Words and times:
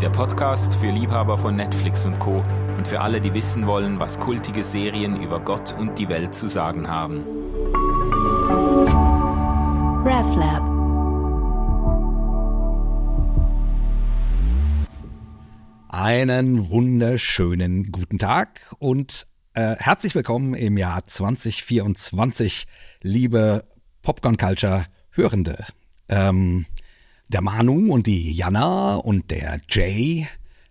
der 0.00 0.10
Podcast 0.10 0.76
für 0.76 0.92
Liebhaber 0.92 1.36
von 1.36 1.56
Netflix 1.56 2.04
und 2.06 2.20
Co. 2.20 2.44
und 2.76 2.86
für 2.86 3.00
alle, 3.00 3.20
die 3.20 3.34
wissen 3.34 3.66
wollen, 3.66 3.98
was 3.98 4.20
kultige 4.20 4.62
Serien 4.62 5.20
über 5.20 5.40
Gott 5.40 5.74
und 5.76 5.98
die 5.98 6.08
Welt 6.08 6.36
zu 6.36 6.48
sagen 6.48 6.86
haben. 6.86 7.24
RefLab. 10.04 10.68
Einen 15.88 16.70
wunderschönen 16.70 17.90
guten 17.90 18.20
Tag 18.20 18.72
und 18.78 19.26
äh, 19.54 19.74
herzlich 19.80 20.14
willkommen 20.14 20.54
im 20.54 20.78
Jahr 20.78 21.04
2024, 21.04 22.66
liebe 23.02 23.64
Popcorn 24.02 24.36
Culture 24.36 24.86
Hörende. 25.10 25.64
Ähm, 26.08 26.66
der 27.28 27.42
Manu 27.42 27.92
und 27.92 28.06
die 28.06 28.32
Jana 28.32 28.96
und 28.96 29.30
der 29.30 29.60
Jay 29.68 30.26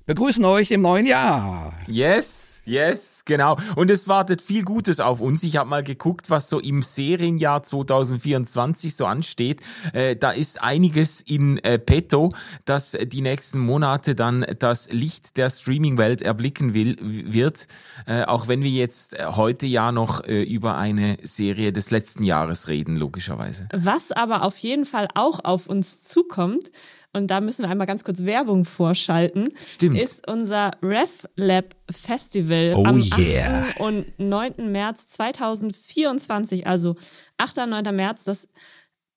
begrüßen 0.05 0.43
euch 0.45 0.71
im 0.71 0.81
neuen 0.81 1.05
Jahr. 1.05 1.73
Yes, 1.88 2.46
yes, 2.67 3.23
genau. 3.26 3.57
Und 3.76 3.89
es 3.89 4.07
wartet 4.07 4.41
viel 4.41 4.63
Gutes 4.63 4.99
auf 4.99 5.21
uns. 5.21 5.44
Ich 5.44 5.57
habe 5.57 5.70
mal 5.70 5.84
geguckt, 5.84 6.30
was 6.30 6.49
so 6.49 6.59
im 6.59 6.81
Serienjahr 6.81 7.63
2024 7.63 8.95
so 8.95 9.05
ansteht. 9.05 9.62
Äh, 9.93 10.16
da 10.16 10.31
ist 10.31 10.62
einiges 10.62 11.21
in 11.21 11.57
äh, 11.59 11.80
petto, 11.80 12.30
das 12.66 12.98
die 13.02 13.21
nächsten 13.21 13.59
Monate 13.59 14.16
dann 14.16 14.45
das 14.59 14.91
Licht 14.91 15.38
der 15.38 15.49
Streaming-Welt 15.49 16.21
erblicken 16.21 16.73
will, 16.73 16.98
wird. 17.02 17.67
Äh, 18.05 18.23
auch 18.23 18.48
wenn 18.48 18.62
wir 18.62 18.71
jetzt 18.71 19.18
heute 19.23 19.65
ja 19.65 19.91
noch 19.91 20.23
äh, 20.23 20.43
über 20.43 20.77
eine 20.77 21.18
Serie 21.23 21.71
des 21.71 21.91
letzten 21.91 22.23
Jahres 22.23 22.68
reden, 22.68 22.98
logischerweise. 22.98 23.68
Was 23.73 24.12
aber 24.12 24.43
auf 24.43 24.57
jeden 24.57 24.85
Fall 24.85 25.07
auch 25.15 25.43
auf 25.43 25.68
uns 25.68 26.04
zukommt, 26.04 26.71
und 27.13 27.27
da 27.27 27.41
müssen 27.41 27.63
wir 27.63 27.70
einmal 27.70 27.87
ganz 27.87 28.04
kurz 28.04 28.26
Werbung 28.26 28.65
vorschalten, 28.65 29.54
Stimmt. 29.65 29.99
ist 29.99 30.29
unser 30.29 30.71
RefLab 30.82 31.76
Festival 31.90 32.73
Oh 32.76 32.84
am 32.84 33.01
yeah. 33.18 33.65
8. 33.70 33.79
und 33.79 34.20
9. 34.20 34.71
März 34.71 35.07
2024, 35.07 36.67
also 36.67 36.95
8. 37.37 37.59
und 37.59 37.70
9. 37.70 37.95
März, 37.95 38.23
das 38.23 38.48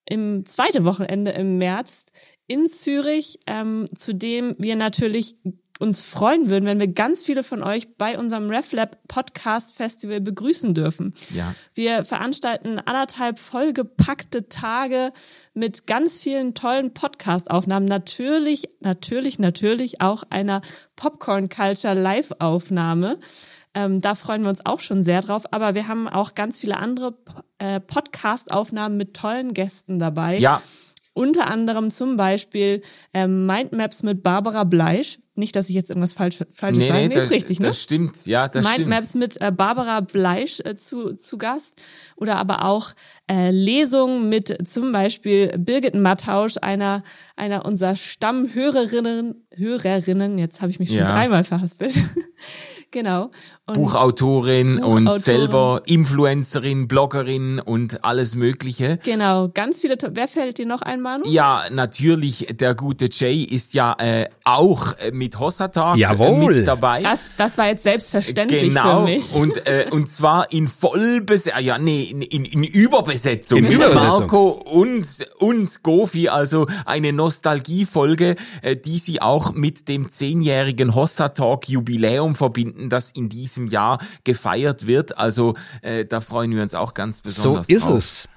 im 0.07 0.45
zweite 0.47 0.85
Wochenende 0.85 1.33
im 1.33 1.59
März 1.59 2.07
in 2.47 2.67
Zürich, 2.67 3.39
ähm, 3.47 3.89
zu 3.95 4.13
dem 4.15 4.57
wir 4.59 4.77
natürlich 4.77 5.37
uns 5.81 6.03
freuen 6.03 6.51
würden, 6.51 6.67
wenn 6.67 6.79
wir 6.79 6.89
ganz 6.89 7.23
viele 7.23 7.43
von 7.43 7.63
euch 7.63 7.97
bei 7.97 8.19
unserem 8.19 8.51
RefLab 8.51 8.99
Podcast 9.09 9.75
Festival 9.77 10.21
begrüßen 10.21 10.75
dürfen. 10.75 11.15
Ja. 11.35 11.55
Wir 11.75 12.05
veranstalten 12.05 12.79
anderthalb 12.79 13.39
vollgepackte 13.39 14.49
Tage 14.49 15.13
mit 15.55 15.87
ganz 15.87 16.21
vielen 16.21 16.55
tollen 16.55 16.93
Podcast-Aufnahmen. 16.93 17.87
Natürlich, 17.87 18.69
natürlich, 18.81 19.39
natürlich 19.39 20.01
auch 20.01 20.23
einer 20.29 20.61
Popcorn 20.97 21.49
Culture 21.49 21.95
Live-Aufnahme. 21.95 23.19
Ähm, 23.73 24.01
da 24.01 24.15
freuen 24.15 24.43
wir 24.43 24.51
uns 24.51 24.67
auch 24.67 24.81
schon 24.81 25.03
sehr 25.03 25.23
drauf. 25.23 25.45
Aber 25.53 25.75
wir 25.75 25.89
haben 25.89 26.09
auch 26.09 26.35
ganz 26.35 26.59
viele 26.59 26.77
andere 26.77 27.17
äh, 27.59 27.81
Podcast-Aufnahmen 27.81 28.97
mit 28.97 29.15
tollen 29.15 29.55
Gästen 29.55 29.99
dabei. 29.99 30.39
Ja, 30.39 30.61
Unter 31.13 31.49
anderem 31.49 31.91
zum 31.91 32.17
Beispiel 32.17 32.83
ähm, 33.13 33.47
Mindmaps 33.47 34.03
mit 34.03 34.23
Barbara 34.23 34.65
Bleisch. 34.65 35.19
Nicht, 35.41 35.57
dass 35.57 35.69
ich 35.69 35.75
jetzt 35.75 35.91
irgendwas 35.91 36.13
falsch, 36.13 36.39
Falsches 36.53 36.79
nee, 36.79 36.89
sage. 36.89 37.01
nee, 37.01 37.09
Nee, 37.09 37.15
das, 37.15 37.25
ist 37.25 37.31
richtig, 37.33 37.59
ne? 37.59 37.67
das 37.67 37.83
stimmt. 37.83 38.27
Ja, 38.27 38.47
das 38.47 38.65
stimmt. 38.65 38.89
Mindmaps 38.89 39.15
mit 39.15 39.41
äh, 39.41 39.51
Barbara 39.51 40.01
Bleisch 40.01 40.61
äh, 40.61 40.77
zu, 40.77 41.15
zu 41.15 41.37
Gast 41.39 41.83
oder 42.17 42.37
aber 42.37 42.65
auch 42.65 42.93
äh, 43.31 43.51
Lesungen 43.53 44.29
mit 44.29 44.67
zum 44.69 44.91
Beispiel 44.91 45.57
Birgit 45.57 45.95
Mattausch, 45.95 46.57
einer, 46.61 47.05
einer 47.37 47.65
unserer 47.65 47.95
Stammhörerinnen, 47.95 49.47
Hörerinnen, 49.55 50.39
jetzt 50.39 50.61
habe 50.63 50.71
ich 50.73 50.79
mich 50.81 50.89
schon 50.89 50.99
Ja. 50.99 51.13
dreimal 51.13 51.45
verhaspelt. 51.45 51.95
genau. 52.91 53.31
Und 53.67 53.75
Buchautorin 53.75 54.79
und 54.83 55.05
Buchautorin. 55.05 55.21
selber 55.21 55.83
Influencerin, 55.87 56.89
Bloggerin 56.89 57.61
und 57.61 58.05
alles 58.05 58.35
Mögliche. 58.35 58.99
Genau, 59.05 59.49
ganz 59.49 59.81
viele, 59.81 59.97
to- 59.99 60.09
wer 60.13 60.27
fällt 60.29 60.59
dir 60.59 60.67
noch 60.67 60.83
ein, 60.83 61.01
Manu? 61.01 61.25
Ja, 61.29 61.63
natürlich, 61.71 62.49
der 62.53 62.75
gute 62.75 63.09
Jay 63.13 63.43
ist 63.45 63.75
ja 63.75 63.95
äh, 63.99 64.27
auch 64.45 64.95
äh, 64.99 65.11
mit 65.13 65.39
Hossatag 65.39 65.97
äh, 65.97 66.01
Jawohl. 66.01 66.55
mit 66.57 66.67
dabei. 66.69 67.03
Das, 67.03 67.31
das 67.37 67.59
war 67.59 67.69
jetzt 67.69 67.85
selbstverständlich 67.85 68.63
genau, 68.69 69.07
für 69.07 69.13
mich. 69.13 69.35
und 69.35 69.67
äh, 69.67 69.87
und 69.91 70.11
zwar 70.11 70.51
in 70.53 70.67
Vollbesetzung, 70.67 71.61
ja 71.63 71.79
nee, 71.79 72.05
in, 72.05 72.23
in, 72.23 72.45
in 72.45 72.65
Überbesetzung. 72.65 73.20
In 73.27 73.67
Überbesetzung. 73.67 73.95
Marco 73.95 74.49
und 74.51 75.07
und 75.39 75.83
Gofi, 75.83 76.29
also 76.29 76.67
eine 76.87 77.13
Nostalgiefolge, 77.13 78.37
äh, 78.63 78.77
die 78.77 78.99
sie 78.99 79.21
auch 79.23 79.53
mit 79.53 79.89
dem 79.89 80.11
zehnjährigen 80.13 80.95
Hossa 80.95 81.31
Talk 81.31 81.69
Jubiläum 81.69 82.35
verbinden, 82.35 82.89
das 82.91 83.11
in 83.11 83.29
diesem 83.29 83.67
Jahr 83.67 83.99
gefeiert 84.25 84.87
wird. 84.87 85.19
Also 85.19 85.55
äh, 85.83 86.05
da 86.05 86.21
freuen 86.21 86.55
wir 86.55 86.63
uns 86.63 86.75
auch 86.75 86.95
ganz 86.95 87.19
So 87.19 87.23
besonders 87.25 87.69
ist 87.69 87.83
drauf. 87.87 87.97
es. 87.99 88.29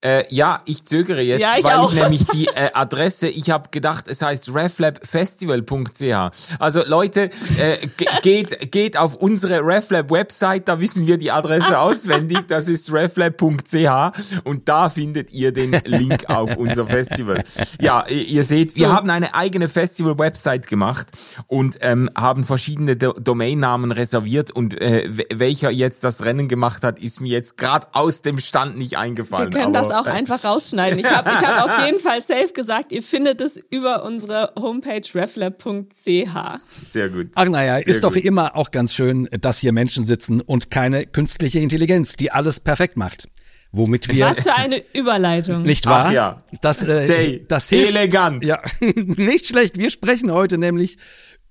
Äh, 0.01 0.25
ja, 0.33 0.59
ich 0.65 0.85
zögere 0.85 1.21
jetzt, 1.23 1.41
Ja, 1.41 1.55
ich 1.59 1.65
weil 1.65 1.75
auch. 1.75 1.93
ich 1.93 2.01
nämlich 2.01 2.25
die 2.27 2.47
äh, 2.47 2.71
Adresse, 2.73 3.29
ich 3.29 3.51
habe 3.51 3.71
gedacht, 3.71 4.07
es 4.07 4.23
heißt 4.23 4.55
reflabfestival.ch. 4.55 6.57
Also 6.61 6.83
Leute, 6.87 7.31
äh, 7.59 7.87
ge- 7.97 8.07
geht, 8.23 8.71
geht 8.71 8.97
auf 8.97 9.17
unsere 9.17 9.61
Reflab-Website, 9.65 10.69
da 10.69 10.79
wissen 10.81 11.07
wir 11.07 11.19
die 11.19 11.33
Adresse 11.33 11.79
auswendig, 11.81 12.47
das 12.47 12.69
ist 12.69 12.93
reflab.ch 12.93 14.45
und 14.45 14.69
da 14.69 14.89
findet 14.91 15.33
ihr 15.33 15.53
den 15.53 15.73
Link 15.85 16.29
auf 16.31 16.57
unser 16.57 16.87
Festival. 16.87 17.43
Ja, 17.81 18.07
ihr 18.07 18.45
seht, 18.45 18.77
wir 18.77 18.93
haben 18.93 19.11
eine 19.11 19.35
eigene 19.35 19.69
Festival-Website 19.69 20.69
gemacht 20.69 21.09
und 21.49 21.79
ähm, 21.81 22.09
haben 22.17 22.45
verschiedene 22.45 22.97
Do 22.97 23.13
Domainnamen 23.15 23.91
reserviert 23.91 24.53
und 24.53 24.81
äh, 24.81 25.11
welcher 25.35 25.71
jetzt 25.71 26.05
das 26.05 26.25
Rennen 26.25 26.47
gemacht 26.49 26.85
hat, 26.85 27.01
ist 27.01 27.21
mir 27.21 27.33
jetzt 27.33 27.57
gerade 27.57 27.89
aus 27.93 28.23
dem 28.23 28.39
Stand 28.39 28.79
nicht 28.79 28.97
eingefallen. 28.97 29.51
Das 29.89 29.99
auch 30.01 30.07
äh, 30.07 30.11
einfach 30.11 30.45
rausschneiden. 30.45 30.99
Ich 30.99 31.07
habe 31.11 31.31
ich 31.31 31.47
hab 31.47 31.65
auf 31.67 31.85
jeden 31.87 31.99
Fall 31.99 32.23
safe 32.23 32.53
gesagt, 32.55 32.93
ihr 32.93 33.03
findet 33.03 33.41
es 33.41 33.57
über 33.71 34.05
unsere 34.05 34.53
Homepage 34.59 35.03
reflab.ch. 35.15 36.61
Sehr 36.87 37.09
gut. 37.09 37.29
Ach 37.35 37.45
naja, 37.47 37.79
ist 37.79 38.05
doch 38.05 38.15
gut. 38.15 38.25
immer 38.25 38.57
auch 38.57 38.71
ganz 38.71 38.95
schön, 38.95 39.29
dass 39.41 39.59
hier 39.59 39.73
Menschen 39.73 40.07
sitzen 40.07 40.41
und 40.41 40.71
keine 40.71 41.07
künstliche 41.07 41.59
Intelligenz, 41.61 42.17
die 42.17 42.31
alles 42.31 42.61
perfekt 42.61 42.97
macht. 42.97 43.29
Womit 43.71 44.09
wir 44.09 44.27
Was 44.35 44.45
für 44.45 44.55
eine 44.55 44.83
Überleitung. 44.95 45.63
nicht 45.63 45.87
Ach 45.87 46.05
wahr? 46.07 46.13
ja. 46.13 46.43
Das, 46.63 46.83
äh, 46.83 47.07
Jay, 47.07 47.45
das 47.47 47.69
hilft. 47.69 47.89
elegant. 47.91 48.43
Ja, 48.45 48.63
nicht 48.81 49.47
schlecht. 49.49 49.77
Wir 49.77 49.91
sprechen 49.91 50.33
heute 50.33 50.57
nämlich 50.57 50.97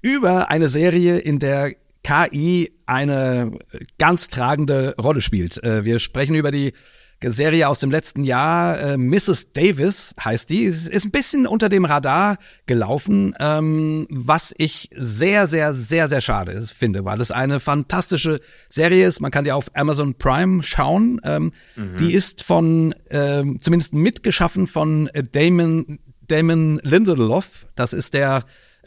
über 0.01 0.49
eine 0.49 0.67
Serie, 0.67 1.19
in 1.19 1.37
der 1.37 1.73
KI 2.03 2.71
eine 2.87 3.51
ganz 3.99 4.29
tragende 4.29 4.95
Rolle 4.99 5.21
spielt. 5.21 5.61
Äh, 5.63 5.83
Wir 5.85 5.99
sprechen 5.99 6.33
über 6.35 6.49
die 6.51 6.73
Serie 7.23 7.67
aus 7.67 7.79
dem 7.79 7.91
letzten 7.91 8.23
Jahr, 8.23 8.79
äh, 8.79 8.97
Mrs. 8.97 9.53
Davis 9.53 10.13
heißt 10.23 10.49
die. 10.49 10.63
Ist 10.63 11.05
ein 11.05 11.11
bisschen 11.11 11.47
unter 11.47 11.67
dem 11.69 11.85
Radar 11.85 12.37
gelaufen, 12.65 13.33
ähm, 13.39 14.05
was 14.09 14.53
ich 14.57 14.89
sehr, 14.95 15.47
sehr, 15.47 15.73
sehr, 15.73 16.09
sehr 16.09 16.21
schade 16.21 16.63
finde, 16.67 17.05
weil 17.05 17.19
es 17.21 17.31
eine 17.31 17.59
fantastische 17.59 18.39
Serie 18.69 19.07
ist. 19.07 19.19
Man 19.19 19.31
kann 19.31 19.45
die 19.45 19.51
auf 19.51 19.71
Amazon 19.73 20.15
Prime 20.15 20.63
schauen. 20.63 21.19
Ähm, 21.23 21.51
Die 21.99 22.13
ist 22.13 22.43
von, 22.43 22.93
ähm, 23.09 23.59
zumindest 23.61 23.93
mitgeschaffen 23.93 24.67
von 24.67 25.09
Damon, 25.31 25.99
Damon 26.27 26.79
Lindelof. 26.83 27.65
Das 27.75 27.93
ist 27.93 28.13
der 28.13 28.43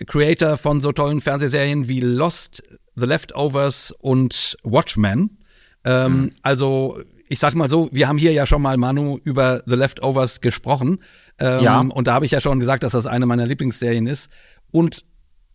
Creator 0.07 0.57
von 0.57 0.81
so 0.81 0.93
tollen 0.93 1.21
Fernsehserien 1.21 1.89
wie 1.89 2.01
Lost, 2.01 2.63
The 2.97 3.07
Leftovers 3.07 3.93
und 3.99 4.57
Watchmen. 4.63 5.39
Ähm, 5.85 6.13
mhm. 6.13 6.31
Also 6.43 6.99
ich 7.31 7.39
sag 7.39 7.55
mal 7.55 7.69
so, 7.69 7.89
wir 7.93 8.09
haben 8.09 8.19
hier 8.19 8.33
ja 8.33 8.45
schon 8.45 8.61
mal 8.61 8.77
Manu 8.77 9.21
über 9.23 9.63
The 9.65 9.77
Leftovers 9.77 10.41
gesprochen. 10.41 10.99
Ähm, 11.39 11.63
ja. 11.63 11.79
Und 11.79 12.09
da 12.09 12.15
habe 12.15 12.27
ich 12.27 12.33
ja 12.33 12.41
schon 12.41 12.59
gesagt, 12.59 12.83
dass 12.83 12.91
das 12.93 13.07
eine 13.07 13.25
meiner 13.25 13.47
Lieblingsserien 13.47 14.09
ist. 14.09 14.31
Und 14.73 15.05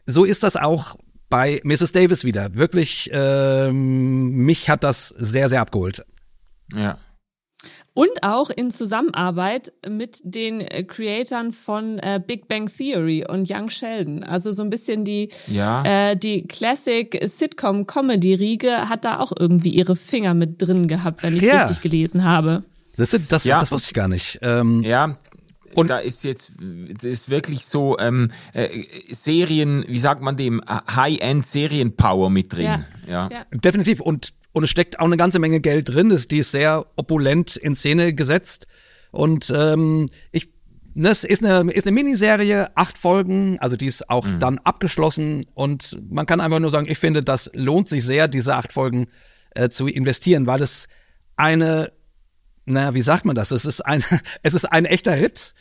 so 0.06 0.24
ist 0.24 0.44
das 0.44 0.56
auch 0.56 0.96
bei 1.30 1.60
Mrs. 1.66 1.92
Davis 1.92 2.24
wieder. 2.24 2.56
Wirklich, 2.56 3.10
ähm, 3.12 4.30
mich 4.30 4.70
hat 4.70 4.86
das 4.86 5.10
sehr, 5.10 5.50
sehr 5.50 5.60
abgeholt. 5.60 6.06
Ja. 6.72 6.98
Und 7.96 8.24
auch 8.24 8.50
in 8.50 8.72
Zusammenarbeit 8.72 9.72
mit 9.88 10.20
den 10.26 10.60
äh, 10.60 10.84
Creatoren 10.84 11.54
von 11.54 11.98
äh, 12.00 12.20
Big 12.26 12.50
Bang 12.50 12.68
Theory 12.68 13.26
und 13.26 13.50
Young 13.50 13.70
Sheldon. 13.70 14.22
Also 14.22 14.52
so 14.52 14.64
ein 14.64 14.70
bisschen 14.70 15.06
die, 15.06 15.30
ja. 15.48 15.82
äh, 15.86 16.18
die 16.18 16.46
Classic 16.46 17.18
Sitcom 17.26 17.88
Comedy 17.88 18.36
Riege 18.36 18.90
hat 18.90 19.06
da 19.06 19.20
auch 19.20 19.32
irgendwie 19.40 19.70
ihre 19.70 19.96
Finger 19.96 20.34
mit 20.34 20.62
drin 20.62 20.90
gehabt, 20.90 21.24
wenn 21.24 21.38
ich 21.38 21.44
ja. 21.44 21.64
richtig 21.64 21.82
gelesen 21.82 22.26
habe. 22.26 22.64
Das, 22.98 23.16
das, 23.30 23.46
ja. 23.46 23.60
das 23.60 23.72
wusste 23.72 23.88
ich 23.88 23.94
gar 23.94 24.10
nicht. 24.10 24.40
Ähm, 24.42 24.84
ja, 24.84 25.18
und 25.76 25.90
da 25.90 26.00
ist 26.00 26.24
jetzt 26.24 26.54
ist 27.02 27.30
wirklich 27.30 27.66
so 27.66 27.98
ähm, 28.00 28.32
äh, 28.54 28.84
Serien, 29.12 29.86
wie 29.88 30.00
sagt 30.00 30.22
man 30.22 30.38
dem, 30.38 30.62
High-End 30.68 31.46
Serienpower 31.46 32.30
mit 32.30 32.54
drin. 32.54 32.66
Ja. 32.66 32.86
ja. 33.08 33.30
Ja. 33.32 33.46
Definitiv. 33.52 34.00
Und 34.00 34.34
und 34.52 34.64
es 34.64 34.70
steckt 34.70 35.00
auch 35.02 35.06
eine 35.06 35.18
ganze 35.18 35.40
Menge 35.40 35.60
Geld 35.60 35.90
drin. 35.90 36.08
Das, 36.08 36.30
die 36.30 36.38
ist 36.38 36.52
sehr 36.52 36.86
opulent 36.96 37.58
in 37.58 37.76
Szene 37.76 38.14
gesetzt. 38.14 38.68
Und 39.12 39.54
ähm, 39.54 40.10
ich 40.32 40.50
das 40.96 41.26
ist 41.26 41.44
eine, 41.44 41.72
ist 41.74 41.86
eine 41.86 41.94
Miniserie, 41.94 42.70
acht 42.76 42.98
Folgen, 42.98 43.60
also 43.60 43.76
die 43.76 43.88
ist 43.88 44.10
auch 44.10 44.26
mhm. 44.26 44.40
dann 44.40 44.58
abgeschlossen 44.60 45.46
und 45.54 45.98
man 46.10 46.26
kann 46.26 46.40
einfach 46.40 46.60
nur 46.60 46.72
sagen, 46.72 46.88
ich 46.90 46.98
finde, 46.98 47.22
das 47.22 47.52
lohnt 47.54 47.90
sich 47.90 48.06
sehr, 48.06 48.30
diese 48.30 48.56
acht 48.56 48.72
Folgen 48.72 49.08
äh, 49.56 49.68
zu 49.68 49.88
investieren, 49.88 50.48
weil 50.48 50.62
es 50.62 50.88
eine, 51.36 51.92
naja, 52.66 52.94
wie 52.94 53.02
sagt 53.02 53.26
man 53.26 53.36
das? 53.36 53.52
Es 53.52 53.66
ist 53.66 53.82
ein, 53.82 54.04
es 54.44 54.54
ist 54.54 54.66
ein 54.66 54.86
echter 54.86 55.18
Ritt 55.18 55.54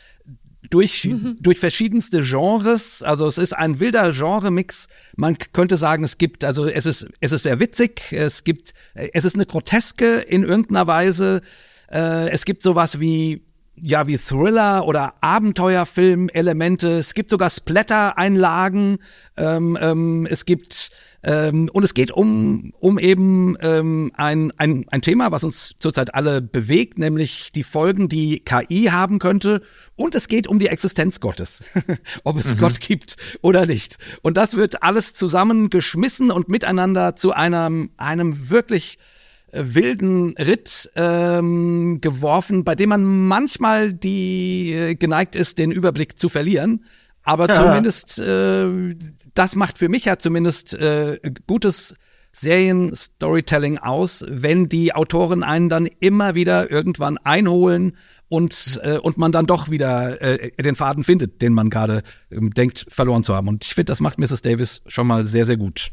durch, 0.69 1.05
mhm. 1.05 1.37
durch 1.39 1.59
verschiedenste 1.59 2.21
Genres. 2.21 3.01
Also 3.03 3.27
es 3.27 3.37
ist 3.37 3.53
ein 3.53 3.79
wilder 3.79 4.11
Genre-Mix. 4.11 4.87
Man 5.15 5.37
könnte 5.53 5.77
sagen, 5.77 6.03
es 6.03 6.17
gibt, 6.17 6.43
also 6.43 6.65
es 6.65 6.85
ist, 6.85 7.07
es 7.19 7.31
ist 7.31 7.43
sehr 7.43 7.59
witzig, 7.59 8.11
es 8.11 8.43
gibt, 8.43 8.73
es 8.93 9.25
ist 9.25 9.35
eine 9.35 9.45
Groteske 9.45 10.17
in 10.19 10.43
irgendeiner 10.43 10.87
Weise. 10.87 11.41
Äh, 11.91 12.29
es 12.29 12.45
gibt 12.45 12.61
sowas 12.61 12.99
wie, 12.99 13.43
ja, 13.75 14.07
wie 14.07 14.17
Thriller 14.17 14.87
oder 14.87 15.15
Abenteuerfilm-Elemente. 15.21 16.97
Es 16.97 17.13
gibt 17.13 17.29
sogar 17.29 17.49
Splatter-Einlagen. 17.49 18.99
Ähm, 19.37 19.77
ähm, 19.79 20.27
es 20.29 20.45
gibt 20.45 20.91
ähm, 21.25 21.71
und 21.73 21.83
es 21.83 21.95
geht 21.95 22.11
um, 22.11 22.71
um 22.79 22.99
eben 22.99 23.57
ähm, 23.61 24.11
ein, 24.15 24.53
ein, 24.57 24.85
ein 24.89 25.01
Thema, 25.01 25.31
was 25.31 25.43
uns 25.43 25.73
zurzeit 25.79 26.13
alle 26.13 26.39
bewegt, 26.39 26.99
nämlich 26.99 27.51
die 27.51 27.63
Folgen, 27.63 28.09
die 28.09 28.41
KI 28.45 28.89
haben 28.91 29.17
könnte. 29.17 29.61
Und 29.95 30.13
es 30.13 30.27
geht 30.27 30.45
um 30.45 30.59
die 30.59 30.67
Existenz 30.67 31.19
Gottes, 31.19 31.63
ob 32.23 32.37
es 32.37 32.53
mhm. 32.53 32.59
Gott 32.59 32.79
gibt 32.79 33.17
oder 33.41 33.65
nicht. 33.65 33.97
Und 34.21 34.37
das 34.37 34.55
wird 34.55 34.83
alles 34.83 35.15
zusammengeschmissen 35.15 36.29
und 36.29 36.47
miteinander 36.47 37.15
zu 37.15 37.33
einem, 37.33 37.89
einem 37.97 38.51
wirklich 38.51 38.99
äh, 39.51 39.63
wilden 39.63 40.35
Ritt 40.37 40.91
ähm, 40.95 42.01
geworfen, 42.01 42.63
bei 42.63 42.75
dem 42.75 42.89
man 42.89 43.27
manchmal 43.27 43.93
die 43.93 44.73
äh, 44.73 44.93
geneigt 44.93 45.35
ist, 45.35 45.57
den 45.57 45.71
Überblick 45.71 46.19
zu 46.19 46.29
verlieren. 46.29 46.85
Aber 47.25 47.49
ja. 47.49 47.61
zumindest 47.61 48.19
äh, 48.19 48.95
das 49.35 49.55
macht 49.55 49.77
für 49.77 49.89
mich 49.89 50.05
ja 50.05 50.17
zumindest 50.17 50.73
äh, 50.73 51.19
gutes 51.45 51.95
Serien-Storytelling 52.31 53.77
aus, 53.77 54.25
wenn 54.27 54.67
die 54.67 54.93
Autoren 54.93 55.41
einen 55.43 55.69
dann 55.69 55.87
immer 55.99 56.35
wieder 56.35 56.69
irgendwann 56.69 57.17
einholen 57.17 57.95
und, 58.27 58.79
äh, 58.83 58.97
und 58.97 59.17
man 59.17 59.31
dann 59.31 59.45
doch 59.45 59.69
wieder 59.69 60.21
äh, 60.21 60.51
den 60.61 60.75
Faden 60.75 61.03
findet, 61.03 61.41
den 61.41 61.53
man 61.53 61.69
gerade 61.69 62.01
äh, 62.29 62.39
denkt, 62.41 62.85
verloren 62.89 63.23
zu 63.23 63.35
haben. 63.35 63.47
Und 63.47 63.63
ich 63.63 63.73
finde, 63.73 63.91
das 63.91 64.01
macht 64.01 64.17
Mrs. 64.19 64.41
Davis 64.41 64.81
schon 64.87 65.07
mal 65.07 65.25
sehr, 65.25 65.45
sehr 65.45 65.57
gut. 65.57 65.91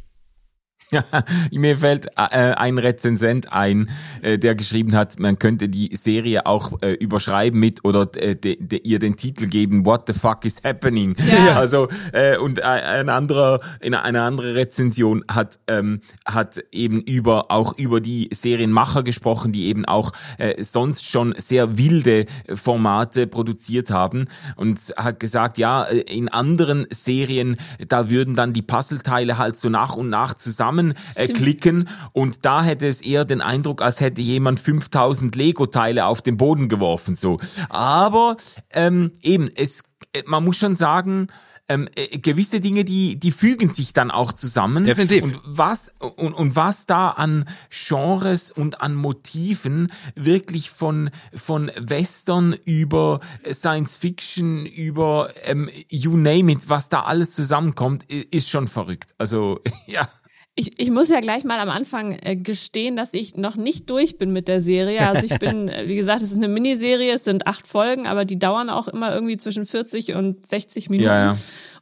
Mir 1.51 1.79
fällt 1.79 2.07
äh, 2.17 2.55
ein 2.55 2.79
Rezensent 2.79 3.53
ein, 3.53 3.91
äh, 4.23 4.39
der 4.39 4.55
geschrieben 4.55 4.95
hat, 4.97 5.19
man 5.19 5.39
könnte 5.39 5.69
die 5.69 5.95
Serie 5.97 6.47
auch 6.47 6.81
äh, 6.83 6.93
überschreiben 6.93 7.59
mit 7.59 7.85
oder 7.85 8.09
äh, 8.17 8.37
de, 8.37 8.57
de, 8.61 8.81
ihr 8.83 8.99
den 8.99 9.17
Titel 9.17 9.47
geben, 9.47 9.85
What 9.85 10.05
the 10.07 10.13
fuck 10.13 10.45
is 10.45 10.63
happening? 10.65 11.17
Ja. 11.19 11.53
Also 11.63 11.89
äh, 12.13 12.39
und 12.39 12.59
äh, 12.59 12.63
ein 12.63 13.09
anderer, 13.09 13.61
in 13.81 13.95
eine 13.95 14.23
andere 14.23 14.55
Rezension 14.55 15.23
hat 15.31 15.61
ähm, 15.69 16.01
hat 16.27 16.65
eben 16.73 17.01
über 17.01 17.51
auch 17.51 17.79
über 17.79 18.01
die 18.01 18.31
Serienmacher 18.33 19.03
gesprochen, 19.03 19.53
die 19.53 19.67
eben 19.67 19.85
auch 19.85 20.13
äh, 20.39 20.63
sonst 20.63 21.07
schon 21.07 21.35
sehr 21.37 21.79
wilde 21.79 22.27
Formate 22.53 23.27
produziert 23.27 23.91
haben 23.91 24.27
und 24.57 24.81
hat 24.97 25.21
gesagt, 25.21 25.59
ja, 25.59 25.85
äh, 25.85 26.01
in 26.01 26.29
anderen 26.29 26.87
Serien 26.91 27.59
da 27.87 28.11
würden 28.11 28.35
dann 28.35 28.53
die 28.53 28.63
Puzzleteile 28.63 29.39
halt 29.39 29.59
so 29.59 29.69
nach 29.69 29.95
und 29.95 30.09
nach 30.09 30.35
zusammen 30.35 30.82
äh, 31.15 31.27
klicken 31.29 31.89
und 32.13 32.45
da 32.45 32.63
hätte 32.63 32.87
es 32.87 33.01
eher 33.01 33.25
den 33.25 33.41
Eindruck, 33.41 33.83
als 33.83 34.01
hätte 34.01 34.21
jemand 34.21 34.61
5000 34.61 35.35
Lego-Teile 35.35 36.07
auf 36.07 36.21
den 36.21 36.37
Boden 36.37 36.69
geworfen 36.69 37.15
so. 37.15 37.39
Aber 37.69 38.37
ähm, 38.73 39.13
eben, 39.23 39.49
es, 39.55 39.83
äh, 40.13 40.23
man 40.27 40.45
muss 40.45 40.59
schon 40.59 40.75
sagen, 40.75 41.29
ähm, 41.69 41.89
äh, 41.95 42.19
gewisse 42.19 42.61
Dinge, 42.61 42.85
die, 42.85 43.19
die 43.19 43.31
fügen 43.31 43.73
sich 43.73 43.93
dann 43.93 44.11
auch 44.11 44.33
zusammen. 44.33 44.85
Definitiv. 44.85 45.25
Und 45.25 45.41
was, 45.45 45.93
und, 45.99 46.35
und 46.35 46.57
was 46.57 46.87
da 46.87 47.11
an 47.11 47.49
Genres 47.71 48.51
und 48.51 48.81
an 48.81 48.95
Motiven 48.95 49.93
wirklich 50.15 50.71
von, 50.71 51.11
von 51.35 51.71
Western 51.81 52.55
über 52.65 53.21
Science 53.51 53.97
Fiction, 53.97 54.67
über 54.67 55.31
ähm, 55.45 55.71
you 55.89 56.17
name 56.17 56.53
it, 56.53 56.69
was 56.69 56.89
da 56.89 57.03
alles 57.03 57.31
zusammenkommt, 57.31 58.05
ist 58.11 58.51
schon 58.51 58.69
verrückt. 58.69 59.15
Also, 59.19 59.61
ja. 59.87 60.09
Ich, 60.55 60.79
ich 60.79 60.91
muss 60.91 61.09
ja 61.09 61.21
gleich 61.21 61.45
mal 61.45 61.59
am 61.61 61.71
Anfang 61.71 62.19
äh, 62.21 62.37
gestehen, 62.37 62.95
dass 62.95 63.15
ich 63.15 63.37
noch 63.37 63.57
nicht 63.57 63.89
durch 63.89 64.19
bin 64.19 64.33
mit 64.33 64.49
der 64.49 64.61
Serie. 64.61 65.09
Also 65.09 65.25
ich 65.25 65.39
bin, 65.39 65.71
wie 65.87 65.97
gesagt, 65.97 66.21
es 66.21 66.31
ist 66.31 66.37
eine 66.37 66.49
Miniserie, 66.49 67.15
es 67.15 67.25
sind 67.25 67.47
acht 67.47 67.67
Folgen, 67.67 68.07
aber 68.07 68.27
die 68.27 68.39
dauern 68.39 68.69
auch 68.69 68.87
immer 68.89 69.15
irgendwie 69.15 69.39
zwischen 69.39 69.65
40 69.65 70.15
und 70.15 70.47
60 70.49 70.91
Minuten. 70.91 71.07
Ja, 71.07 71.33
ja. 71.33 71.35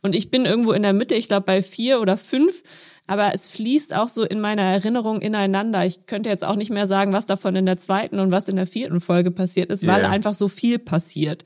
Und 0.03 0.15
ich 0.15 0.31
bin 0.31 0.47
irgendwo 0.47 0.71
in 0.71 0.83
der 0.83 0.93
Mitte, 0.93 1.17
ich 1.17 1.27
glaube 1.27 1.47
bei 1.47 1.63
vier 1.63 2.01
oder 2.01 2.17
fünf 2.17 2.63
aber 3.11 3.35
es 3.35 3.49
fließt 3.49 3.93
auch 3.97 4.07
so 4.07 4.23
in 4.23 4.41
meiner 4.41 4.63
Erinnerung 4.63 5.21
ineinander. 5.21 5.85
Ich 5.85 6.07
könnte 6.07 6.31
jetzt 6.31 6.45
auch 6.45 6.55
nicht 6.55 6.71
mehr 6.71 6.87
sagen, 6.87 7.13
was 7.13 7.27
davon 7.27 7.57
in 7.57 7.67
der 7.67 7.77
zweiten 7.77 8.21
und 8.21 8.31
was 8.31 8.49
in 8.49 8.55
der 8.55 8.69
vierten 8.69 9.01
Folge 9.01 9.33
passiert 9.33 9.69
ist, 9.73 9.85
weil 9.85 10.03
yeah. 10.03 10.11
einfach 10.11 10.35
so 10.35 10.47
viel 10.47 10.79
passiert. 10.79 11.43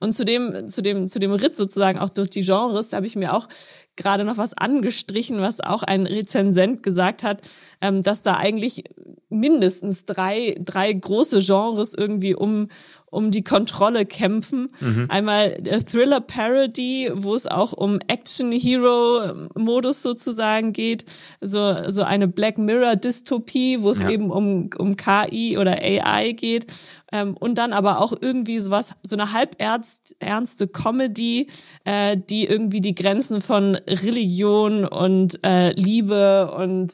Und 0.00 0.12
zu 0.12 0.24
dem, 0.24 0.68
zu 0.68 0.82
dem, 0.82 1.06
zu 1.06 1.20
dem 1.20 1.30
Ritt 1.30 1.54
sozusagen 1.54 2.00
auch 2.00 2.10
durch 2.10 2.30
die 2.30 2.42
Genres 2.42 2.92
habe 2.92 3.06
ich 3.06 3.14
mir 3.14 3.32
auch 3.32 3.48
gerade 3.96 4.24
noch 4.24 4.38
was 4.38 4.54
angestrichen, 4.54 5.40
was 5.40 5.60
auch 5.60 5.82
ein 5.82 6.06
Rezensent 6.06 6.82
gesagt 6.82 7.22
hat, 7.22 7.42
ähm, 7.80 8.02
dass 8.02 8.22
da 8.22 8.34
eigentlich 8.34 8.84
mindestens 9.28 10.04
drei, 10.04 10.56
drei 10.60 10.92
große 10.92 11.40
Genres 11.40 11.94
irgendwie 11.94 12.34
um, 12.34 12.68
um 13.14 13.30
die 13.30 13.42
Kontrolle 13.42 14.06
kämpfen. 14.06 14.70
Mhm. 14.80 15.06
Einmal 15.08 15.52
der 15.60 15.84
Thriller 15.84 16.20
Parody, 16.20 17.10
wo 17.14 17.34
es 17.34 17.46
auch 17.46 17.72
um 17.72 18.00
Action 18.08 18.52
Hero 18.52 19.48
Modus 19.54 20.02
sozusagen 20.02 20.72
geht, 20.72 21.04
so 21.40 21.76
so 21.88 22.02
eine 22.02 22.28
Black 22.28 22.58
Mirror 22.58 22.96
Dystopie, 22.96 23.80
wo 23.80 23.90
es 23.90 24.00
ja. 24.00 24.10
eben 24.10 24.30
um 24.30 24.70
um 24.76 24.96
KI 24.96 25.56
oder 25.58 25.78
AI 25.80 26.32
geht 26.32 26.66
ähm, 27.14 27.36
und 27.38 27.56
dann 27.56 27.72
aber 27.72 28.00
auch 28.00 28.12
irgendwie 28.20 28.58
sowas 28.58 28.94
so 29.06 29.16
eine 29.16 29.32
halbernste 29.32 30.66
Comedy, 30.66 31.46
äh, 31.84 32.16
die 32.16 32.44
irgendwie 32.44 32.80
die 32.80 32.94
Grenzen 32.94 33.40
von 33.40 33.76
Religion 33.76 34.84
und 34.84 35.38
äh, 35.44 35.70
Liebe 35.72 36.52
und 36.56 36.92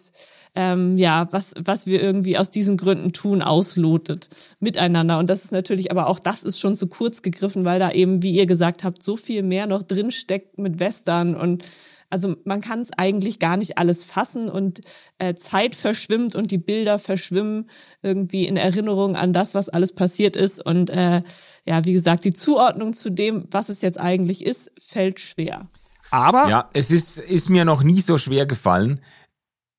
ähm, 0.54 0.98
ja, 0.98 1.28
was, 1.30 1.52
was 1.58 1.86
wir 1.86 2.02
irgendwie 2.02 2.36
aus 2.36 2.50
diesen 2.50 2.76
Gründen 2.76 3.12
tun, 3.12 3.42
auslotet 3.42 4.28
miteinander. 4.58 5.18
Und 5.18 5.30
das 5.30 5.44
ist 5.44 5.52
natürlich, 5.52 5.90
aber 5.90 6.08
auch 6.08 6.18
das 6.18 6.42
ist 6.42 6.58
schon 6.58 6.74
zu 6.74 6.86
kurz 6.86 7.22
gegriffen, 7.22 7.64
weil 7.64 7.78
da 7.78 7.92
eben, 7.92 8.22
wie 8.22 8.32
ihr 8.32 8.46
gesagt 8.46 8.84
habt, 8.84 9.02
so 9.02 9.16
viel 9.16 9.42
mehr 9.42 9.66
noch 9.66 9.82
drin 9.82 10.10
steckt 10.10 10.58
mit 10.58 10.78
Western 10.80 11.36
und 11.36 11.64
also 12.10 12.34
man 12.44 12.60
kann 12.60 12.80
es 12.80 12.88
eigentlich 12.96 13.38
gar 13.38 13.56
nicht 13.56 13.78
alles 13.78 14.04
fassen 14.04 14.48
und 14.48 14.80
äh, 15.18 15.36
Zeit 15.36 15.76
verschwimmt 15.76 16.34
und 16.34 16.50
die 16.50 16.58
Bilder 16.58 16.98
verschwimmen 16.98 17.70
irgendwie 18.02 18.46
in 18.46 18.56
Erinnerung 18.56 19.14
an 19.14 19.32
das, 19.32 19.54
was 19.54 19.68
alles 19.68 19.94
passiert 19.94 20.34
ist. 20.34 20.64
Und 20.64 20.90
äh, 20.90 21.22
ja, 21.64 21.84
wie 21.84 21.92
gesagt, 21.92 22.24
die 22.24 22.32
Zuordnung 22.32 22.94
zu 22.94 23.10
dem, 23.10 23.44
was 23.52 23.68
es 23.68 23.80
jetzt 23.80 24.00
eigentlich 24.00 24.44
ist, 24.44 24.72
fällt 24.76 25.20
schwer. 25.20 25.68
Aber 26.10 26.48
ja, 26.48 26.68
es 26.72 26.90
ist, 26.90 27.20
ist 27.20 27.48
mir 27.48 27.64
noch 27.64 27.84
nie 27.84 28.00
so 28.00 28.18
schwer 28.18 28.44
gefallen, 28.44 29.00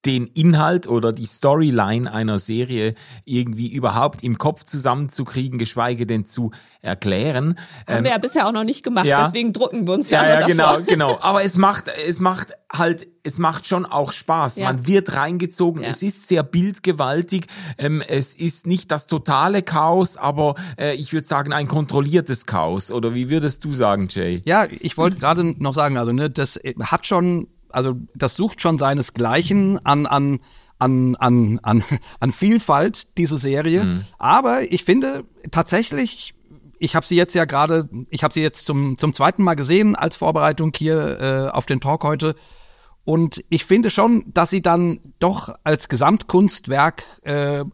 den 0.05 0.27
Inhalt 0.27 0.87
oder 0.87 1.13
die 1.13 1.25
Storyline 1.25 2.11
einer 2.11 2.39
Serie 2.39 2.95
irgendwie 3.23 3.71
überhaupt 3.71 4.23
im 4.23 4.37
Kopf 4.37 4.63
zusammenzukriegen, 4.63 5.59
geschweige 5.59 6.07
denn 6.07 6.25
zu 6.25 6.51
erklären. 6.81 7.55
Haben 7.87 7.97
ähm, 7.97 8.03
wir 8.05 8.11
ja 8.11 8.17
bisher 8.17 8.47
auch 8.47 8.51
noch 8.51 8.63
nicht 8.63 8.83
gemacht, 8.83 9.05
ja. 9.05 9.23
deswegen 9.23 9.53
drucken 9.53 9.85
wir 9.85 9.93
uns 9.93 10.09
ja. 10.09 10.23
Ja, 10.23 10.39
ja, 10.41 10.47
genau, 10.47 10.77
genau. 10.87 11.17
Aber 11.21 11.43
es 11.43 11.55
macht, 11.55 11.91
es 12.07 12.19
macht 12.19 12.53
halt, 12.71 13.07
es 13.23 13.37
macht 13.37 13.67
schon 13.67 13.85
auch 13.85 14.11
Spaß. 14.11 14.55
Ja. 14.55 14.65
Man 14.65 14.87
wird 14.87 15.15
reingezogen. 15.15 15.83
Ja. 15.83 15.89
Es 15.89 16.01
ist 16.01 16.27
sehr 16.27 16.41
bildgewaltig. 16.41 17.45
Ähm, 17.77 18.01
es 18.07 18.33
ist 18.33 18.65
nicht 18.65 18.91
das 18.91 19.05
totale 19.05 19.61
Chaos, 19.61 20.17
aber 20.17 20.55
äh, 20.79 20.95
ich 20.95 21.13
würde 21.13 21.27
sagen 21.27 21.53
ein 21.53 21.67
kontrolliertes 21.67 22.47
Chaos. 22.47 22.91
Oder 22.91 23.13
wie 23.13 23.29
würdest 23.29 23.63
du 23.65 23.73
sagen, 23.73 24.07
Jay? 24.09 24.41
Ja, 24.45 24.65
ich 24.69 24.97
wollte 24.97 25.17
gerade 25.17 25.43
noch 25.61 25.75
sagen, 25.75 25.97
also 25.97 26.11
ne, 26.11 26.31
das 26.31 26.59
hat 26.81 27.05
schon 27.05 27.47
also 27.73 27.95
das 28.15 28.35
sucht 28.35 28.61
schon 28.61 28.77
seinesgleichen 28.77 29.83
an, 29.85 30.05
an, 30.05 30.39
an, 30.79 31.15
an, 31.17 31.59
an, 31.63 31.83
an 32.19 32.31
Vielfalt, 32.31 33.17
diese 33.17 33.37
Serie. 33.37 33.85
Mhm. 33.85 34.05
Aber 34.17 34.71
ich 34.71 34.83
finde 34.83 35.23
tatsächlich, 35.51 36.33
ich 36.79 36.95
habe 36.95 37.05
sie 37.05 37.15
jetzt 37.15 37.35
ja 37.35 37.45
gerade, 37.45 37.89
ich 38.09 38.23
habe 38.23 38.33
sie 38.33 38.41
jetzt 38.41 38.65
zum, 38.65 38.97
zum 38.97 39.13
zweiten 39.13 39.43
Mal 39.43 39.55
gesehen 39.55 39.95
als 39.95 40.15
Vorbereitung 40.15 40.71
hier 40.75 41.19
äh, 41.19 41.49
auf 41.49 41.65
den 41.65 41.79
Talk 41.79 42.03
heute. 42.03 42.35
Und 43.03 43.43
ich 43.49 43.65
finde 43.65 43.89
schon, 43.89 44.25
dass 44.27 44.49
sie 44.49 44.61
dann 44.61 44.99
doch 45.19 45.53
als 45.63 45.89
Gesamtkunstwerk 45.89 47.03
äh, 47.23 47.65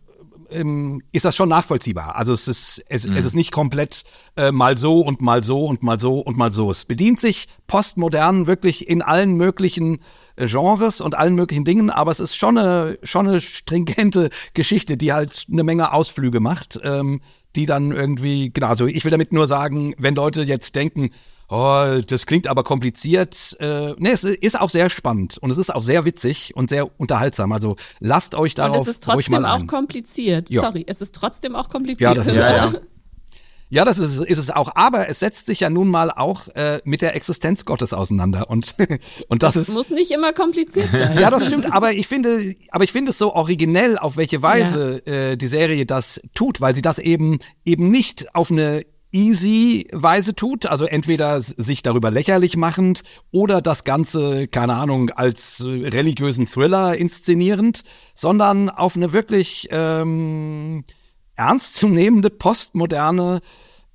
ähm, 0.52 1.02
ist 1.12 1.26
das 1.26 1.36
schon 1.36 1.50
nachvollziehbar. 1.50 2.16
Also 2.16 2.34
es 2.34 2.48
ist, 2.48 2.84
es, 2.90 3.06
mhm. 3.06 3.16
es 3.16 3.26
ist 3.26 3.36
nicht 3.36 3.52
komplett 3.52 4.04
äh, 4.36 4.52
mal 4.52 4.78
so 4.78 5.02
und 5.02 5.22
mal 5.22 5.44
so 5.44 5.66
und 5.66 5.84
mal 5.84 6.00
so 6.00 6.20
und 6.20 6.38
mal 6.38 6.52
so. 6.52 6.72
Es 6.72 6.86
bedient 6.86 7.20
sich 7.20 7.48
postmodern 7.68 8.48
wirklich 8.48 8.88
in 8.88 9.02
allen 9.02 9.34
möglichen 9.36 10.00
äh, 10.36 10.48
Genres 10.48 11.02
und 11.02 11.16
allen 11.16 11.36
möglichen 11.36 11.66
Dingen, 11.66 11.90
aber 11.90 12.12
es 12.12 12.20
ist 12.20 12.36
schon 12.36 12.58
eine, 12.58 12.98
schon 13.04 13.28
eine 13.28 13.42
stringente 13.42 14.30
Geschichte, 14.54 14.98
die 14.98 15.14
halt 15.14 15.46
eine 15.52 15.64
Menge 15.64 15.94
Ausflüge 15.94 16.40
macht, 16.40 16.80
ähm, 16.84 17.22
die 17.56 17.66
dann 17.66 17.92
irgendwie, 17.92 18.52
genau, 18.52 18.68
also 18.68 18.86
ich 18.86 19.04
will 19.04 19.12
damit 19.12 19.34
nur 19.34 19.48
sagen, 19.48 19.94
wenn 19.98 20.16
Leute 20.16 20.44
jetzt 20.44 20.76
denken, 20.76 21.10
oh, 21.50 22.02
das 22.06 22.26
klingt 22.26 22.48
aber 22.48 22.64
kompliziert. 22.64 23.56
Äh, 23.60 23.94
nee, 23.98 24.12
es 24.12 24.24
ist 24.24 24.60
auch 24.60 24.70
sehr 24.70 24.90
spannend 24.90 25.38
und 25.38 25.52
es 25.52 25.58
ist 25.58 25.74
auch 25.74 25.84
sehr 25.84 26.06
witzig 26.06 26.56
und 26.56 26.70
sehr 26.70 27.00
unterhaltsam. 27.00 27.52
Also 27.52 27.76
lasst 28.00 28.36
euch 28.36 28.56
darauf 28.56 28.78
Und 28.78 28.82
es 28.84 28.88
ist 28.96 29.04
trotzdem 29.04 29.46
auch 29.46 29.68
kompliziert. 29.68 30.50
Ja. 30.50 30.62
Sorry, 30.62 30.86
es 30.88 31.02
ist 31.02 31.16
trotzdem 31.16 31.56
auch 31.56 31.70
kompliziert. 31.70 32.02
Ja, 32.02 32.14
das 32.14 32.28
ist 32.28 32.36
ja, 32.36 32.56
ja. 32.56 32.74
Ja, 33.70 33.84
das 33.84 34.00
ist, 34.00 34.18
ist 34.20 34.38
es 34.38 34.50
auch. 34.50 34.72
Aber 34.76 35.10
es 35.10 35.20
setzt 35.20 35.48
sich 35.48 35.60
ja 35.60 35.70
nun 35.70 35.90
mal 35.90 36.10
auch 36.10 36.48
äh, 36.56 36.80
mit 36.86 37.02
der 37.02 37.16
Existenz 37.16 37.66
Gottes 37.66 37.92
auseinander 37.94 38.50
und 38.50 38.76
und 39.28 39.44
das, 39.44 39.56
das 39.56 39.68
ist 39.68 39.74
muss 39.74 39.90
nicht 39.90 40.12
immer 40.12 40.32
kompliziert 40.34 40.90
sein. 40.90 41.18
Ja, 41.20 41.30
das 41.30 41.46
stimmt. 41.46 41.72
Aber 41.74 41.92
ich 41.92 42.08
finde, 42.08 42.56
aber 42.70 42.84
ich 42.84 42.92
finde 42.92 43.12
es 43.12 43.18
so 43.18 43.34
originell, 43.34 43.98
auf 43.98 44.16
welche 44.16 44.42
Weise 44.42 45.02
ja. 45.06 45.14
äh, 45.14 45.38
die 45.38 45.48
Serie 45.48 45.86
das 45.86 46.22
tut, 46.34 46.62
weil 46.62 46.76
sie 46.76 46.82
das 46.82 47.00
eben 47.00 47.40
eben 47.66 47.92
nicht 47.92 48.34
auf 48.36 48.52
eine 48.52 48.86
easy 49.18 49.88
Weise 49.92 50.36
tut, 50.36 50.68
also 50.68 50.86
entweder 50.86 51.42
sich 51.42 51.82
darüber 51.82 52.12
lächerlich 52.12 52.56
machend 52.56 53.02
oder 53.32 53.62
das 53.62 53.84
Ganze, 53.84 54.48
keine 54.48 54.76
Ahnung, 54.76 55.10
als 55.10 55.62
äh, 55.62 55.88
religiösen 55.88 56.48
Thriller 56.48 56.96
inszenierend, 56.96 57.84
sondern 58.14 58.70
auf 58.70 58.96
eine 58.96 59.14
wirklich 59.14 59.70
ähm, 59.72 60.84
ernstzunehmende, 61.36 62.30
postmoderne, 62.30 63.42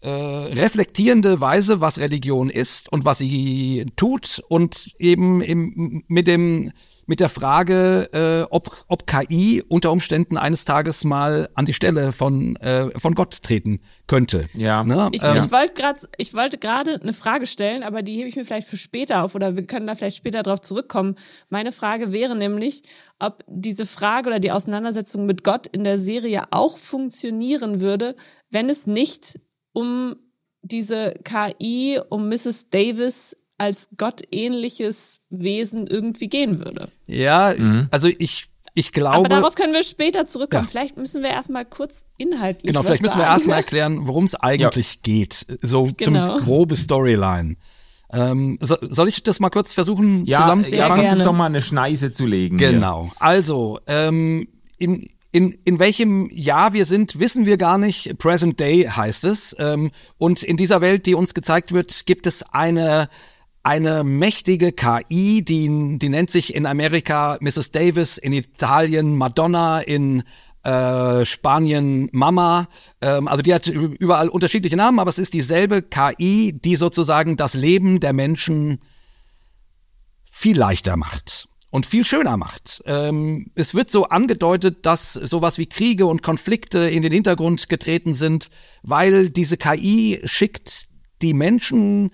äh, 0.02 0.08
reflektierende 0.08 1.40
Weise, 1.40 1.80
was 1.80 1.98
Religion 1.98 2.50
ist 2.50 2.90
und 2.92 3.04
was 3.04 3.18
sie 3.18 3.86
tut 3.96 4.42
und 4.48 4.90
eben 4.98 5.40
im, 5.40 6.04
mit 6.08 6.26
dem 6.26 6.72
mit 7.06 7.20
der 7.20 7.28
Frage, 7.28 8.08
äh, 8.12 8.46
ob, 8.50 8.84
ob 8.88 9.06
KI 9.06 9.62
unter 9.68 9.90
Umständen 9.92 10.36
eines 10.36 10.64
Tages 10.64 11.04
mal 11.04 11.48
an 11.54 11.66
die 11.66 11.72
Stelle 11.72 12.12
von, 12.12 12.56
äh, 12.56 12.88
von 12.98 13.14
Gott 13.14 13.42
treten 13.42 13.80
könnte. 14.06 14.48
Ja. 14.54 14.84
Ne? 14.84 15.10
Ich, 15.12 15.22
ähm, 15.22 15.36
ich 15.36 15.50
wollte 15.50 15.74
gerade, 15.74 16.08
ich 16.16 16.32
wollte 16.34 16.58
gerade 16.58 17.00
eine 17.02 17.12
Frage 17.12 17.46
stellen, 17.46 17.82
aber 17.82 18.02
die 18.02 18.16
hebe 18.16 18.28
ich 18.28 18.36
mir 18.36 18.44
vielleicht 18.44 18.68
für 18.68 18.76
später 18.76 19.24
auf 19.24 19.34
oder 19.34 19.56
wir 19.56 19.66
können 19.66 19.86
da 19.86 19.94
vielleicht 19.94 20.16
später 20.16 20.42
drauf 20.42 20.60
zurückkommen. 20.60 21.16
Meine 21.50 21.72
Frage 21.72 22.12
wäre 22.12 22.36
nämlich, 22.36 22.82
ob 23.18 23.44
diese 23.48 23.84
Frage 23.84 24.28
oder 24.28 24.40
die 24.40 24.52
Auseinandersetzung 24.52 25.26
mit 25.26 25.44
Gott 25.44 25.66
in 25.66 25.84
der 25.84 25.98
Serie 25.98 26.44
auch 26.50 26.78
funktionieren 26.78 27.80
würde, 27.80 28.16
wenn 28.50 28.70
es 28.70 28.86
nicht 28.86 29.40
um 29.72 30.16
diese 30.62 31.14
KI, 31.24 32.00
um 32.08 32.28
Mrs. 32.28 32.68
Davis 32.70 33.36
als 33.58 33.90
gottähnliches 33.96 35.20
Wesen 35.30 35.86
irgendwie 35.86 36.28
gehen 36.28 36.58
würde. 36.58 36.88
Ja, 37.06 37.54
mhm. 37.56 37.88
also 37.90 38.08
ich 38.18 38.48
ich 38.74 38.92
glaube. 38.92 39.16
Aber 39.16 39.28
darauf 39.28 39.54
können 39.54 39.74
wir 39.74 39.82
später 39.82 40.26
zurückkommen. 40.26 40.64
Ja. 40.64 40.70
Vielleicht 40.70 40.96
müssen 40.96 41.22
wir 41.22 41.30
erstmal 41.30 41.64
kurz 41.64 42.06
inhaltlich. 42.16 42.72
Genau, 42.72 42.82
vielleicht 42.82 43.02
müssen 43.02 43.18
wir 43.18 43.26
erstmal 43.26 43.58
erklären, 43.58 44.06
worum 44.08 44.24
es 44.24 44.34
eigentlich 44.34 44.94
ja. 44.94 45.00
geht. 45.02 45.46
So 45.60 45.90
genau. 45.96 46.26
zum 46.26 46.44
grobe 46.44 46.74
Storyline. 46.74 47.56
Ähm, 48.12 48.58
so, 48.60 48.76
soll 48.80 49.08
ich 49.08 49.22
das 49.22 49.40
mal 49.40 49.50
kurz 49.50 49.74
versuchen 49.74 50.26
ja, 50.26 50.42
zusammenzufassen? 50.42 50.78
Ja, 50.78 51.08
versuch 51.08 51.24
doch 51.24 51.32
mal 51.32 51.46
eine 51.46 51.62
Schneise 51.62 52.12
zu 52.12 52.26
legen. 52.26 52.58
Genau. 52.58 53.04
Hier. 53.04 53.12
Also, 53.18 53.80
ähm, 53.86 54.48
in, 54.78 55.08
in, 55.32 55.58
in 55.64 55.78
welchem 55.78 56.28
Jahr 56.30 56.74
wir 56.74 56.84
sind, 56.84 57.18
wissen 57.18 57.46
wir 57.46 57.56
gar 57.56 57.78
nicht. 57.78 58.18
Present 58.18 58.60
Day 58.60 58.84
heißt 58.84 59.24
es. 59.24 59.56
Ähm, 59.58 59.90
und 60.18 60.42
in 60.42 60.58
dieser 60.58 60.82
Welt, 60.82 61.06
die 61.06 61.14
uns 61.14 61.32
gezeigt 61.32 61.72
wird, 61.72 62.06
gibt 62.06 62.26
es 62.26 62.42
eine 62.42 63.08
eine 63.64 64.02
mächtige 64.02 64.72
KI, 64.72 65.44
die, 65.44 65.98
die 65.98 66.08
nennt 66.08 66.30
sich 66.32 66.52
in 66.52 66.66
Amerika 66.66 67.38
Mrs. 67.40 67.70
Davis, 67.70 68.18
in 68.18 68.32
Italien 68.32 69.16
Madonna, 69.16 69.78
in 69.78 70.24
äh, 70.64 71.24
Spanien 71.24 72.08
Mama. 72.10 72.66
Ähm, 73.00 73.28
also 73.28 73.40
die 73.40 73.54
hat 73.54 73.68
überall 73.68 74.28
unterschiedliche 74.28 74.76
Namen, 74.76 74.98
aber 74.98 75.10
es 75.10 75.18
ist 75.18 75.32
dieselbe 75.32 75.80
KI, 75.80 76.52
die 76.52 76.74
sozusagen 76.74 77.36
das 77.36 77.54
Leben 77.54 78.00
der 78.00 78.12
Menschen 78.12 78.80
viel 80.24 80.58
leichter 80.58 80.96
macht 80.96 81.48
und 81.72 81.86
viel 81.86 82.04
schöner 82.04 82.36
macht. 82.36 82.82
Ähm, 82.84 83.50
es 83.54 83.74
wird 83.74 83.90
so 83.90 84.04
angedeutet, 84.04 84.84
dass 84.84 85.14
sowas 85.14 85.56
wie 85.56 85.66
Kriege 85.66 86.04
und 86.04 86.22
Konflikte 86.22 86.90
in 86.90 87.02
den 87.02 87.12
Hintergrund 87.12 87.70
getreten 87.70 88.12
sind, 88.12 88.50
weil 88.82 89.30
diese 89.30 89.56
KI 89.56 90.20
schickt 90.24 90.88
die 91.22 91.32
Menschen 91.32 92.10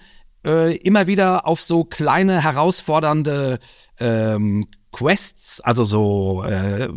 äh, 0.46 0.76
immer 0.76 1.08
wieder 1.08 1.44
auf 1.44 1.60
so 1.60 1.82
kleine 1.82 2.40
herausfordernde 2.40 3.58
ähm, 3.98 4.68
Quests, 4.92 5.60
also 5.60 5.84
so 5.84 6.44
äh, 6.44 6.88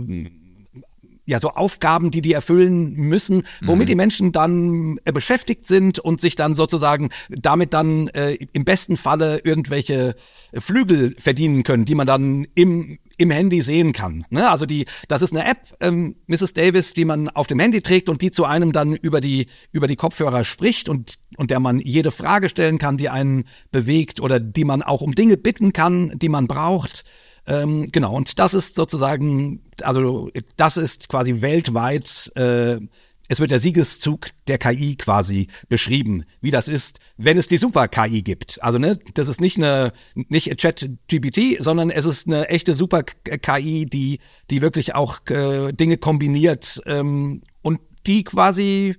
ja 1.32 1.40
so 1.40 1.50
Aufgaben, 1.50 2.12
die 2.12 2.22
die 2.22 2.34
erfüllen 2.34 2.94
müssen, 2.94 3.44
womit 3.62 3.88
mhm. 3.88 3.90
die 3.90 3.96
Menschen 3.96 4.32
dann 4.32 5.00
äh, 5.06 5.12
beschäftigt 5.12 5.66
sind 5.66 5.98
und 6.00 6.22
sich 6.22 6.36
dann 6.36 6.56
sozusagen 6.56 7.10
damit 7.30 7.74
dann 7.74 8.10
äh, 8.10 8.38
im 8.54 8.66
besten 8.66 8.98
Falle 8.98 9.40
irgendwelche 9.44 10.16
Flügel 10.54 11.16
verdienen 11.18 11.64
können, 11.64 11.86
die 11.86 11.96
man 11.96 12.06
dann 12.06 12.46
im 12.54 13.00
im 13.18 13.30
Handy 13.30 13.62
sehen 13.62 13.94
kann. 13.94 14.26
Ne? 14.32 14.50
Also 14.50 14.66
die, 14.66 14.86
das 15.08 15.22
ist 15.22 15.32
eine 15.32 15.48
App, 15.48 15.60
ähm, 15.80 16.16
Mrs. 16.26 16.54
Davis, 16.54 16.96
die 16.96 17.06
man 17.06 17.30
auf 17.30 17.46
dem 17.46 17.60
Handy 17.60 17.82
trägt 17.82 18.10
und 18.10 18.24
die 18.24 18.32
zu 18.32 18.46
einem 18.46 18.72
dann 18.72 18.96
über 18.96 19.22
die 19.22 19.46
über 19.72 19.86
die 19.86 19.96
Kopfhörer 19.96 20.44
spricht 20.44 20.90
und 20.90 21.20
und 21.38 21.52
der 21.52 21.60
man 21.60 21.80
jede 21.80 22.12
Frage 22.12 22.50
stellen 22.50 22.80
kann, 22.80 22.98
die 22.98 23.10
einen 23.10 23.44
bewegt 23.72 24.20
oder 24.22 24.40
die 24.40 24.64
man 24.64 24.82
auch 24.82 25.02
um 25.02 25.14
Dinge 25.14 25.38
bitten 25.38 25.72
kann, 25.72 26.12
die 26.16 26.30
man 26.30 26.48
braucht. 26.48 27.04
Ähm, 27.48 27.92
genau, 27.92 28.16
und 28.16 28.40
das 28.40 28.54
ist 28.54 28.76
sozusagen, 28.76 29.64
also 29.82 30.30
das 30.58 30.78
ist 30.78 31.10
quasi 31.10 31.42
weltweit, 31.42 32.32
äh, 32.36 32.80
es 33.28 33.40
wird 33.40 33.52
der 33.52 33.60
Siegeszug 33.60 34.28
der 34.48 34.58
KI 34.58 34.98
quasi 34.98 35.48
beschrieben, 35.70 36.26
wie 36.42 36.52
das 36.52 36.68
ist, 36.68 37.00
wenn 37.16 37.38
es 37.38 37.48
die 37.48 37.58
Super-KI 37.58 38.24
gibt. 38.24 38.62
Also 38.62 38.78
ne, 38.78 39.00
das 39.14 39.30
ist 39.30 39.40
nicht 39.40 39.58
eine 39.58 39.94
nicht 40.14 40.54
Chat-GPT, 40.58 41.64
sondern 41.64 41.92
es 41.92 42.04
ist 42.04 42.28
eine 42.28 42.50
echte 42.50 42.76
Super-KI, 42.76 43.86
die 43.86 44.20
die 44.50 44.62
wirklich 44.62 44.96
auch 44.96 45.26
äh, 45.30 45.72
Dinge 45.72 45.98
kombiniert 45.98 46.82
ähm, 46.86 47.42
und 47.62 47.80
die 48.06 48.26
quasi 48.26 48.98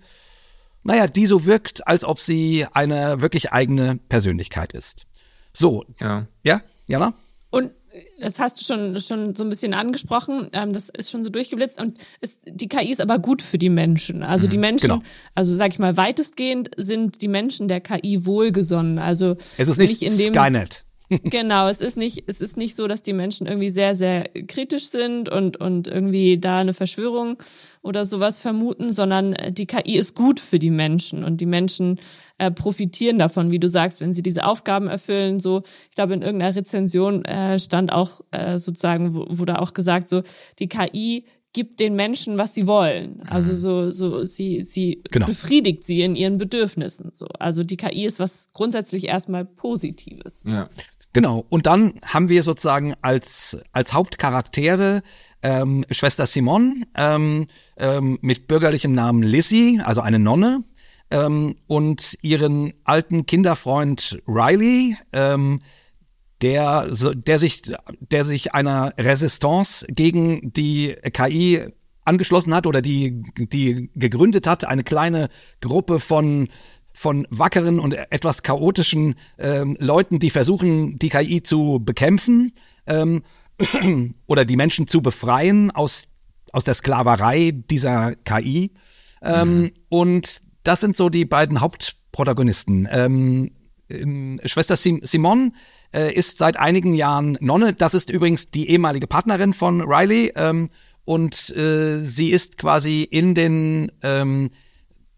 naja, 0.82 1.06
die 1.06 1.26
so 1.26 1.44
wirkt, 1.44 1.86
als 1.86 2.04
ob 2.04 2.18
sie 2.18 2.66
eine 2.72 3.20
wirklich 3.20 3.52
eigene 3.52 3.98
Persönlichkeit 4.08 4.72
ist. 4.72 5.06
So. 5.52 5.84
Ja. 6.00 6.26
Ja, 6.42 6.62
Jana? 6.86 7.14
Und 7.50 7.72
das 8.20 8.38
hast 8.38 8.60
du 8.60 8.64
schon, 8.64 9.00
schon 9.00 9.34
so 9.34 9.44
ein 9.44 9.48
bisschen 9.48 9.74
angesprochen, 9.74 10.48
ähm, 10.52 10.72
das 10.72 10.88
ist 10.88 11.10
schon 11.10 11.24
so 11.24 11.30
durchgeblitzt 11.30 11.80
und 11.80 11.98
ist, 12.20 12.40
die 12.46 12.68
KI 12.68 12.90
ist 12.90 13.00
aber 13.00 13.18
gut 13.18 13.42
für 13.42 13.58
die 13.58 13.70
Menschen. 13.70 14.22
Also 14.22 14.46
die 14.46 14.56
mhm, 14.56 14.62
Menschen, 14.62 14.88
genau. 14.88 15.02
also 15.34 15.54
sag 15.54 15.68
ich 15.72 15.78
mal, 15.78 15.96
weitestgehend 15.96 16.70
sind 16.76 17.22
die 17.22 17.28
Menschen 17.28 17.68
der 17.68 17.80
KI 17.80 18.24
wohlgesonnen. 18.24 18.98
Also 18.98 19.36
es 19.58 19.68
ist 19.68 19.78
nicht, 19.78 20.00
nicht 20.00 20.02
in 20.02 20.18
dem 20.18 20.34
Skynet. 20.34 20.84
Genau, 21.24 21.68
es 21.68 21.80
ist 21.80 21.96
nicht, 21.96 22.24
es 22.26 22.40
ist 22.40 22.56
nicht 22.56 22.76
so, 22.76 22.86
dass 22.86 23.02
die 23.02 23.12
Menschen 23.12 23.46
irgendwie 23.46 23.70
sehr, 23.70 23.94
sehr 23.94 24.24
kritisch 24.46 24.90
sind 24.90 25.28
und, 25.28 25.56
und 25.58 25.86
irgendwie 25.86 26.38
da 26.38 26.60
eine 26.60 26.74
Verschwörung 26.74 27.42
oder 27.82 28.04
sowas 28.04 28.38
vermuten, 28.38 28.92
sondern 28.92 29.34
die 29.50 29.66
KI 29.66 29.96
ist 29.96 30.14
gut 30.14 30.40
für 30.40 30.58
die 30.58 30.70
Menschen 30.70 31.24
und 31.24 31.40
die 31.40 31.46
Menschen 31.46 31.98
äh, 32.38 32.50
profitieren 32.50 33.18
davon, 33.18 33.50
wie 33.50 33.58
du 33.58 33.68
sagst, 33.68 34.00
wenn 34.00 34.12
sie 34.12 34.22
diese 34.22 34.46
Aufgaben 34.46 34.88
erfüllen. 34.88 35.40
So, 35.40 35.62
ich 35.90 35.96
glaube, 35.96 36.14
in 36.14 36.22
irgendeiner 36.22 36.56
Rezension 36.56 37.24
äh, 37.24 37.58
stand 37.58 37.92
auch 37.92 38.20
äh, 38.30 38.58
sozusagen, 38.58 39.14
wurde 39.14 39.60
auch 39.60 39.74
gesagt, 39.74 40.08
so 40.08 40.22
die 40.58 40.68
KI 40.68 41.24
gibt 41.52 41.80
den 41.80 41.94
Menschen, 41.94 42.38
was 42.38 42.54
sie 42.54 42.66
wollen. 42.66 43.22
Also 43.26 43.52
mhm. 43.52 43.56
so, 43.56 43.90
so 43.90 44.24
sie, 44.24 44.64
sie 44.64 45.02
genau. 45.10 45.26
befriedigt 45.26 45.84
sie 45.84 46.00
in 46.00 46.16
ihren 46.16 46.38
Bedürfnissen. 46.38 47.10
So, 47.12 47.26
also 47.38 47.62
die 47.62 47.76
KI 47.76 48.06
ist 48.06 48.18
was 48.18 48.50
grundsätzlich 48.52 49.08
erstmal 49.08 49.44
Positives. 49.44 50.44
Ja. 50.46 50.70
Genau. 51.12 51.44
Und 51.48 51.66
dann 51.66 51.94
haben 52.04 52.28
wir 52.28 52.42
sozusagen 52.42 52.94
als 53.02 53.58
als 53.72 53.92
Hauptcharaktere 53.92 55.02
ähm, 55.42 55.84
Schwester 55.90 56.26
Simon 56.26 56.86
ähm, 56.96 57.46
ähm, 57.76 58.18
mit 58.22 58.46
bürgerlichem 58.46 58.92
Namen 58.92 59.22
Lizzie, 59.22 59.80
also 59.84 60.00
eine 60.00 60.18
Nonne, 60.18 60.64
ähm, 61.10 61.54
und 61.66 62.16
ihren 62.22 62.72
alten 62.84 63.26
Kinderfreund 63.26 64.22
Riley. 64.26 64.96
Ähm, 65.12 65.60
der, 66.42 66.88
der 67.14 67.38
sich, 67.38 67.62
der 68.00 68.24
sich 68.24 68.52
einer 68.52 68.92
Resistance 68.98 69.86
gegen 69.88 70.52
die 70.52 70.96
KI 71.12 71.68
angeschlossen 72.04 72.52
hat 72.52 72.66
oder 72.66 72.82
die, 72.82 73.22
die 73.38 73.90
gegründet 73.94 74.46
hat, 74.46 74.64
eine 74.64 74.82
kleine 74.82 75.28
Gruppe 75.60 76.00
von 76.00 76.48
von 76.92 77.26
wackeren 77.30 77.78
und 77.78 77.94
etwas 78.10 78.42
chaotischen 78.42 79.14
ähm, 79.38 79.76
Leuten, 79.80 80.18
die 80.18 80.30
versuchen, 80.30 80.98
die 80.98 81.08
KI 81.08 81.42
zu 81.42 81.80
bekämpfen 81.82 82.52
ähm, 82.86 83.22
oder 84.26 84.44
die 84.44 84.56
Menschen 84.56 84.86
zu 84.86 85.02
befreien 85.02 85.70
aus, 85.70 86.08
aus 86.52 86.64
der 86.64 86.74
Sklaverei 86.74 87.52
dieser 87.52 88.14
KI. 88.14 88.72
Ähm, 89.22 89.58
mhm. 89.58 89.70
Und 89.88 90.42
das 90.64 90.80
sind 90.80 90.96
so 90.96 91.08
die 91.08 91.24
beiden 91.24 91.60
Hauptprotagonisten. 91.60 92.88
Ähm, 92.90 93.50
Schwester 94.44 94.76
Sim 94.76 95.00
Simon 95.02 95.54
äh, 95.92 96.12
ist 96.12 96.38
seit 96.38 96.56
einigen 96.56 96.94
Jahren 96.94 97.36
Nonne. 97.40 97.74
Das 97.74 97.94
ist 97.94 98.10
übrigens 98.10 98.50
die 98.50 98.70
ehemalige 98.70 99.06
Partnerin 99.06 99.52
von 99.52 99.82
Riley. 99.82 100.32
Ähm, 100.34 100.68
und 101.04 101.50
äh, 101.56 101.98
sie 101.98 102.30
ist 102.30 102.58
quasi 102.58 103.02
in 103.02 103.34
den 103.34 103.92
ähm, 104.02 104.50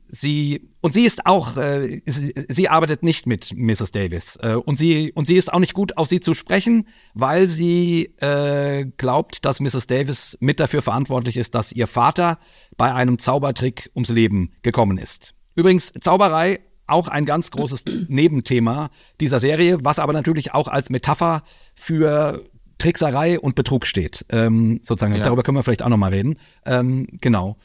sie 0.08 0.70
und 0.84 0.92
sie 0.92 1.04
ist 1.04 1.24
auch 1.24 1.56
äh, 1.56 2.02
sie, 2.04 2.34
sie 2.46 2.68
arbeitet 2.68 3.02
nicht 3.02 3.26
mit 3.26 3.54
Mrs. 3.56 3.90
Davis 3.90 4.38
äh, 4.42 4.52
und 4.52 4.76
sie 4.76 5.12
und 5.12 5.26
sie 5.26 5.36
ist 5.36 5.50
auch 5.50 5.58
nicht 5.58 5.72
gut 5.72 5.96
auf 5.96 6.08
sie 6.08 6.20
zu 6.20 6.34
sprechen, 6.34 6.86
weil 7.14 7.48
sie 7.48 8.12
äh, 8.18 8.84
glaubt, 8.98 9.46
dass 9.46 9.60
Mrs. 9.60 9.86
Davis 9.86 10.36
mit 10.40 10.60
dafür 10.60 10.82
verantwortlich 10.82 11.38
ist, 11.38 11.54
dass 11.54 11.72
ihr 11.72 11.86
Vater 11.86 12.38
bei 12.76 12.92
einem 12.92 13.18
Zaubertrick 13.18 13.92
ums 13.94 14.10
Leben 14.10 14.52
gekommen 14.60 14.98
ist. 14.98 15.34
Übrigens 15.54 15.94
Zauberei 16.02 16.60
auch 16.86 17.08
ein 17.08 17.24
ganz 17.24 17.50
großes 17.50 17.84
Nebenthema 18.08 18.90
dieser 19.22 19.40
Serie, 19.40 19.78
was 19.80 19.98
aber 19.98 20.12
natürlich 20.12 20.52
auch 20.52 20.68
als 20.68 20.90
Metapher 20.90 21.44
für 21.74 22.44
Trickserei 22.76 23.40
und 23.40 23.54
Betrug 23.54 23.86
steht. 23.86 24.26
Ähm, 24.28 24.80
sozusagen, 24.82 25.16
ja. 25.16 25.22
darüber 25.22 25.44
können 25.44 25.56
wir 25.56 25.62
vielleicht 25.62 25.82
auch 25.82 25.88
nochmal 25.88 26.10
reden. 26.10 26.36
Ähm, 26.66 27.06
genau. 27.22 27.56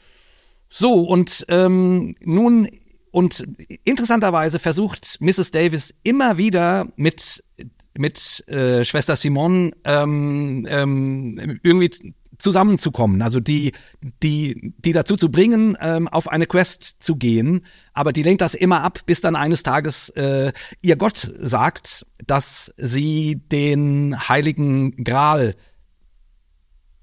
So, 0.70 1.02
und 1.02 1.44
ähm, 1.48 2.14
nun, 2.20 2.68
und 3.10 3.46
interessanterweise 3.84 4.58
versucht 4.58 5.18
Mrs. 5.20 5.50
Davis 5.50 5.94
immer 6.02 6.38
wieder 6.38 6.86
mit 6.96 7.42
mit 7.98 8.48
äh, 8.48 8.84
Schwester 8.84 9.16
Simon 9.16 9.72
ähm, 9.84 10.66
ähm, 10.70 11.60
irgendwie 11.62 11.90
zusammenzukommen, 12.40 13.22
also 13.22 13.38
die, 13.38 13.72
die, 14.22 14.72
die 14.78 14.92
dazu 14.92 15.16
zu 15.16 15.30
bringen, 15.30 15.76
ähm, 15.80 16.08
auf 16.08 16.28
eine 16.28 16.46
Quest 16.46 16.96
zu 16.98 17.16
gehen. 17.16 17.64
Aber 17.92 18.12
die 18.12 18.22
lenkt 18.22 18.40
das 18.40 18.54
immer 18.54 18.82
ab, 18.82 19.00
bis 19.06 19.20
dann 19.20 19.36
eines 19.36 19.62
Tages 19.62 20.08
äh, 20.10 20.52
ihr 20.80 20.96
Gott 20.96 21.32
sagt, 21.38 22.06
dass 22.26 22.72
sie 22.76 23.36
den 23.52 24.16
heiligen 24.28 25.04
Gral 25.04 25.54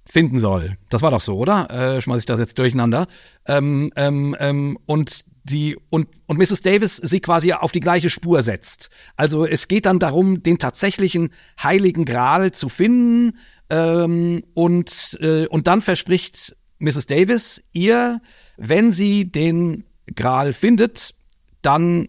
finden 0.05 0.39
soll. 0.39 0.77
Das 0.89 1.01
war 1.01 1.11
doch 1.11 1.21
so, 1.21 1.37
oder? 1.37 1.69
Äh, 1.69 2.01
schmeiß 2.01 2.19
ich 2.19 2.25
das 2.25 2.39
jetzt 2.39 2.57
durcheinander. 2.57 3.07
Ähm, 3.45 3.91
ähm, 3.95 4.35
ähm, 4.39 4.77
und 4.85 5.25
die 5.47 5.77
und 5.89 6.07
und 6.25 6.37
Mrs. 6.37 6.61
Davis 6.61 6.97
sie 6.97 7.19
quasi 7.19 7.53
auf 7.53 7.71
die 7.71 7.79
gleiche 7.79 8.09
Spur 8.09 8.43
setzt. 8.43 8.89
Also 9.15 9.45
es 9.45 9.67
geht 9.67 9.85
dann 9.85 9.99
darum, 9.99 10.43
den 10.43 10.57
tatsächlichen 10.57 11.29
heiligen 11.61 12.05
Gral 12.05 12.51
zu 12.51 12.69
finden 12.69 13.37
ähm, 13.69 14.43
und 14.53 15.17
äh, 15.21 15.47
und 15.47 15.67
dann 15.67 15.81
verspricht 15.81 16.55
Mrs. 16.79 17.07
Davis 17.07 17.63
ihr, 17.73 18.21
wenn 18.57 18.91
sie 18.91 19.31
den 19.31 19.85
Gral 20.15 20.53
findet, 20.53 21.15
dann 21.61 22.07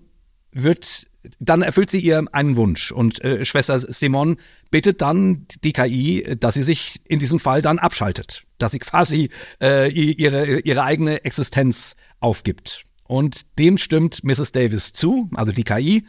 wird 0.53 1.07
dann 1.40 1.62
erfüllt 1.62 1.90
sie 1.90 2.01
ihr 2.01 2.24
einen 2.33 2.57
Wunsch 2.57 2.92
und 2.92 3.22
äh, 3.22 3.44
Schwester 3.44 3.79
Simon 3.79 4.37
bittet 4.70 5.03
dann 5.03 5.46
die 5.62 5.72
KI, 5.72 6.37
dass 6.38 6.55
sie 6.55 6.62
sich 6.62 7.01
in 7.05 7.18
diesem 7.18 7.40
Fall 7.40 7.61
dann 7.61 7.79
abschaltet, 7.79 8.44
dass 8.59 8.72
sie 8.72 8.79
quasi 8.79 9.29
äh, 9.61 9.90
ihre 9.90 10.61
ihre 10.61 10.83
eigene 10.85 11.24
Existenz 11.24 11.96
aufgibt. 12.20 12.88
Und 13.09 13.59
dem 13.59 13.77
stimmt 13.79 14.23
Mrs. 14.23 14.53
Davis 14.53 14.92
zu, 14.92 15.29
also 15.35 15.51
die 15.51 15.64
KI. 15.64 16.05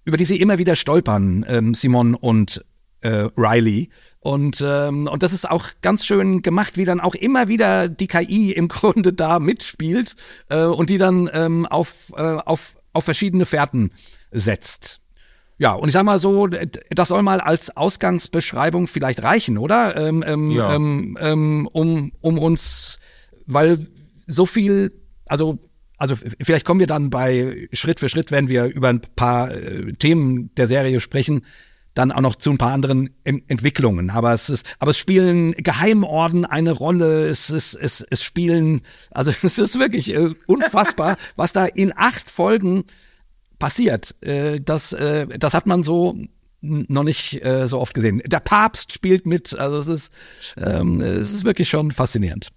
über 0.04 0.16
die 0.16 0.24
sie 0.24 0.40
immer 0.40 0.58
wieder 0.58 0.74
stolpern, 0.74 1.46
ähm, 1.48 1.72
Simon 1.74 2.14
und 2.16 2.64
äh, 3.02 3.28
Riley. 3.36 3.90
Und, 4.18 4.64
ähm, 4.66 5.06
und 5.06 5.22
das 5.22 5.32
ist 5.32 5.48
auch 5.48 5.68
ganz 5.82 6.04
schön 6.04 6.42
gemacht, 6.42 6.76
wie 6.76 6.84
dann 6.84 7.00
auch 7.00 7.14
immer 7.14 7.46
wieder 7.46 7.88
die 7.88 8.08
KI 8.08 8.50
im 8.50 8.68
Grunde 8.68 9.12
da 9.12 9.38
mitspielt 9.38 10.16
äh, 10.48 10.64
und 10.64 10.90
die 10.90 10.98
dann 10.98 11.30
ähm, 11.32 11.66
auf, 11.66 12.12
äh, 12.16 12.22
auf, 12.22 12.76
auf 12.92 13.04
verschiedene 13.04 13.46
Fährten 13.46 13.92
setzt. 14.32 15.00
Ja, 15.56 15.74
und 15.74 15.88
ich 15.88 15.92
sag 15.92 16.04
mal 16.04 16.18
so, 16.18 16.48
das 16.48 17.08
soll 17.08 17.22
mal 17.22 17.40
als 17.40 17.76
Ausgangsbeschreibung 17.76 18.88
vielleicht 18.88 19.22
reichen, 19.22 19.56
oder? 19.56 19.96
Ähm, 19.96 20.24
ähm, 20.26 20.50
ja. 20.50 20.74
ähm, 20.74 21.16
ähm 21.20 21.68
um, 21.72 22.12
um 22.20 22.38
uns, 22.38 22.98
weil 23.46 23.86
so 24.26 24.46
viel, 24.46 24.92
also 25.26 25.58
also 25.96 26.16
vielleicht 26.42 26.66
kommen 26.66 26.80
wir 26.80 26.88
dann 26.88 27.08
bei 27.08 27.68
Schritt 27.72 28.00
für 28.00 28.08
Schritt, 28.08 28.32
wenn 28.32 28.48
wir 28.48 28.66
über 28.66 28.88
ein 28.88 29.00
paar 29.00 29.52
äh, 29.52 29.92
Themen 29.92 30.52
der 30.56 30.66
Serie 30.66 31.00
sprechen, 31.00 31.42
dann 31.94 32.10
auch 32.10 32.20
noch 32.20 32.34
zu 32.34 32.50
ein 32.50 32.58
paar 32.58 32.72
anderen 32.72 33.10
Ent 33.22 33.44
Entwicklungen. 33.48 34.10
Aber 34.10 34.34
es 34.34 34.50
ist, 34.50 34.76
aber 34.80 34.90
es 34.90 34.98
spielen 34.98 35.52
Geheimorden 35.52 36.44
eine 36.44 36.72
Rolle. 36.72 37.28
Es 37.28 37.50
ist, 37.50 37.74
es, 37.74 38.04
es 38.10 38.22
spielen, 38.22 38.82
also 39.12 39.32
es 39.42 39.58
ist 39.58 39.78
wirklich 39.78 40.12
äh, 40.12 40.34
unfassbar, 40.46 41.16
was 41.36 41.52
da 41.52 41.64
in 41.64 41.92
acht 41.96 42.28
Folgen 42.28 42.84
passiert. 43.64 44.14
Äh, 44.20 44.60
das, 44.60 44.92
äh, 44.92 45.26
das 45.38 45.54
hat 45.54 45.66
man 45.66 45.82
so 45.82 46.18
noch 46.60 47.02
nicht 47.02 47.42
äh, 47.42 47.66
so 47.66 47.80
oft 47.80 47.94
gesehen. 47.94 48.20
Der 48.26 48.40
Papst 48.40 48.92
spielt 48.92 49.26
mit, 49.26 49.58
also 49.58 49.78
es 49.78 49.86
ist, 49.86 50.12
ähm, 50.58 51.00
es 51.00 51.32
ist 51.32 51.44
wirklich 51.46 51.70
schon 51.70 51.90
faszinierend. 51.90 52.50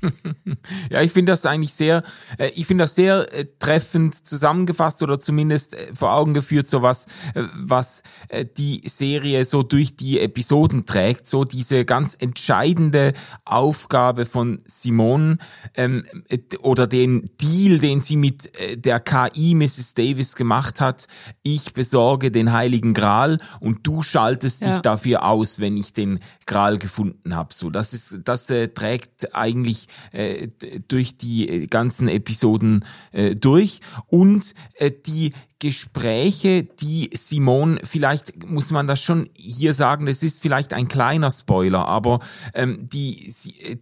ja, 0.90 1.02
ich 1.02 1.12
finde 1.12 1.32
das 1.32 1.44
eigentlich 1.44 1.74
sehr, 1.74 2.02
äh, 2.38 2.50
ich 2.54 2.66
finde 2.66 2.84
das 2.84 2.94
sehr 2.94 3.32
äh, 3.32 3.46
treffend 3.58 4.14
zusammengefasst 4.26 5.02
oder 5.02 5.18
zumindest 5.18 5.74
äh, 5.74 5.94
vor 5.94 6.12
Augen 6.12 6.34
geführt, 6.34 6.68
so 6.68 6.82
was, 6.82 7.06
äh, 7.34 7.42
was 7.54 8.02
äh, 8.28 8.44
die 8.44 8.82
Serie 8.86 9.44
so 9.44 9.62
durch 9.62 9.96
die 9.96 10.20
Episoden 10.20 10.86
trägt, 10.86 11.26
so 11.26 11.44
diese 11.44 11.84
ganz 11.84 12.16
entscheidende 12.18 13.12
Aufgabe 13.44 14.24
von 14.26 14.60
Simone 14.66 15.38
ähm, 15.74 16.04
äh, 16.28 16.38
oder 16.60 16.86
den 16.86 17.30
Deal, 17.40 17.78
den 17.78 18.00
sie 18.00 18.16
mit 18.16 18.54
äh, 18.58 18.76
der 18.76 19.00
KI 19.00 19.54
Mrs. 19.54 19.94
Davis 19.94 20.36
gemacht 20.36 20.80
hat. 20.80 21.08
Ich 21.42 21.74
besorge 21.74 22.30
den 22.30 22.52
Heiligen 22.52 22.94
Gral 22.94 23.38
und 23.60 23.86
du 23.86 24.02
schaltest 24.02 24.60
ja. 24.60 24.72
dich 24.72 24.80
dafür 24.80 25.24
aus, 25.24 25.58
wenn 25.58 25.76
ich 25.76 25.92
den 25.92 26.20
Gral 26.46 26.78
gefunden 26.78 27.34
habe. 27.34 27.52
So, 27.52 27.68
das 27.68 27.92
ist, 27.92 28.18
das 28.24 28.46
trägt 28.46 29.34
eigentlich 29.34 29.87
äh, 30.12 30.48
durch 30.88 31.16
die 31.16 31.48
äh, 31.48 31.66
ganzen 31.66 32.08
Episoden 32.08 32.84
äh, 33.12 33.34
durch 33.34 33.80
und 34.06 34.54
äh, 34.74 34.90
die 34.90 35.30
Gespräche, 35.60 36.62
die 36.62 37.10
Simon, 37.14 37.80
vielleicht 37.82 38.46
muss 38.46 38.70
man 38.70 38.86
das 38.86 39.02
schon 39.02 39.28
hier 39.34 39.74
sagen, 39.74 40.06
das 40.06 40.22
ist 40.22 40.40
vielleicht 40.40 40.72
ein 40.72 40.86
kleiner 40.86 41.32
Spoiler, 41.32 41.88
aber 41.88 42.20
ähm, 42.54 42.88
die, 42.88 43.34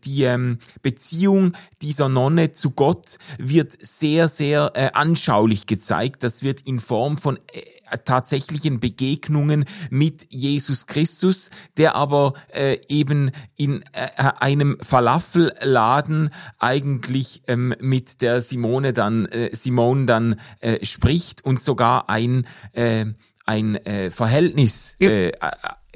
die 0.05 0.23
ähm, 0.23 0.59
Beziehung 0.81 1.53
dieser 1.83 2.09
Nonne 2.09 2.53
zu 2.53 2.71
Gott 2.71 3.19
wird 3.37 3.77
sehr, 3.79 4.29
sehr 4.29 4.73
äh, 4.75 4.90
anschaulich 4.95 5.66
gezeigt. 5.66 6.23
Das 6.23 6.42
wird 6.42 6.62
in 6.62 6.81
Form 6.81 7.19
von 7.19 7.37
äh, 7.53 7.61
tatsächlichen 8.05 8.81
Begegnungen 8.81 9.64
mit 9.90 10.27
Jesus 10.31 10.87
Christus, 10.87 11.51
der 11.77 11.94
aber 11.94 12.33
äh, 12.53 12.79
eben 12.88 13.31
in 13.57 13.83
äh, 13.92 14.09
einem 14.38 14.79
Falafelladen 14.81 16.31
eigentlich 16.59 17.42
ähm, 17.46 17.75
mit 17.81 18.22
der 18.22 18.40
Simone 18.40 18.92
dann 18.92 19.27
äh, 19.27 19.55
Simone 19.55 20.07
dann 20.07 20.40
äh, 20.61 20.85
spricht 20.85 21.44
und 21.44 21.61
sogar 21.61 22.09
ein 22.09 22.46
äh, 22.72 23.07
ein 23.46 23.77
äh, 23.77 24.11
Verhältnis 24.11 24.96
äh, 25.01 25.31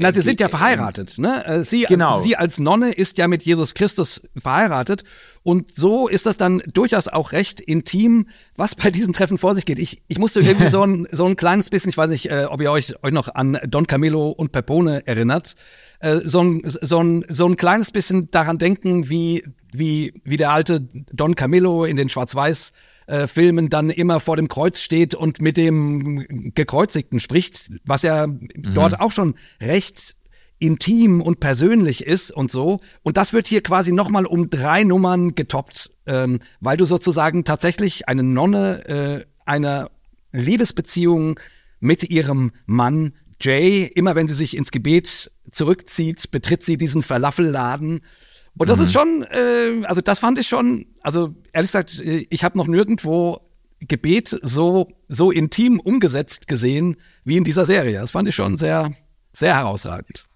na, 0.00 0.12
sie 0.12 0.22
sind 0.22 0.40
ja 0.40 0.48
verheiratet, 0.48 1.18
ne? 1.18 1.44
Äh, 1.44 1.62
sie, 1.62 1.84
genau. 1.84 2.20
sie 2.20 2.36
als 2.36 2.58
Nonne 2.58 2.92
ist 2.92 3.18
ja 3.18 3.28
mit 3.28 3.42
Jesus 3.42 3.74
Christus 3.74 4.22
verheiratet 4.36 5.04
und 5.42 5.76
so 5.76 6.08
ist 6.08 6.26
das 6.26 6.36
dann 6.36 6.62
durchaus 6.72 7.08
auch 7.08 7.32
recht 7.32 7.60
intim, 7.60 8.26
was 8.56 8.74
bei 8.74 8.90
diesen 8.90 9.12
Treffen 9.12 9.38
vor 9.38 9.54
sich 9.54 9.64
geht. 9.64 9.78
Ich, 9.78 10.02
ich 10.08 10.18
musste 10.18 10.40
irgendwie 10.40 10.68
so 10.70 10.82
ein, 10.82 11.06
so 11.12 11.26
ein 11.26 11.36
kleines 11.36 11.70
bisschen, 11.70 11.90
ich 11.90 11.96
weiß 11.96 12.10
nicht, 12.10 12.30
äh, 12.30 12.46
ob 12.48 12.60
ihr 12.60 12.70
euch, 12.70 12.94
euch 13.02 13.12
noch 13.12 13.34
an 13.34 13.58
Don 13.68 13.86
Camillo 13.86 14.30
und 14.30 14.52
Pepone 14.52 15.06
erinnert, 15.06 15.54
äh, 16.00 16.20
so, 16.24 16.42
ein, 16.42 16.62
so, 16.64 17.02
ein, 17.02 17.24
so 17.28 17.46
ein 17.46 17.56
kleines 17.56 17.90
bisschen 17.90 18.30
daran 18.30 18.58
denken, 18.58 19.08
wie, 19.08 19.44
wie, 19.72 20.14
wie 20.24 20.36
der 20.36 20.52
alte 20.52 20.80
Don 21.12 21.34
Camillo 21.34 21.84
in 21.84 21.96
den 21.96 22.08
Schwarz-Weiß 22.08 22.72
äh, 23.06 23.26
Filmen 23.26 23.68
dann 23.68 23.90
immer 23.90 24.20
vor 24.20 24.36
dem 24.36 24.48
Kreuz 24.48 24.80
steht 24.80 25.14
und 25.14 25.40
mit 25.40 25.56
dem 25.56 26.52
Gekreuzigten 26.54 27.20
spricht, 27.20 27.70
was 27.84 28.02
ja 28.02 28.26
mhm. 28.26 28.50
dort 28.74 29.00
auch 29.00 29.12
schon 29.12 29.34
recht 29.60 30.16
intim 30.58 31.20
und 31.22 31.40
persönlich 31.40 32.06
ist 32.06 32.30
und 32.30 32.50
so. 32.50 32.80
Und 33.02 33.16
das 33.16 33.32
wird 33.32 33.48
hier 33.48 33.62
quasi 33.62 33.92
nochmal 33.92 34.26
um 34.26 34.50
drei 34.50 34.84
Nummern 34.84 35.34
getoppt, 35.34 35.90
ähm, 36.06 36.40
weil 36.60 36.76
du 36.76 36.84
sozusagen 36.84 37.44
tatsächlich 37.44 38.08
eine 38.08 38.22
Nonne 38.22 38.86
äh, 38.86 39.24
einer 39.46 39.90
Liebesbeziehung 40.32 41.40
mit 41.80 42.10
ihrem 42.10 42.52
Mann 42.66 43.14
Jay, 43.40 43.84
immer 43.86 44.14
wenn 44.14 44.28
sie 44.28 44.34
sich 44.34 44.54
ins 44.54 44.70
Gebet 44.70 45.30
zurückzieht, 45.50 46.30
betritt 46.30 46.62
sie 46.62 46.76
diesen 46.76 47.02
Falafelladen 47.02 48.02
und 48.61 48.68
das 48.68 48.77
mhm. 48.77 48.85
ist 48.85 48.92
schon, 48.92 49.23
äh, 49.23 49.87
also 49.87 50.03
das 50.03 50.18
fand 50.18 50.38
ich 50.38 50.46
schon, 50.46 50.85
also 51.01 51.35
ehrlich 51.55 51.70
gesagt, 51.70 51.99
ich 51.99 52.44
habe 52.44 52.59
noch 52.59 52.66
nirgendwo 52.66 53.40
Gebet 53.81 54.38
so 54.42 54.88
so 55.09 55.31
intim 55.31 55.81
umgesetzt 55.81 56.46
gesehen 56.46 56.96
wie 57.25 57.38
in 57.38 57.44
dieser 57.44 57.64
Serie. 57.64 57.99
Das 57.99 58.11
fand 58.11 58.29
ich 58.29 58.35
schon 58.35 58.59
sehr 58.59 58.92
sehr 59.33 59.57
herausragend. 59.57 60.27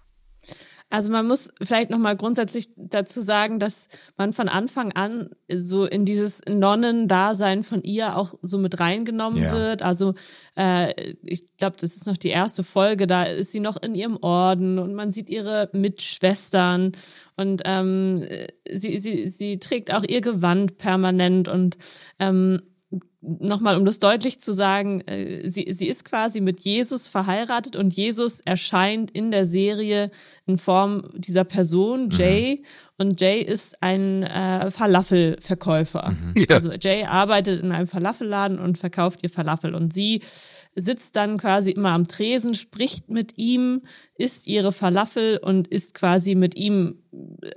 Also 0.95 1.11
man 1.11 1.27
muss 1.27 1.51
vielleicht 1.61 1.89
noch 1.89 1.97
mal 1.97 2.15
grundsätzlich 2.15 2.69
dazu 2.77 3.19
sagen, 3.19 3.59
dass 3.59 3.89
man 4.15 4.31
von 4.31 4.47
Anfang 4.47 4.93
an 4.93 5.29
so 5.53 5.83
in 5.83 6.05
dieses 6.05 6.41
Nonnendasein 6.47 7.63
von 7.63 7.83
ihr 7.83 8.15
auch 8.15 8.35
so 8.41 8.57
mit 8.57 8.79
reingenommen 8.79 9.43
ja. 9.43 9.51
wird. 9.51 9.81
Also 9.81 10.13
äh, 10.55 10.93
ich 11.21 11.57
glaube, 11.57 11.75
das 11.81 11.97
ist 11.97 12.07
noch 12.07 12.15
die 12.15 12.29
erste 12.29 12.63
Folge. 12.63 13.07
Da 13.07 13.23
ist 13.23 13.51
sie 13.51 13.59
noch 13.59 13.75
in 13.75 13.93
ihrem 13.93 14.15
Orden 14.21 14.79
und 14.79 14.93
man 14.93 15.11
sieht 15.11 15.29
ihre 15.29 15.69
Mitschwestern 15.73 16.93
und 17.35 17.63
ähm, 17.65 18.25
sie 18.73 18.97
sie 18.97 19.27
sie 19.27 19.59
trägt 19.59 19.93
auch 19.93 20.05
ihr 20.07 20.21
Gewand 20.21 20.77
permanent 20.77 21.49
und 21.49 21.77
ähm, 22.19 22.61
nochmal, 23.39 23.77
um 23.77 23.85
das 23.85 23.99
deutlich 23.99 24.39
zu 24.39 24.53
sagen, 24.53 25.01
äh, 25.01 25.49
sie, 25.49 25.71
sie 25.73 25.87
ist 25.87 26.05
quasi 26.05 26.41
mit 26.41 26.61
Jesus 26.61 27.07
verheiratet 27.07 27.75
und 27.75 27.93
Jesus 27.93 28.39
erscheint 28.41 29.11
in 29.11 29.31
der 29.31 29.45
Serie 29.45 30.11
in 30.45 30.57
Form 30.57 31.09
dieser 31.15 31.43
Person, 31.43 32.05
mhm. 32.05 32.11
Jay. 32.11 32.55
Mhm. 32.61 32.65
Und 32.97 33.19
Jay 33.19 33.41
ist 33.41 33.81
ein 33.83 34.23
äh, 34.23 34.71
Falafelverkäufer. 34.71 36.11
Mhm. 36.11 36.33
Ja. 36.37 36.55
Also 36.55 36.71
Jay 36.71 37.03
arbeitet 37.03 37.61
in 37.61 37.73
einem 37.73 37.87
Falafelladen 37.87 38.57
und 38.57 38.77
verkauft 38.77 39.19
ihr 39.23 39.29
Falafel. 39.29 39.75
Und 39.75 39.93
sie 39.93 40.21
sitzt 40.75 41.15
dann 41.17 41.37
quasi 41.37 41.71
immer 41.71 41.91
am 41.91 42.07
Tresen, 42.07 42.53
spricht 42.53 43.09
mit 43.09 43.37
ihm, 43.37 43.81
isst 44.17 44.47
ihre 44.47 44.71
Falafel 44.71 45.37
und 45.37 45.67
ist 45.67 45.93
quasi 45.93 46.35
mit 46.35 46.55
ihm, 46.55 46.99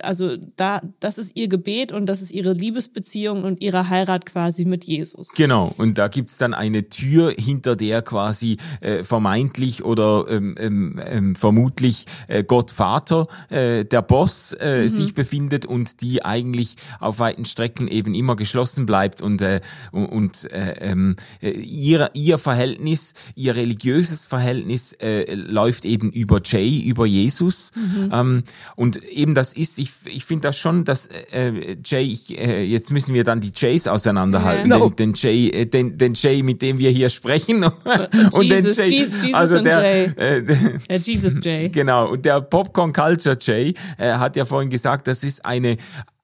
also 0.01 0.35
da, 0.57 0.81
das 0.99 1.17
ist 1.17 1.31
ihr 1.35 1.47
Gebet 1.47 1.91
und 1.91 2.05
das 2.05 2.21
ist 2.21 2.31
ihre 2.31 2.53
Liebesbeziehung 2.53 3.43
und 3.43 3.61
ihre 3.61 3.89
Heirat 3.89 4.25
quasi 4.25 4.65
mit 4.65 4.83
Jesus. 4.83 5.29
Genau, 5.35 5.73
und 5.77 5.97
da 5.97 6.07
gibt's 6.09 6.37
dann 6.37 6.53
eine 6.53 6.89
Tür, 6.89 7.33
hinter 7.37 7.75
der 7.75 8.01
quasi 8.01 8.57
äh, 8.81 9.03
vermeintlich 9.03 9.83
oder 9.85 10.25
ähm, 10.29 10.55
ähm, 10.57 11.01
ähm 11.05 11.35
vermutlich 11.35 12.05
äh, 12.27 12.43
Gott 12.43 12.71
Vater, 12.71 13.27
äh, 13.49 13.85
der 13.85 14.01
Boss, 14.01 14.53
äh, 14.53 14.83
mhm. 14.83 14.89
sich 14.89 15.13
befindet 15.13 15.28
und 15.65 16.01
die 16.01 16.23
eigentlich 16.23 16.75
auf 16.99 17.19
weiten 17.19 17.45
Strecken 17.45 17.87
eben 17.87 18.13
immer 18.13 18.35
geschlossen 18.35 18.85
bleibt 18.85 19.21
und, 19.21 19.41
äh, 19.41 19.61
und 19.91 20.51
äh, 20.51 20.75
ähm, 20.79 21.15
äh, 21.41 21.51
ihr, 21.51 22.09
ihr 22.13 22.37
Verhältnis, 22.37 23.13
ihr 23.35 23.55
religiöses 23.55 24.25
Verhältnis 24.25 24.93
äh, 24.93 25.33
läuft 25.35 25.85
eben 25.85 26.11
über 26.11 26.41
Jay, 26.43 26.79
über 26.81 27.05
Jesus. 27.05 27.71
Mhm. 27.75 28.11
Ähm, 28.13 28.43
und 28.75 29.03
eben 29.03 29.35
das 29.35 29.53
ist, 29.53 29.79
ich, 29.79 29.91
ich 30.05 30.25
finde 30.25 30.47
das 30.47 30.57
schon, 30.57 30.85
dass 30.85 31.07
äh, 31.31 31.77
Jay, 31.83 32.03
ich, 32.03 32.37
äh, 32.37 32.63
jetzt 32.63 32.91
müssen 32.91 33.13
wir 33.13 33.23
dann 33.23 33.41
die 33.41 33.51
Jays 33.53 33.87
auseinanderhalten, 33.87 34.71
ja. 34.71 34.79
den, 34.79 34.95
den 34.95 35.13
Jay, 35.15 35.49
äh, 35.49 35.65
den, 35.65 35.97
den 35.97 36.13
Jay, 36.13 36.43
mit 36.43 36.61
dem 36.61 36.77
wir 36.79 36.91
hier 36.91 37.09
sprechen. 37.09 37.63
und 38.33 38.43
Jesus, 38.43 38.77
den 38.77 38.85
Jay, 38.85 38.97
Jesus 38.99 39.33
also 39.33 39.59
der, 39.61 39.81
Jay. 39.81 40.03
Äh, 40.15 40.43
der, 40.43 40.97
Jesus 40.97 41.33
Jay. 41.41 41.69
Genau, 41.79 42.09
und 42.11 42.25
der 42.25 42.41
Pop 42.41 42.69
Popcorn 42.69 42.93
Culture 42.93 43.37
Jay 43.39 43.73
äh, 43.97 44.13
hat 44.13 44.35
ja 44.35 44.45
vorhin 44.45 44.69
gesagt, 44.69 45.07
das 45.19 45.33
ist 45.33 45.45
eine 45.45 45.77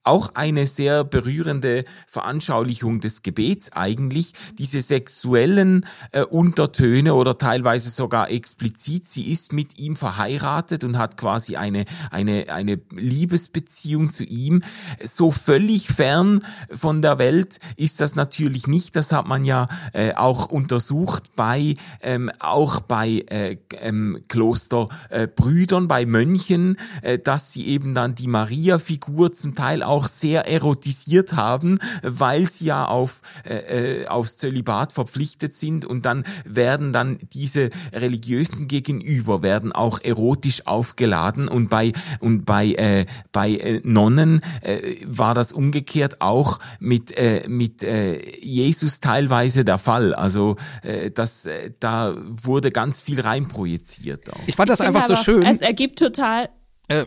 auch 0.06 0.30
eine 0.34 0.66
sehr 0.66 1.04
berührende 1.04 1.82
Veranschaulichung 2.06 3.00
des 3.00 3.22
Gebets 3.22 3.72
eigentlich, 3.72 4.32
diese 4.58 4.80
sexuellen 4.80 5.86
äh, 6.12 6.22
Untertöne 6.22 7.14
oder 7.14 7.38
teilweise 7.38 7.90
sogar 7.90 8.30
explizit. 8.30 9.08
Sie 9.08 9.30
ist 9.30 9.52
mit 9.52 9.78
ihm 9.78 9.96
verheiratet 9.96 10.84
und 10.84 10.98
hat 10.98 11.16
quasi 11.16 11.56
eine, 11.56 11.84
eine, 12.10 12.46
eine 12.50 12.80
Liebesbeziehung 12.90 14.12
zu 14.12 14.24
ihm. 14.24 14.62
So 15.02 15.30
völlig 15.30 15.88
fern 15.88 16.40
von 16.72 17.02
der 17.02 17.18
Welt 17.18 17.58
ist 17.76 18.00
das 18.00 18.14
natürlich 18.14 18.66
nicht. 18.66 18.94
Das 18.96 19.12
hat 19.12 19.26
man 19.26 19.44
ja 19.44 19.68
äh, 19.92 20.14
auch 20.14 20.46
untersucht 20.46 21.34
bei, 21.34 21.74
ähm, 22.00 22.30
auch 22.38 22.80
bei 22.80 23.24
äh, 23.28 23.56
ähm, 23.80 24.24
Klosterbrüdern, 24.28 25.88
bei 25.88 26.06
Mönchen, 26.06 26.76
äh, 27.02 27.18
dass 27.18 27.52
sie 27.52 27.66
eben 27.66 27.94
dann 27.94 28.14
die 28.14 28.28
Maria-Figur 28.28 29.32
zum 29.32 29.54
Teil 29.54 29.82
auch 29.82 29.95
auch 29.96 30.08
sehr 30.08 30.46
erotisiert 30.48 31.32
haben, 31.32 31.78
weil 32.02 32.48
sie 32.50 32.66
ja 32.66 32.84
auf 32.84 33.22
äh, 33.44 34.02
äh, 34.02 34.06
aufs 34.08 34.36
Zölibat 34.36 34.92
verpflichtet 34.92 35.56
sind 35.56 35.86
und 35.86 36.04
dann 36.04 36.24
werden 36.44 36.92
dann 36.92 37.18
diese 37.32 37.70
religiösen 37.92 38.68
Gegenüber 38.68 39.42
werden 39.42 39.72
auch 39.72 40.00
erotisch 40.02 40.66
aufgeladen 40.66 41.48
und 41.48 41.70
bei 41.70 41.92
und 42.20 42.44
bei 42.44 42.66
äh, 42.72 43.06
bei 43.32 43.52
äh, 43.52 43.80
Nonnen 43.84 44.42
äh, 44.60 44.96
war 45.06 45.34
das 45.34 45.52
umgekehrt 45.52 46.20
auch 46.20 46.58
mit 46.78 47.16
äh, 47.16 47.48
mit 47.48 47.82
äh, 47.82 48.20
Jesus 48.40 49.00
teilweise 49.00 49.64
der 49.64 49.78
Fall. 49.78 50.14
Also 50.14 50.56
äh, 50.82 51.10
das 51.10 51.46
äh, 51.46 51.70
da 51.80 52.14
wurde 52.18 52.70
ganz 52.70 53.00
viel 53.00 53.20
reinprojiziert. 53.20 54.30
Auch. 54.30 54.40
Ich 54.46 54.56
fand 54.56 54.68
das 54.68 54.80
ich 54.80 54.86
einfach 54.86 55.06
so 55.06 55.16
schön. 55.16 55.42
Es 55.42 55.62
ergibt 55.62 55.98
total 55.98 56.50
äh, 56.88 57.06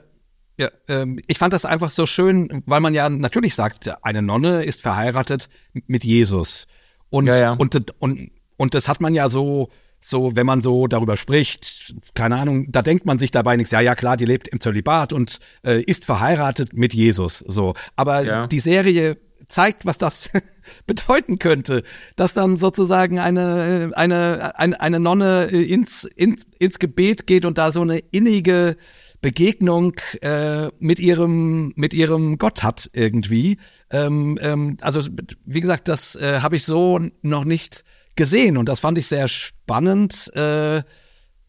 ja, 0.59 0.69
ähm, 0.89 1.19
ich 1.27 1.37
fand 1.37 1.53
das 1.53 1.63
einfach 1.63 1.89
so 1.89 2.05
schön, 2.05 2.63
weil 2.65 2.81
man 2.81 2.93
ja 2.93 3.07
natürlich 3.07 3.55
sagt, 3.55 3.89
eine 4.03 4.21
Nonne 4.21 4.65
ist 4.65 4.81
verheiratet 4.81 5.47
mit 5.87 6.03
Jesus. 6.03 6.67
Und, 7.09 7.27
ja, 7.27 7.37
ja. 7.37 7.51
und, 7.53 7.93
und, 7.99 8.31
und 8.57 8.73
das 8.73 8.89
hat 8.89 8.99
man 8.99 9.13
ja 9.13 9.29
so, 9.29 9.69
so, 10.01 10.35
wenn 10.35 10.45
man 10.45 10.59
so 10.59 10.87
darüber 10.87 11.15
spricht, 11.15 11.95
keine 12.13 12.35
Ahnung, 12.35 12.69
da 12.69 12.81
denkt 12.81 13.05
man 13.05 13.17
sich 13.17 13.31
dabei 13.31 13.55
nichts, 13.55 13.71
ja, 13.71 13.79
ja, 13.79 13.95
klar, 13.95 14.17
die 14.17 14.25
lebt 14.25 14.49
im 14.49 14.59
Zölibat 14.59 15.13
und 15.13 15.39
äh, 15.65 15.81
ist 15.81 16.03
verheiratet 16.03 16.73
mit 16.73 16.93
Jesus, 16.93 17.39
so. 17.39 17.73
Aber 17.95 18.23
ja. 18.23 18.47
die 18.47 18.59
Serie 18.59 19.17
zeigt, 19.47 19.85
was 19.85 19.97
das 19.97 20.29
bedeuten 20.87 21.39
könnte, 21.39 21.83
dass 22.17 22.33
dann 22.33 22.57
sozusagen 22.57 23.17
eine, 23.19 23.91
eine, 23.95 24.59
eine, 24.59 24.81
eine 24.81 24.99
Nonne 24.99 25.45
ins, 25.45 26.03
ins, 26.03 26.45
ins 26.59 26.79
Gebet 26.79 27.27
geht 27.27 27.45
und 27.45 27.57
da 27.57 27.71
so 27.71 27.81
eine 27.81 27.99
innige, 28.11 28.75
Begegnung 29.21 29.95
äh, 30.21 30.69
mit 30.79 30.99
ihrem 30.99 31.73
mit 31.75 31.93
ihrem 31.93 32.37
Gott 32.37 32.63
hat 32.63 32.89
irgendwie. 32.93 33.57
Ähm, 33.91 34.39
ähm, 34.41 34.77
also 34.81 35.01
wie 35.45 35.61
gesagt, 35.61 35.87
das 35.87 36.15
äh, 36.15 36.39
habe 36.41 36.55
ich 36.55 36.63
so 36.63 36.99
noch 37.21 37.45
nicht 37.45 37.83
gesehen 38.15 38.57
und 38.57 38.67
das 38.67 38.79
fand 38.79 38.97
ich 38.97 39.07
sehr 39.07 39.27
spannend. 39.27 40.31
Äh, 40.35 40.83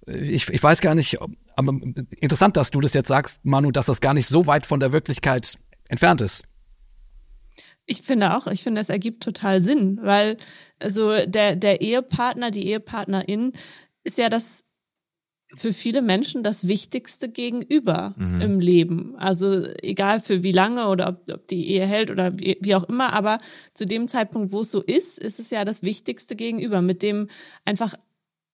ich, 0.06 0.48
ich 0.48 0.62
weiß 0.62 0.80
gar 0.80 0.94
nicht, 0.94 1.18
aber 1.54 1.72
interessant, 2.20 2.56
dass 2.56 2.70
du 2.70 2.80
das 2.80 2.94
jetzt 2.94 3.08
sagst, 3.08 3.44
Manu, 3.44 3.70
dass 3.70 3.86
das 3.86 4.00
gar 4.00 4.14
nicht 4.14 4.26
so 4.26 4.46
weit 4.46 4.66
von 4.66 4.80
der 4.80 4.92
Wirklichkeit 4.92 5.58
entfernt 5.88 6.20
ist. 6.20 6.44
Ich 7.86 8.02
finde 8.02 8.36
auch, 8.36 8.46
ich 8.46 8.62
finde, 8.62 8.80
es 8.80 8.88
ergibt 8.88 9.22
total 9.22 9.62
Sinn, 9.62 9.98
weil 10.02 10.36
also 10.78 11.26
der, 11.26 11.56
der 11.56 11.80
Ehepartner, 11.80 12.50
die 12.50 12.66
Ehepartnerin 12.66 13.52
ist 14.04 14.16
ja 14.16 14.28
das 14.28 14.64
für 15.54 15.72
viele 15.72 16.02
Menschen 16.02 16.42
das 16.42 16.68
Wichtigste 16.68 17.28
gegenüber 17.28 18.14
mhm. 18.16 18.40
im 18.40 18.60
Leben. 18.60 19.14
Also 19.18 19.66
egal 19.82 20.20
für 20.20 20.42
wie 20.42 20.52
lange 20.52 20.88
oder 20.88 21.08
ob, 21.08 21.30
ob 21.30 21.48
die 21.48 21.68
Ehe 21.70 21.86
hält 21.86 22.10
oder 22.10 22.36
wie, 22.38 22.74
auch 22.74 22.88
immer, 22.88 23.12
aber 23.12 23.38
zu 23.74 23.86
dem 23.86 24.08
Zeitpunkt, 24.08 24.52
wo 24.52 24.60
es 24.60 24.70
so 24.70 24.80
ist, 24.80 25.18
ist 25.18 25.40
es 25.40 25.50
ja 25.50 25.64
das 25.64 25.82
Wichtigste 25.82 26.36
gegenüber, 26.36 26.82
mit 26.82 27.02
dem 27.02 27.28
einfach 27.64 27.94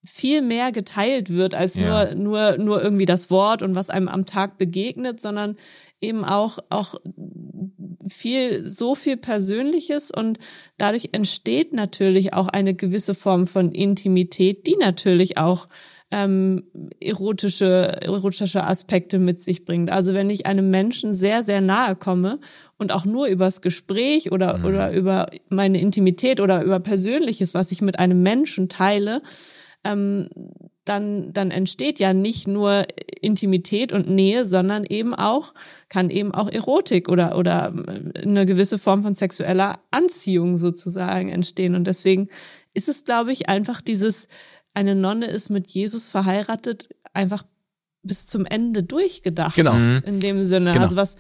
viel 0.05 0.41
mehr 0.41 0.71
geteilt 0.71 1.31
wird 1.31 1.55
als 1.55 1.75
ja. 1.75 2.15
nur, 2.15 2.15
nur, 2.15 2.59
nur 2.59 2.83
irgendwie 2.83 3.07
das 3.07 3.31
Wort 3.31 3.63
und 3.63 3.75
was 3.75 3.91
einem 3.91 4.09
am 4.09 4.25
Tag 4.25 4.57
begegnet, 4.57 5.21
sondern 5.21 5.57
eben 6.01 6.25
auch, 6.25 6.59
auch 6.71 6.95
viel, 8.09 8.69
so 8.69 8.95
viel 8.95 9.17
Persönliches 9.17 10.11
und 10.13 10.39
dadurch 10.79 11.11
entsteht 11.13 11.73
natürlich 11.73 12.35
auch 12.35 12.47
eine 12.49 12.75
gewisse 12.75 13.15
Form 13.15 13.47
von 13.47 13.73
Intimität, 13.73 14.67
die 14.67 14.77
natürlich 14.77 15.39
auch 15.39 15.69
ähm, 16.11 16.65
erotische, 17.01 18.01
erotische 18.01 18.65
Aspekte 18.65 19.19
mit 19.19 19.43
sich 19.43 19.65
bringt. 19.65 19.91
Also 19.91 20.15
wenn 20.15 20.31
ich 20.31 20.47
einem 20.47 20.71
Menschen 20.71 21.13
sehr, 21.13 21.43
sehr 21.43 21.61
nahe 21.61 21.97
komme 21.97 22.39
und 22.79 22.93
auch 22.93 23.05
nur 23.05 23.27
übers 23.27 23.61
Gespräch 23.61 24.31
oder, 24.31 24.59
mhm. 24.59 24.65
oder 24.65 24.93
über 24.93 25.27
meine 25.49 25.81
Intimität 25.81 26.41
oder 26.41 26.63
über 26.63 26.79
Persönliches, 26.79 27.55
was 27.55 27.73
ich 27.73 27.83
mit 27.83 27.99
einem 27.99 28.23
Menschen 28.23 28.69
teile, 28.69 29.21
ähm, 29.85 30.29
dann, 30.85 31.33
dann 31.33 31.51
entsteht 31.51 31.99
ja 31.99 32.15
nicht 32.15 32.47
nur 32.47 32.85
Intimität 33.21 33.93
und 33.93 34.09
Nähe, 34.09 34.45
sondern 34.45 34.85
eben 34.85 35.15
auch, 35.15 35.53
kann 35.89 36.11
eben 36.11 36.33
auch 36.33 36.49
Erotik 36.49 37.09
oder, 37.09 37.37
oder 37.37 37.73
eine 38.15 38.47
gewisse 38.47 38.79
Form 38.79 39.03
von 39.03 39.17
sexueller 39.17 39.81
Anziehung 39.91 40.59
sozusagen 40.59 41.29
entstehen. 41.29 41.75
Und 41.75 41.89
deswegen 41.89 42.29
ist 42.73 42.89
es, 42.89 43.05
glaube 43.05 43.33
ich, 43.33 43.49
einfach 43.49 43.81
dieses, 43.81 44.29
eine 44.77 44.95
Nonne 44.95 45.27
ist 45.27 45.49
mit 45.49 45.69
Jesus 45.71 46.07
verheiratet, 46.07 46.89
einfach 47.15 47.45
bis 48.03 48.27
zum 48.27 48.45
Ende 48.45 48.83
durchgedacht. 48.83 49.57
Genau. 49.57 49.73
Mhm. 49.73 50.03
In 50.05 50.21
dem 50.21 50.45
Sinne. 50.45 50.73
Genau. 50.73 50.85
Also 50.85 50.97
was, 50.97 51.17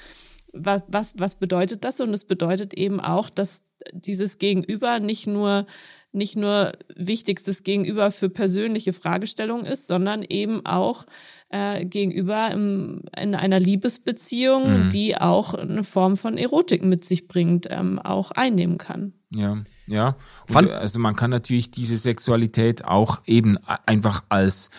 was, 0.53 0.83
was, 0.89 1.15
was 1.17 1.37
bedeutet 1.37 1.83
das? 1.83 2.01
Und 2.01 2.13
es 2.13 2.25
bedeutet 2.25 2.75
eben 2.75 3.01
auch, 3.01 3.31
dass 3.31 3.63
dieses 3.93 4.39
Gegenüber 4.39 5.01
nicht 5.01 5.27
nur 5.27 5.67
nicht 6.13 6.35
nur 6.35 6.73
wichtigstes 6.97 7.63
Gegenüber 7.63 8.11
für 8.11 8.31
persönliche 8.31 8.95
Fragestellungen 8.95 9.67
ist, 9.67 9.87
sondern 9.87 10.23
eben 10.27 10.65
auch 10.65 11.05
äh, 11.51 11.85
gegenüber 11.85 12.51
im, 12.53 13.03
in 13.15 13.35
einer 13.35 13.61
Liebesbeziehung, 13.61 14.87
mhm. 14.87 14.91
die 14.91 15.19
auch 15.19 15.53
eine 15.53 15.85
Form 15.85 16.17
von 16.17 16.39
Erotik 16.39 16.83
mit 16.83 17.05
sich 17.05 17.29
bringt, 17.29 17.69
ähm, 17.71 17.99
auch 17.99 18.31
einnehmen 18.31 18.79
kann. 18.79 19.13
Ja, 19.37 19.59
ja. 19.87 20.17
Und 20.49 20.71
also 20.71 20.99
man 20.99 21.15
kann 21.15 21.31
natürlich 21.31 21.71
diese 21.71 21.99
Sexualität 21.99 22.85
auch 22.85 23.21
eben 23.27 23.59
einfach 23.85 24.25
als 24.31 24.71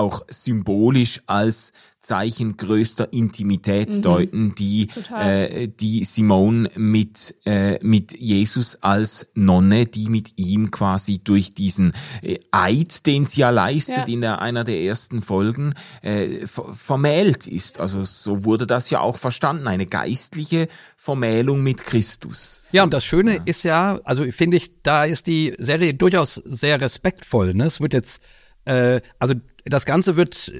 auch 0.00 0.24
symbolisch 0.28 1.22
als 1.26 1.72
Zeichen 2.00 2.56
größter 2.56 3.12
Intimität 3.12 3.90
mhm. 3.90 4.02
deuten, 4.02 4.54
die 4.54 4.88
äh, 5.14 5.68
die 5.68 6.04
Simone 6.04 6.70
mit 6.74 7.36
äh, 7.44 7.78
mit 7.84 8.18
Jesus 8.18 8.76
als 8.76 9.28
Nonne, 9.34 9.84
die 9.84 10.08
mit 10.08 10.32
ihm 10.36 10.70
quasi 10.70 11.18
durch 11.22 11.52
diesen 11.52 11.92
äh, 12.22 12.38
Eid, 12.50 13.04
den 13.04 13.26
sie 13.26 13.42
ja 13.42 13.50
leistet 13.50 14.08
ja. 14.08 14.14
in 14.14 14.22
der, 14.22 14.40
einer 14.40 14.64
der 14.64 14.80
ersten 14.80 15.20
Folgen, 15.20 15.74
äh, 16.00 16.46
vermählt 16.46 17.46
ist. 17.46 17.78
Also 17.78 18.02
so 18.02 18.46
wurde 18.46 18.66
das 18.66 18.88
ja 18.88 19.00
auch 19.00 19.16
verstanden, 19.16 19.68
eine 19.68 19.84
geistliche 19.84 20.68
Vermählung 20.96 21.62
mit 21.62 21.84
Christus. 21.84 22.62
Ja, 22.72 22.82
und 22.82 22.94
das 22.94 23.04
Schöne 23.04 23.36
ja. 23.36 23.42
ist 23.44 23.62
ja, 23.62 24.00
also 24.04 24.24
finde 24.32 24.56
ich, 24.56 24.82
da 24.82 25.04
ist 25.04 25.26
die 25.26 25.54
Serie 25.58 25.92
durchaus 25.92 26.34
sehr 26.34 26.80
respektvoll. 26.80 27.52
Ne? 27.52 27.64
Es 27.64 27.80
wird 27.82 27.92
jetzt 27.92 28.22
äh, 28.64 29.00
also 29.18 29.34
das 29.64 29.84
Ganze 29.84 30.16
wird, 30.16 30.52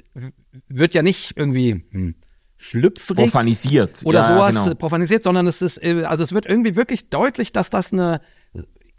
wird 0.68 0.94
ja 0.94 1.02
nicht 1.02 1.36
irgendwie 1.36 1.84
hm, 1.90 2.14
schlüpfrig 2.56 3.16
profanisiert 3.16 4.02
oder 4.04 4.20
ja, 4.20 4.26
sowas 4.26 4.64
genau. 4.64 4.74
profanisiert, 4.76 5.22
sondern 5.22 5.46
es 5.46 5.62
ist, 5.62 5.82
äh, 5.82 6.04
also 6.04 6.22
es 6.22 6.32
wird 6.32 6.46
irgendwie 6.46 6.76
wirklich 6.76 7.08
deutlich, 7.08 7.52
dass 7.52 7.70
das 7.70 7.92
eine 7.92 8.20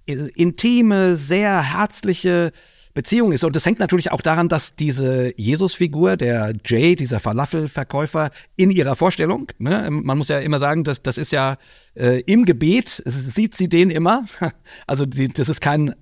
äh, 0.06 0.14
intime, 0.36 1.16
sehr 1.16 1.62
herzliche 1.62 2.52
Beziehung 2.94 3.32
ist. 3.32 3.44
Und 3.44 3.56
das 3.56 3.66
hängt 3.66 3.80
natürlich 3.80 4.12
auch 4.12 4.22
daran, 4.22 4.50
dass 4.50 4.76
diese 4.76 5.34
Jesus-Figur, 5.38 6.18
der 6.18 6.54
Jay, 6.66 6.96
dieser 6.96 7.20
Falafelverkäufer, 7.20 8.30
in 8.56 8.72
ihrer 8.72 8.96
Vorstellung, 8.96 9.48
ne, 9.60 9.88
man 9.90 10.18
muss 10.18 10.28
ja 10.28 10.40
immer 10.40 10.60
sagen, 10.60 10.84
dass 10.84 11.02
das 11.02 11.18
ist 11.18 11.32
ja 11.32 11.58
äh, 11.96 12.22
im 12.22 12.46
Gebet, 12.46 13.02
sieht 13.06 13.56
sie 13.56 13.70
den 13.70 13.90
immer. 13.90 14.26
Also 14.88 15.06
die, 15.06 15.28
das 15.28 15.48
ist 15.48 15.62
kein, 15.62 15.94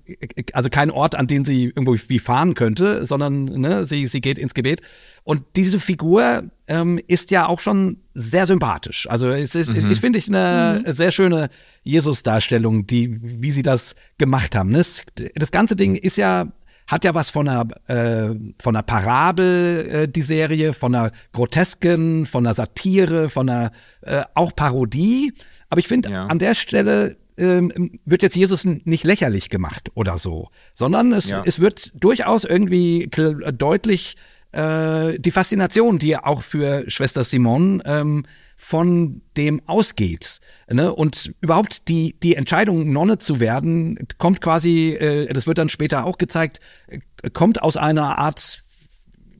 also 0.52 0.68
kein 0.68 0.90
Ort, 0.90 1.14
an 1.14 1.26
den 1.26 1.44
sie 1.44 1.66
irgendwo 1.66 1.96
wie 2.08 2.18
fahren 2.18 2.54
könnte, 2.54 3.04
sondern 3.04 3.44
ne, 3.44 3.86
sie, 3.86 4.06
sie 4.06 4.20
geht 4.20 4.38
ins 4.38 4.54
Gebet. 4.54 4.80
Und 5.22 5.42
diese 5.56 5.78
Figur 5.78 6.44
ähm, 6.66 7.00
ist 7.06 7.30
ja 7.30 7.46
auch 7.46 7.60
schon 7.60 7.98
sehr 8.14 8.46
sympathisch. 8.46 9.08
Also 9.08 9.28
es 9.28 9.54
ist, 9.54 9.74
mhm. 9.74 9.90
ich 9.90 10.00
finde 10.00 10.18
ich 10.18 10.28
eine 10.28 10.82
mhm. 10.84 10.92
sehr 10.92 11.12
schöne 11.12 11.48
Jesus-Darstellung, 11.82 12.86
die, 12.86 13.18
wie 13.20 13.50
sie 13.50 13.62
das 13.62 13.94
gemacht 14.18 14.56
haben. 14.56 14.72
Das, 14.72 15.02
das 15.34 15.50
ganze 15.50 15.76
Ding 15.76 15.94
ist 15.94 16.16
ja 16.16 16.46
hat 16.90 17.04
ja 17.04 17.14
was 17.14 17.30
von 17.30 17.48
einer, 17.48 17.68
äh, 17.86 18.34
von 18.60 18.74
einer 18.74 18.82
Parabel, 18.82 19.88
äh, 19.88 20.08
die 20.08 20.22
Serie, 20.22 20.72
von 20.72 20.92
einer 20.92 21.12
Grotesken, 21.32 22.26
von 22.26 22.44
einer 22.44 22.54
Satire, 22.54 23.30
von 23.30 23.48
einer 23.48 23.70
äh, 24.02 24.24
auch 24.34 24.54
Parodie. 24.56 25.32
Aber 25.68 25.78
ich 25.78 25.86
finde, 25.86 26.10
ja. 26.10 26.26
an 26.26 26.40
der 26.40 26.56
Stelle 26.56 27.16
ähm, 27.36 28.00
wird 28.04 28.22
jetzt 28.22 28.34
Jesus 28.34 28.64
nicht 28.64 29.04
lächerlich 29.04 29.50
gemacht 29.50 29.92
oder 29.94 30.18
so, 30.18 30.48
sondern 30.74 31.12
es, 31.12 31.30
ja. 31.30 31.44
es 31.46 31.60
wird 31.60 31.92
durchaus 31.94 32.42
irgendwie 32.42 33.08
deutlich 33.08 34.16
äh, 34.52 35.18
die 35.18 35.30
Faszination, 35.30 35.98
die 35.98 36.16
auch 36.16 36.42
für 36.42 36.84
Schwester 36.90 37.24
Simon 37.24 37.82
ähm, 37.84 38.24
von 38.56 39.22
dem 39.36 39.62
ausgeht. 39.66 40.40
Ne? 40.70 40.92
Und 40.92 41.32
überhaupt 41.40 41.88
die, 41.88 42.14
die 42.20 42.36
Entscheidung, 42.36 42.92
Nonne 42.92 43.18
zu 43.18 43.40
werden, 43.40 43.98
kommt 44.18 44.40
quasi, 44.40 44.90
äh, 44.90 45.32
das 45.32 45.46
wird 45.46 45.58
dann 45.58 45.68
später 45.68 46.04
auch 46.04 46.18
gezeigt, 46.18 46.60
äh, 46.88 47.00
kommt 47.30 47.62
aus 47.62 47.76
einer 47.76 48.18
Art 48.18 48.62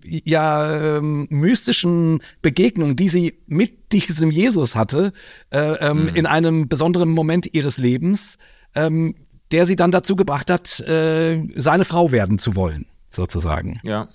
ja 0.02 0.96
ähm, 0.98 1.26
mystischen 1.30 2.20
Begegnung, 2.42 2.96
die 2.96 3.08
sie 3.08 3.38
mit 3.46 3.92
diesem 3.92 4.30
Jesus 4.30 4.74
hatte, 4.74 5.12
äh, 5.50 5.58
ähm, 5.58 6.04
mhm. 6.04 6.14
in 6.14 6.26
einem 6.26 6.68
besonderen 6.68 7.10
Moment 7.10 7.52
ihres 7.52 7.78
Lebens, 7.78 8.38
ähm, 8.74 9.14
der 9.50 9.66
sie 9.66 9.76
dann 9.76 9.90
dazu 9.90 10.16
gebracht 10.16 10.50
hat, 10.50 10.80
äh, 10.80 11.42
seine 11.56 11.84
Frau 11.84 12.12
werden 12.12 12.38
zu 12.38 12.54
wollen, 12.54 12.86
sozusagen. 13.10 13.80
Ja. 13.82 14.08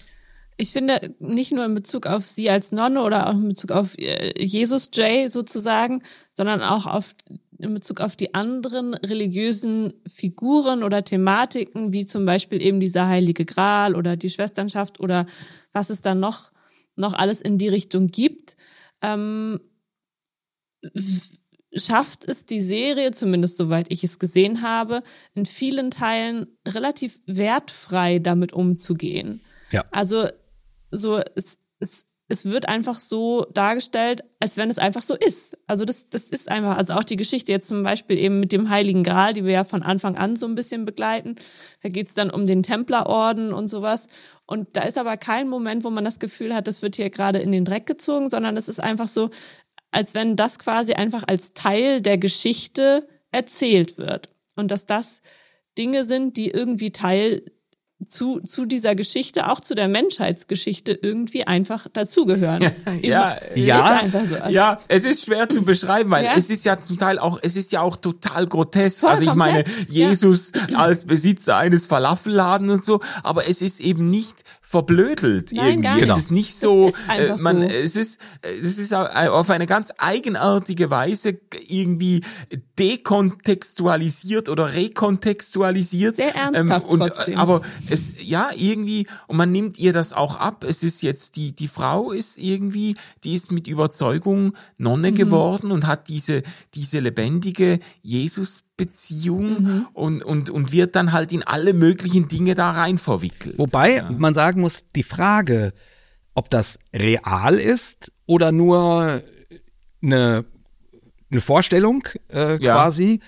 Ich 0.58 0.72
finde, 0.72 1.14
nicht 1.20 1.52
nur 1.52 1.66
in 1.66 1.76
Bezug 1.76 2.08
auf 2.08 2.28
sie 2.28 2.50
als 2.50 2.72
Nonne 2.72 3.02
oder 3.02 3.28
auch 3.28 3.34
in 3.34 3.50
Bezug 3.50 3.72
auf 3.72 3.98
äh, 3.98 4.42
Jesus 4.42 4.90
Jay 4.94 5.28
sozusagen, 5.28 6.02
sondern 6.32 6.62
auch 6.62 6.86
auf, 6.86 7.14
in 7.58 7.74
Bezug 7.74 8.00
auf 8.00 8.16
die 8.16 8.34
anderen 8.34 8.94
religiösen 8.94 9.94
Figuren 10.08 10.84
oder 10.84 11.04
Thematiken, 11.04 11.92
wie 11.92 12.06
zum 12.06 12.26
Beispiel 12.26 12.62
eben 12.62 12.80
dieser 12.80 13.08
Heilige 13.08 13.44
Gral 13.44 13.96
oder 13.96 14.16
die 14.16 14.30
Schwesternschaft 14.30 15.00
oder 15.02 15.26
was 15.74 15.90
es 15.90 16.02
dann 16.02 16.22
noch, 16.22 16.52
noch 16.96 17.14
alles 17.14 17.42
in 17.42 17.58
die 17.58 17.70
Richtung 17.70 18.08
gibt, 18.08 18.56
ähm, 19.02 19.60
schafft 21.76 22.24
es 22.26 22.46
die 22.46 22.62
Serie, 22.62 23.12
zumindest 23.12 23.58
soweit 23.58 23.88
ich 23.90 24.04
es 24.06 24.20
gesehen 24.20 24.62
habe, 24.62 25.04
in 25.34 25.46
vielen 25.46 25.92
Teilen 25.92 26.48
relativ 26.66 27.20
wertfrei 27.26 28.20
damit 28.20 28.54
umzugehen. 28.54 29.42
Ja. 29.72 29.84
Also 29.92 30.28
so, 30.92 31.20
es, 31.36 31.60
es, 31.80 32.06
es 32.28 32.46
wird 32.46 32.68
einfach 32.68 32.98
so 32.98 33.46
dargestellt, 33.54 34.24
als 34.40 34.58
wenn 34.58 34.72
es 34.72 34.80
einfach 34.80 35.04
so 35.04 35.16
ist. 35.16 35.58
Also 35.68 35.86
das, 35.86 36.10
das 36.10 36.24
ist 36.24 36.50
einfach, 36.50 36.78
also 36.78 36.94
auch 36.94 37.04
die 37.04 37.18
Geschichte 37.18 37.52
jetzt 37.52 37.68
zum 37.68 37.84
Beispiel 37.84 38.18
eben 38.18 38.40
mit 38.40 38.52
dem 38.52 38.70
Heiligen 38.70 39.04
Gral, 39.04 39.34
die 39.34 39.46
wir 39.46 39.52
ja 39.52 39.64
von 39.64 39.84
Anfang 39.84 40.18
an 40.18 40.36
so 40.36 40.48
ein 40.48 40.56
bisschen 40.56 40.86
begleiten. 40.86 41.36
Da 41.84 41.90
geht's 41.90 42.16
dann 42.16 42.32
um 42.32 42.48
den 42.48 42.64
Templerorden 42.64 43.54
und 43.54 43.68
sowas. 43.68 44.08
Und 44.48 44.76
da 44.76 44.82
ist 44.82 44.98
aber 44.98 45.18
kein 45.18 45.48
Moment, 45.50 45.84
wo 45.84 45.92
man 45.92 46.06
das 46.06 46.20
Gefühl 46.20 46.56
hat, 46.56 46.68
das 46.68 46.82
wird 46.82 46.96
hier 46.96 47.12
gerade 47.12 47.40
in 47.40 47.52
den 47.52 47.66
Dreck 47.66 47.86
gezogen, 47.86 48.30
sondern 48.30 48.58
es 48.58 48.70
ist 48.70 48.80
einfach 48.80 49.08
so, 49.08 49.30
als 49.92 50.16
wenn 50.16 50.36
das 50.36 50.58
quasi 50.58 50.94
einfach 50.94 51.24
als 51.28 51.54
Teil 51.54 52.02
der 52.02 52.18
Geschichte 52.18 53.08
erzählt 53.32 53.98
wird. 53.98 54.30
Und 54.56 54.72
dass 54.72 54.86
das 54.88 55.22
Dinge 55.78 56.06
sind, 56.06 56.38
die 56.38 56.50
irgendwie 56.50 56.92
Teil 56.92 57.44
zu, 58.04 58.42
zu 58.42 58.66
dieser 58.66 58.94
Geschichte, 58.94 59.50
auch 59.50 59.62
zu 59.62 59.74
der 59.74 59.88
Menschheitsgeschichte 59.88 60.92
irgendwie 60.92 61.48
einfach 61.48 61.88
dazugehören. 61.92 62.70
ja, 63.02 63.38
ja, 63.56 64.02
so. 64.12 64.18
also, 64.18 64.36
ja, 64.50 64.80
es 64.88 65.06
ist 65.06 65.26
schwer 65.26 65.50
zu 65.50 65.64
beschreiben, 65.64 66.12
weil 66.12 66.26
ja. 66.26 66.34
es 66.36 66.50
ist 66.50 66.66
ja 66.66 66.80
zum 66.82 67.00
Teil 67.00 67.20
auch, 67.20 67.40
es 67.42 67.56
ist 67.56 67.72
ja 67.72 67.82
auch 67.82 67.96
total 67.96 68.48
grotesk. 68.48 69.00
Voll 69.00 69.10
also 69.10 69.24
ich 69.24 69.34
meine, 69.36 69.64
Jesus 69.88 70.52
ja. 70.70 70.78
als 70.80 71.06
Besitzer 71.06 71.58
eines 71.58 71.86
Falafelladens 71.86 72.72
und 72.72 72.86
so, 72.86 73.00
aber 73.24 73.48
es 73.50 73.62
ist 73.62 73.80
eben 73.80 74.10
nicht 74.10 74.44
verblödelt 74.76 75.54
Nein, 75.54 75.82
irgendwie. 75.84 75.84
gar 75.84 75.98
Es 76.02 76.08
nicht. 76.10 76.18
ist 76.18 76.32
nicht 76.32 76.60
so, 76.60 76.88
Es 76.90 76.98
ist 76.98 77.10
einfach 77.10 77.40
äh, 77.40 77.42
man, 77.42 77.62
so. 77.62 77.68
es 77.68 77.96
ist, 77.96 78.20
äh, 78.42 78.50
es 78.62 78.78
ist 78.78 78.94
auf 78.94 79.50
eine 79.50 79.68
ganz 79.68 79.94
eigenartige 79.98 80.90
Weise 80.90 81.40
irgendwie 81.68 82.22
dekontextualisiert 82.78 84.50
oder 84.50 84.74
rekontextualisiert. 84.74 86.16
Sehr 86.16 86.36
ernsthaft 86.36 86.88
und, 86.88 87.00
trotzdem. 87.00 87.38
Aber 87.38 87.62
es, 87.90 88.12
ja, 88.22 88.50
irgendwie, 88.56 89.08
und 89.28 89.38
man 89.38 89.52
nimmt 89.52 89.78
ihr 89.80 89.94
das 89.94 90.12
auch 90.12 90.38
ab. 90.40 90.66
Es 90.68 90.84
ist 90.84 91.02
jetzt, 91.02 91.38
die, 91.38 91.54
die 91.56 91.68
Frau 91.70 92.12
ist 92.12 92.38
irgendwie, 92.38 92.96
die 93.24 93.36
ist 93.36 93.52
mit 93.52 93.68
Überzeugung 93.68 94.56
Nonne 94.78 95.12
Mhm. 95.12 95.16
geworden 95.16 95.72
und 95.72 95.88
hat 95.88 96.10
diese, 96.10 96.44
diese 96.74 97.00
lebendige 97.00 97.80
Jesus-Beziehung 98.80 99.62
Mhm. 99.64 99.88
und, 99.94 100.24
und, 100.24 100.50
und 100.50 100.72
wird 100.72 100.96
dann 100.96 101.12
halt 101.12 101.32
in 101.32 101.44
alle 101.44 101.74
möglichen 101.74 102.28
Dinge 102.28 102.56
da 102.56 102.72
rein 102.72 102.98
verwickelt. 102.98 103.58
Wobei 103.58 104.02
man 104.18 104.34
sagen 104.34 104.62
muss, 104.62 104.86
die 104.96 105.04
Frage, 105.04 105.74
ob 106.34 106.50
das 106.50 106.80
real 106.94 107.56
ist 107.60 108.12
oder 108.26 108.52
nur 108.52 109.24
eine, 110.04 110.46
eine 111.32 111.42
Vorstellung 111.42 112.08
äh, 112.32 112.62
Ja. 112.64 112.74
quasi, 112.76 113.22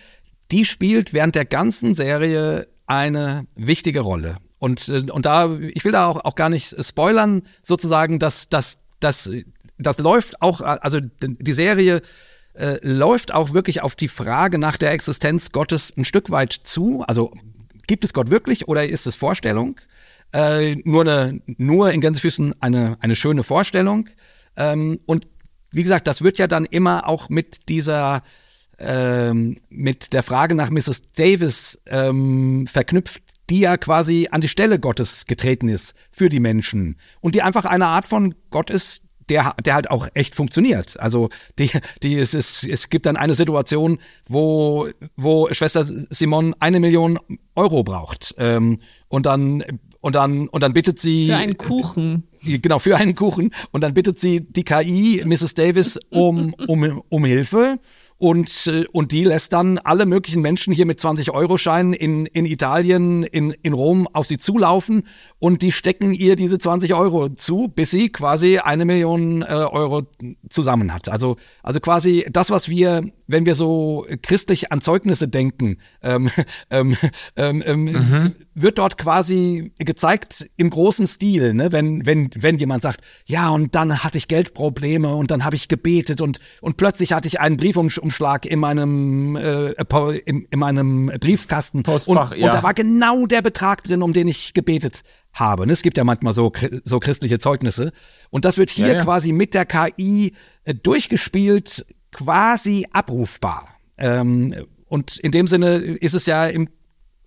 die 0.51 0.65
spielt 0.65 1.13
während 1.13 1.35
der 1.35 1.45
ganzen 1.45 1.95
Serie 1.95 2.67
eine 2.85 3.45
wichtige 3.55 4.01
Rolle. 4.01 4.37
Und, 4.59 4.87
äh, 4.89 5.09
und 5.11 5.25
da, 5.25 5.53
ich 5.55 5.83
will 5.85 5.91
da 5.91 6.07
auch, 6.07 6.23
auch 6.25 6.35
gar 6.35 6.49
nicht 6.49 6.75
spoilern, 6.83 7.43
sozusagen, 7.63 8.19
dass 8.19 8.49
das, 8.49 8.77
das, 8.99 9.29
das 9.77 9.97
läuft 9.99 10.41
auch, 10.41 10.61
also 10.61 10.99
die 11.01 11.53
Serie 11.53 12.01
äh, 12.57 12.79
läuft 12.81 13.33
auch 13.33 13.53
wirklich 13.53 13.81
auf 13.81 13.95
die 13.95 14.07
Frage 14.07 14.57
nach 14.57 14.77
der 14.77 14.91
Existenz 14.91 15.51
Gottes 15.51 15.93
ein 15.95 16.05
Stück 16.05 16.31
weit 16.31 16.53
zu. 16.53 17.03
Also 17.07 17.33
gibt 17.87 18.03
es 18.03 18.13
Gott 18.13 18.29
wirklich 18.29 18.67
oder 18.67 18.87
ist 18.87 19.07
es 19.07 19.15
Vorstellung? 19.15 19.79
Äh, 20.33 20.75
nur 20.83 21.01
eine, 21.01 21.41
nur 21.57 21.91
in 21.91 22.01
Gänsefüßen 22.01 22.61
eine, 22.61 22.97
eine 22.99 23.15
schöne 23.15 23.43
Vorstellung. 23.43 24.09
Ähm, 24.55 24.99
und 25.05 25.27
wie 25.71 25.83
gesagt, 25.83 26.07
das 26.07 26.21
wird 26.21 26.37
ja 26.37 26.47
dann 26.47 26.65
immer 26.65 27.07
auch 27.07 27.29
mit 27.29 27.69
dieser 27.69 28.23
ähm, 28.79 29.57
mit 29.69 30.13
der 30.13 30.23
Frage 30.23 30.55
nach 30.55 30.69
Mrs. 30.69 31.01
Davis 31.15 31.79
ähm, 31.87 32.67
verknüpft, 32.67 33.23
die 33.49 33.61
ja 33.61 33.77
quasi 33.77 34.27
an 34.31 34.41
die 34.41 34.47
Stelle 34.47 34.79
Gottes 34.79 35.25
getreten 35.25 35.69
ist 35.69 35.93
für 36.11 36.29
die 36.29 36.39
Menschen 36.39 36.97
und 37.21 37.33
die 37.33 37.41
einfach 37.41 37.65
eine 37.65 37.87
Art 37.87 38.07
von 38.07 38.35
Gott 38.51 38.69
ist, 38.69 39.01
der, 39.29 39.55
der 39.63 39.75
halt 39.75 39.89
auch 39.89 40.07
echt 40.13 40.35
funktioniert. 40.35 40.99
Also 40.99 41.29
die, 41.59 41.69
die 42.03 42.17
es, 42.17 42.33
ist, 42.33 42.63
es 42.63 42.89
gibt 42.89 43.05
dann 43.05 43.17
eine 43.17 43.35
Situation, 43.35 43.99
wo, 44.27 44.87
wo 45.15 45.47
Schwester 45.53 45.85
Simon 46.09 46.55
eine 46.59 46.79
Million 46.79 47.19
Euro 47.55 47.83
braucht 47.83 48.35
ähm, 48.37 48.79
und 49.07 49.25
dann 49.25 49.63
und 49.99 50.15
dann 50.15 50.47
und 50.47 50.63
dann 50.63 50.73
bittet 50.73 50.99
sie 50.99 51.27
Für 51.27 51.37
einen 51.37 51.57
Kuchen. 51.57 52.23
genau, 52.41 52.79
für 52.79 52.95
einen 52.97 53.15
Kuchen. 53.15 53.51
Und 53.71 53.81
dann 53.81 53.93
bittet 53.93 54.19
sie 54.19 54.41
die 54.41 54.63
KI, 54.63 55.23
Mrs. 55.25 55.53
Davis, 55.53 55.99
um, 56.09 56.53
um, 56.67 57.01
um 57.09 57.25
Hilfe. 57.25 57.79
Und, 58.17 58.67
äh, 58.67 58.85
und 58.91 59.11
die 59.11 59.23
lässt 59.23 59.53
dann 59.53 59.77
alle 59.77 60.05
möglichen 60.05 60.41
Menschen 60.41 60.73
hier 60.73 60.85
mit 60.85 60.99
20-Euro-Scheinen 60.99 61.93
in, 61.93 62.25
in 62.25 62.45
Italien, 62.45 63.23
in, 63.23 63.51
in 63.61 63.73
Rom 63.73 64.07
auf 64.11 64.25
sie 64.25 64.37
zulaufen 64.37 65.03
und 65.39 65.61
die 65.61 65.71
stecken 65.71 66.13
ihr 66.13 66.35
diese 66.35 66.57
20 66.57 66.93
Euro 66.95 67.29
zu, 67.29 67.67
bis 67.67 67.91
sie 67.91 68.09
quasi 68.09 68.57
eine 68.57 68.85
Million 68.85 69.43
äh, 69.43 69.45
Euro 69.45 70.03
zusammen 70.49 70.93
hat. 70.93 71.09
Also, 71.09 71.37
also 71.61 71.79
quasi 71.79 72.25
das, 72.31 72.49
was 72.49 72.69
wir, 72.69 73.03
wenn 73.27 73.45
wir 73.45 73.53
so 73.53 74.05
christlich 74.23 74.71
an 74.71 74.81
Zeugnisse 74.81 75.27
denken, 75.27 75.77
ähm, 76.01 76.31
ähm, 76.71 76.97
ähm, 77.35 77.61
ähm, 77.65 78.35
wird 78.59 78.79
dort 78.79 78.97
quasi 78.97 79.71
gezeigt 79.77 80.49
im 80.57 80.71
großen 80.71 81.05
Stil, 81.05 81.53
ne? 81.53 81.71
wenn, 81.71 82.05
wenn, 82.07 82.31
wenn 82.35 82.57
jemand 82.57 82.81
sagt, 82.81 83.01
ja, 83.25 83.49
und 83.49 83.75
dann 83.75 84.03
hatte 84.03 84.17
ich 84.17 84.27
Geldprobleme 84.27 85.13
und 85.13 85.29
dann 85.29 85.45
habe 85.45 85.55
ich 85.55 85.67
gebetet 85.67 86.21
und, 86.21 86.39
und 86.61 86.75
plötzlich 86.77 87.13
hatte 87.13 87.27
ich 87.27 87.39
einen 87.39 87.57
Briefumschlag 87.57 88.47
in 88.47 88.59
meinem, 88.59 89.35
äh, 89.35 89.73
in, 90.25 90.47
in 90.49 90.59
meinem 90.59 91.11
Briefkasten 91.19 91.83
Postfach, 91.83 92.31
und, 92.31 92.39
ja. 92.39 92.47
und 92.47 92.53
da 92.53 92.63
war 92.63 92.73
genau 92.73 93.27
der 93.27 93.43
Betrag 93.43 93.83
drin, 93.83 94.01
um 94.01 94.11
den 94.11 94.27
ich 94.27 94.53
gebetet 94.53 95.03
habe. 95.33 95.67
Ne? 95.67 95.73
Es 95.73 95.83
gibt 95.83 95.97
ja 95.97 96.03
manchmal 96.03 96.33
so, 96.33 96.51
so 96.83 96.99
christliche 96.99 97.37
Zeugnisse. 97.37 97.91
Und 98.31 98.43
das 98.43 98.57
wird 98.57 98.71
hier 98.71 98.87
Ja, 98.87 98.93
ja. 98.93 99.03
quasi 99.03 99.33
mit 99.33 99.53
der 99.53 99.65
KI 99.65 100.33
äh, 100.63 100.73
durchgespielt, 100.73 101.85
quasi 102.11 102.87
abrufbar. 102.91 103.67
Ähm, 103.99 104.65
und 104.87 105.17
in 105.17 105.31
dem 105.31 105.47
Sinne 105.47 105.75
ist 105.75 106.15
es 106.15 106.25
ja 106.25 106.47
im, 106.47 106.69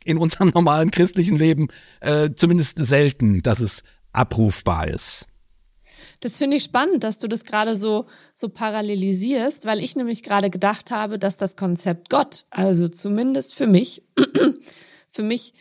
in 0.05 0.19
unserem 0.19 0.49
normalen 0.55 0.91
christlichen 0.91 1.37
Leben 1.37 1.69
äh, 2.01 2.31
zumindest 2.35 2.79
selten, 2.79 3.43
dass 3.43 3.61
es 3.61 3.83
abrufbar 4.13 4.89
ist. 4.89 5.27
Das 6.21 6.37
finde 6.37 6.59
ich 6.59 6.65
spannend, 6.65 7.03
dass 7.03 7.19
du 7.19 7.29
das 7.29 7.45
gerade 7.45 7.77
so, 7.77 8.07
so 8.35 8.51
parallelisierst, 8.51 9.65
weil 9.65 9.83
ich 9.83 9.97
nämlich 9.97 10.23
gerade 10.23 10.51
gedacht 10.51 10.91
habe, 10.91 11.19
dass 11.19 11.39
das 11.39 11.57
Konzept 11.57 12.11
Gott, 12.11 12.45
also 12.51 12.89
zumindest 12.89 13.55
für 13.55 13.67
mich, 13.67 14.03
für 15.09 15.23
mich 15.23 15.55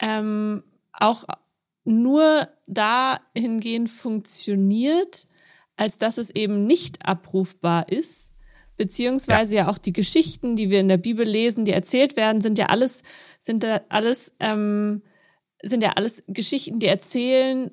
ähm, 0.00 0.62
auch 0.92 1.24
nur 1.84 2.48
dahingehend 2.66 3.90
funktioniert, 3.90 5.26
als 5.76 5.98
dass 5.98 6.18
es 6.18 6.30
eben 6.30 6.66
nicht 6.66 7.06
abrufbar 7.06 7.88
ist, 7.88 8.32
beziehungsweise 8.76 9.56
ja. 9.56 9.68
auch 9.68 9.78
die 9.78 9.92
Geschichten, 9.92 10.56
die 10.56 10.70
wir 10.70 10.80
in 10.80 10.88
der 10.88 10.96
Bibel 10.96 11.26
lesen, 11.26 11.64
die 11.64 11.72
erzählt 11.72 12.16
werden, 12.16 12.40
sind 12.40 12.58
ja 12.58 12.66
alles, 12.66 13.02
sind 13.44 13.62
ja 13.62 13.80
alles, 13.88 14.32
ähm, 14.40 15.02
sind 15.62 15.82
ja 15.82 15.92
alles 15.96 16.22
Geschichten, 16.26 16.78
die 16.80 16.86
erzählen, 16.86 17.70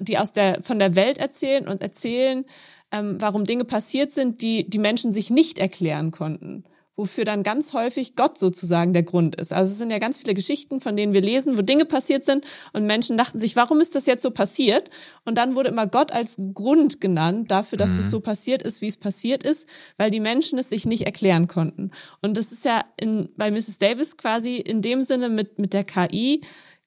die 0.00 0.18
aus 0.18 0.32
der 0.32 0.62
von 0.62 0.78
der 0.78 0.94
Welt 0.96 1.18
erzählen 1.18 1.68
und 1.68 1.82
erzählen, 1.82 2.44
ähm, 2.90 3.16
warum 3.20 3.44
Dinge 3.44 3.64
passiert 3.64 4.12
sind, 4.12 4.40
die 4.42 4.68
die 4.68 4.78
Menschen 4.78 5.12
sich 5.12 5.30
nicht 5.30 5.58
erklären 5.58 6.10
konnten. 6.10 6.64
Wofür 6.96 7.24
dann 7.24 7.42
ganz 7.42 7.74
häufig 7.74 8.16
Gott 8.16 8.38
sozusagen 8.38 8.94
der 8.94 9.02
Grund 9.02 9.36
ist. 9.36 9.52
Also 9.52 9.72
es 9.72 9.78
sind 9.78 9.90
ja 9.90 9.98
ganz 9.98 10.18
viele 10.18 10.32
Geschichten, 10.32 10.80
von 10.80 10.96
denen 10.96 11.12
wir 11.12 11.20
lesen, 11.20 11.58
wo 11.58 11.62
Dinge 11.62 11.84
passiert 11.84 12.24
sind 12.24 12.44
und 12.72 12.86
Menschen 12.86 13.18
dachten 13.18 13.38
sich, 13.38 13.54
warum 13.54 13.80
ist 13.80 13.94
das 13.94 14.06
jetzt 14.06 14.22
so 14.22 14.30
passiert? 14.30 14.90
Und 15.24 15.36
dann 15.36 15.54
wurde 15.54 15.68
immer 15.68 15.86
Gott 15.86 16.12
als 16.12 16.36
Grund 16.54 17.00
genannt 17.00 17.50
dafür, 17.50 17.76
dass 17.76 17.98
es 17.98 18.10
so 18.10 18.20
passiert 18.20 18.62
ist, 18.62 18.80
wie 18.80 18.86
es 18.86 18.96
passiert 18.96 19.44
ist, 19.44 19.68
weil 19.98 20.10
die 20.10 20.20
Menschen 20.20 20.58
es 20.58 20.70
sich 20.70 20.86
nicht 20.86 21.04
erklären 21.04 21.48
konnten. 21.48 21.90
Und 22.22 22.36
das 22.36 22.50
ist 22.50 22.64
ja 22.64 22.84
in, 22.96 23.28
bei 23.36 23.50
Mrs. 23.50 23.78
Davis 23.78 24.16
quasi 24.16 24.56
in 24.56 24.80
dem 24.80 25.02
Sinne 25.02 25.28
mit, 25.28 25.58
mit 25.58 25.74
der 25.74 25.84
KI 25.84 26.40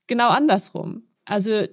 genau 0.08 0.30
andersrum. 0.30 1.04
Also 1.26 1.66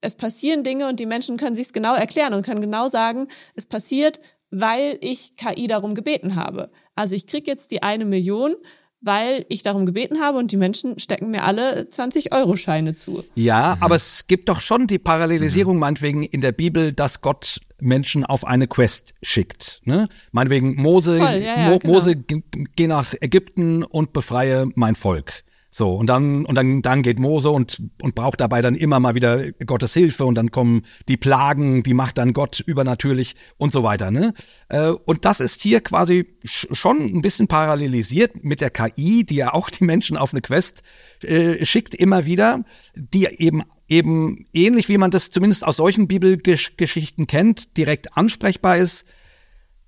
es 0.00 0.14
passieren 0.14 0.62
Dinge 0.62 0.88
und 0.88 1.00
die 1.00 1.06
Menschen 1.06 1.36
können 1.36 1.56
sich 1.56 1.66
es 1.66 1.72
genau 1.72 1.94
erklären 1.94 2.34
und 2.34 2.44
können 2.44 2.60
genau 2.60 2.88
sagen, 2.88 3.28
es 3.54 3.66
passiert, 3.66 4.20
weil 4.50 4.98
ich 5.00 5.36
KI 5.36 5.66
darum 5.66 5.94
gebeten 5.94 6.36
habe. 6.36 6.70
Also 6.96 7.14
ich 7.14 7.26
krieg 7.26 7.46
jetzt 7.46 7.70
die 7.70 7.82
eine 7.82 8.04
Million, 8.04 8.56
weil 9.00 9.46
ich 9.48 9.62
darum 9.62 9.86
gebeten 9.86 10.20
habe 10.20 10.38
und 10.38 10.50
die 10.50 10.56
Menschen 10.56 10.98
stecken 10.98 11.30
mir 11.30 11.44
alle 11.44 11.82
20-Euro-Scheine 11.82 12.94
zu. 12.94 13.24
Ja, 13.34 13.76
aber 13.80 13.94
es 13.94 14.26
gibt 14.26 14.48
doch 14.48 14.58
schon 14.60 14.86
die 14.86 14.98
Parallelisierung, 14.98 15.78
meinetwegen 15.78 16.24
in 16.24 16.40
der 16.40 16.52
Bibel, 16.52 16.92
dass 16.92 17.20
Gott 17.20 17.60
Menschen 17.78 18.24
auf 18.24 18.44
eine 18.44 18.66
Quest 18.66 19.14
schickt. 19.22 19.80
Ne? 19.84 20.08
Meinetwegen 20.32 20.74
Mose, 20.76 21.18
Voll, 21.18 21.42
ja, 21.42 21.60
ja, 21.60 21.70
Mo, 21.70 21.78
genau. 21.78 21.94
Mose, 21.94 22.16
geh 22.16 22.86
nach 22.86 23.14
Ägypten 23.20 23.84
und 23.84 24.12
befreie 24.12 24.66
mein 24.74 24.94
Volk. 24.94 25.44
So, 25.78 25.94
und 25.94 26.06
dann, 26.06 26.46
und 26.46 26.54
dann, 26.54 26.80
dann 26.80 27.02
geht 27.02 27.18
Mose 27.18 27.50
und, 27.50 27.82
und 28.00 28.14
braucht 28.14 28.40
dabei 28.40 28.62
dann 28.62 28.76
immer 28.76 28.98
mal 28.98 29.14
wieder 29.14 29.52
Gottes 29.66 29.92
Hilfe 29.92 30.24
und 30.24 30.34
dann 30.34 30.50
kommen 30.50 30.86
die 31.06 31.18
Plagen, 31.18 31.82
die 31.82 31.92
macht 31.92 32.16
dann 32.16 32.32
Gott 32.32 32.60
übernatürlich 32.60 33.34
und 33.58 33.74
so 33.74 33.82
weiter, 33.82 34.10
ne? 34.10 34.32
Äh, 34.70 34.88
Und 34.88 35.26
das 35.26 35.38
ist 35.40 35.60
hier 35.60 35.82
quasi 35.82 36.38
sch- 36.46 36.74
schon 36.74 37.02
ein 37.02 37.20
bisschen 37.20 37.46
parallelisiert 37.46 38.42
mit 38.42 38.62
der 38.62 38.70
KI, 38.70 39.26
die 39.26 39.34
ja 39.34 39.52
auch 39.52 39.68
die 39.68 39.84
Menschen 39.84 40.16
auf 40.16 40.32
eine 40.32 40.40
Quest 40.40 40.82
äh, 41.22 41.62
schickt 41.62 41.94
immer 41.94 42.24
wieder, 42.24 42.64
die 42.94 43.26
eben 43.26 43.62
eben 43.86 44.46
ähnlich 44.54 44.88
wie 44.88 44.96
man 44.96 45.10
das 45.10 45.30
zumindest 45.30 45.62
aus 45.62 45.76
solchen 45.76 46.08
Bibelgeschichten 46.08 47.26
kennt, 47.26 47.76
direkt 47.76 48.16
ansprechbar 48.16 48.78
ist, 48.78 49.04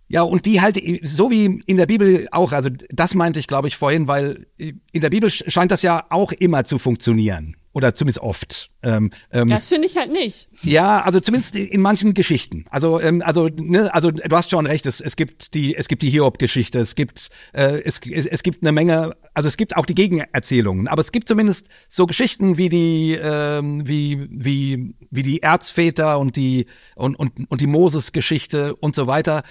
ja, 0.08 0.22
und 0.22 0.46
die 0.46 0.60
halt, 0.60 0.80
so 1.02 1.30
wie 1.30 1.62
in 1.66 1.76
der 1.76 1.86
Bibel 1.86 2.28
auch, 2.30 2.52
also 2.52 2.70
das 2.90 3.14
meinte 3.14 3.38
ich, 3.40 3.46
glaube 3.46 3.68
ich, 3.68 3.76
vorhin, 3.76 4.08
weil 4.08 4.46
in 4.56 5.00
der 5.00 5.10
Bibel 5.10 5.30
scheint 5.30 5.70
das 5.70 5.82
ja 5.82 6.06
auch 6.10 6.32
immer 6.32 6.64
zu 6.64 6.78
funktionieren. 6.78 7.56
Oder 7.74 7.94
zumindest 7.94 8.20
oft. 8.20 8.70
Ähm, 8.82 9.12
ähm, 9.30 9.48
Das 9.48 9.68
finde 9.68 9.86
ich 9.86 9.96
halt 9.96 10.10
nicht. 10.10 10.48
ja, 10.62 11.02
also 11.02 11.20
zumindest 11.20 11.54
in 11.54 11.80
manchen 11.80 12.12
Geschichten. 12.12 12.64
Also, 12.70 12.98
ähm, 13.00 13.22
also, 13.24 13.48
ne, 13.48 13.94
also 13.94 14.10
du 14.10 14.36
hast 14.36 14.50
schon 14.50 14.66
recht. 14.66 14.84
Es, 14.86 15.00
es 15.00 15.14
gibt 15.14 15.54
die, 15.54 15.76
es 15.76 15.86
gibt 15.86 16.02
die 16.02 16.10
Hiob-Geschichte. 16.10 16.80
Es 16.80 16.96
gibt, 16.96 17.28
äh, 17.52 17.80
es, 17.82 18.00
es, 18.10 18.26
es 18.26 18.42
gibt 18.42 18.64
eine 18.64 18.72
Menge. 18.72 19.14
Also 19.32 19.46
es 19.46 19.56
gibt 19.56 19.76
auch 19.76 19.86
die 19.86 19.94
Gegenerzählungen. 19.94 20.88
Aber 20.88 21.02
es 21.02 21.12
gibt 21.12 21.28
zumindest 21.28 21.68
so 21.88 22.06
Geschichten 22.06 22.58
wie 22.58 22.68
die, 22.68 23.16
ähm, 23.22 23.86
wie 23.86 24.26
wie 24.28 24.94
wie 25.10 25.22
die 25.22 25.42
Erzväter 25.42 26.18
und 26.18 26.34
die 26.34 26.66
und 26.96 27.16
und 27.16 27.48
und 27.48 27.60
die 27.60 27.68
Moses-Geschichte 27.68 28.74
und 28.76 28.96
so 28.96 29.06
weiter 29.06 29.42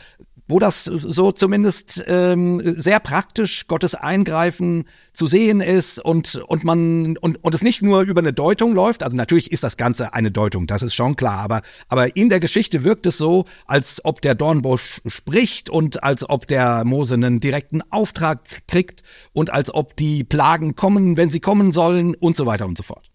wo 0.48 0.60
das 0.60 0.86
so 0.86 1.32
zumindest 1.32 2.04
ähm, 2.08 2.62
sehr 2.78 3.00
praktisch 3.00 3.68
Gottes 3.68 3.96
Eingreifen 3.96 4.86
zu 5.14 5.28
sehen 5.28 5.62
ist 5.62 6.00
und 6.00 6.36
und 6.48 6.64
man 6.64 7.18
und 7.18 7.44
und 7.44 7.56
es 7.56 7.62
nicht 7.62 7.82
nur 7.82 8.02
über 8.02 8.22
eine 8.22 8.34
Deutung 8.34 8.74
läuft. 8.74 9.04
Also 9.04 9.18
natürlich 9.18 9.52
ist 9.52 9.64
das 9.64 9.78
Ganze 9.78 10.14
eine 10.14 10.32
Deutung, 10.32 10.68
das 10.68 10.84
ist 10.84 10.96
schon 10.96 11.16
klar. 11.16 11.40
Aber 11.40 11.62
aber 11.90 12.16
in 12.16 12.30
der 12.30 12.40
Geschichte 12.40 12.84
wirkt 12.84 13.06
es 13.06 13.18
so, 13.18 13.46
als 13.66 14.04
ob 14.06 14.22
der 14.22 14.36
Dornbusch 14.36 15.02
spricht 15.06 15.70
und 15.70 16.04
als 16.04 16.30
ob 16.30 16.48
der 16.48 16.86
Mose 16.86 17.16
einen 17.16 17.40
direkten 17.40 17.82
Auftrag 17.92 18.68
kriegt 18.68 19.04
und 19.34 19.50
als 19.50 19.74
ob 19.74 19.96
die 19.96 20.24
Plagen 20.24 20.76
kommen, 20.76 21.18
wenn 21.18 21.30
sie 21.30 21.40
kommen 21.40 21.72
sollen 21.72 22.16
und 22.16 22.38
so 22.38 22.46
weiter 22.46 22.66
und 22.66 22.78
so 22.78 22.84
fort. 22.84 23.10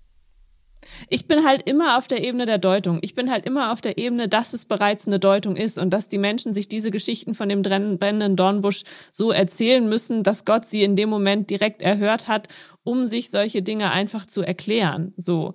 Ich 1.09 1.27
bin 1.27 1.45
halt 1.45 1.69
immer 1.69 1.99
auf 1.99 2.09
der 2.09 2.25
Ebene 2.25 2.47
der 2.47 2.59
Deutung. 2.59 2.99
Ich 3.03 3.15
bin 3.15 3.31
halt 3.31 3.47
immer 3.47 3.73
auf 3.73 3.81
der 3.81 3.99
Ebene, 3.99 4.29
dass 4.29 4.53
es 4.53 4.65
bereits 4.65 5.07
eine 5.07 5.19
Deutung 5.19 5.57
ist 5.57 5.79
und 5.79 5.91
dass 5.91 6.09
die 6.09 6.19
Menschen 6.19 6.55
sich 6.55 6.69
diese 6.69 6.91
Geschichten 6.91 7.35
von 7.35 7.49
dem 7.49 7.63
brennenden 7.63 8.37
Dornbusch 8.37 8.83
so 9.11 9.31
erzählen 9.31 9.89
müssen, 9.89 10.23
dass 10.23 10.45
Gott 10.45 10.67
sie 10.67 10.83
in 10.83 10.97
dem 10.97 11.09
Moment 11.09 11.51
direkt 11.51 11.83
erhört 11.83 12.29
hat, 12.29 12.49
um 12.85 13.07
sich 13.07 13.31
solche 13.31 13.63
Dinge 13.63 13.91
einfach 13.91 14.27
zu 14.27 14.43
erklären. 14.43 15.13
So. 15.17 15.55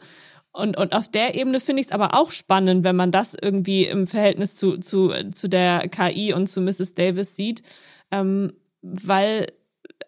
Und, 0.52 0.76
und 0.76 0.94
auf 0.94 1.08
der 1.10 1.36
Ebene 1.36 1.60
finde 1.60 1.82
ich 1.82 1.88
es 1.88 1.94
aber 1.94 2.16
auch 2.16 2.32
spannend, 2.32 2.84
wenn 2.84 2.96
man 2.96 3.12
das 3.12 3.36
irgendwie 3.40 3.86
im 3.86 4.08
Verhältnis 4.08 4.56
zu, 4.56 4.78
zu, 4.78 5.14
zu 5.34 5.48
der 5.48 5.88
KI 5.88 6.34
und 6.34 6.48
zu 6.48 6.62
Mrs. 6.62 6.96
Davis 6.96 7.36
sieht, 7.36 7.62
ähm, 8.12 8.54
weil 8.82 9.48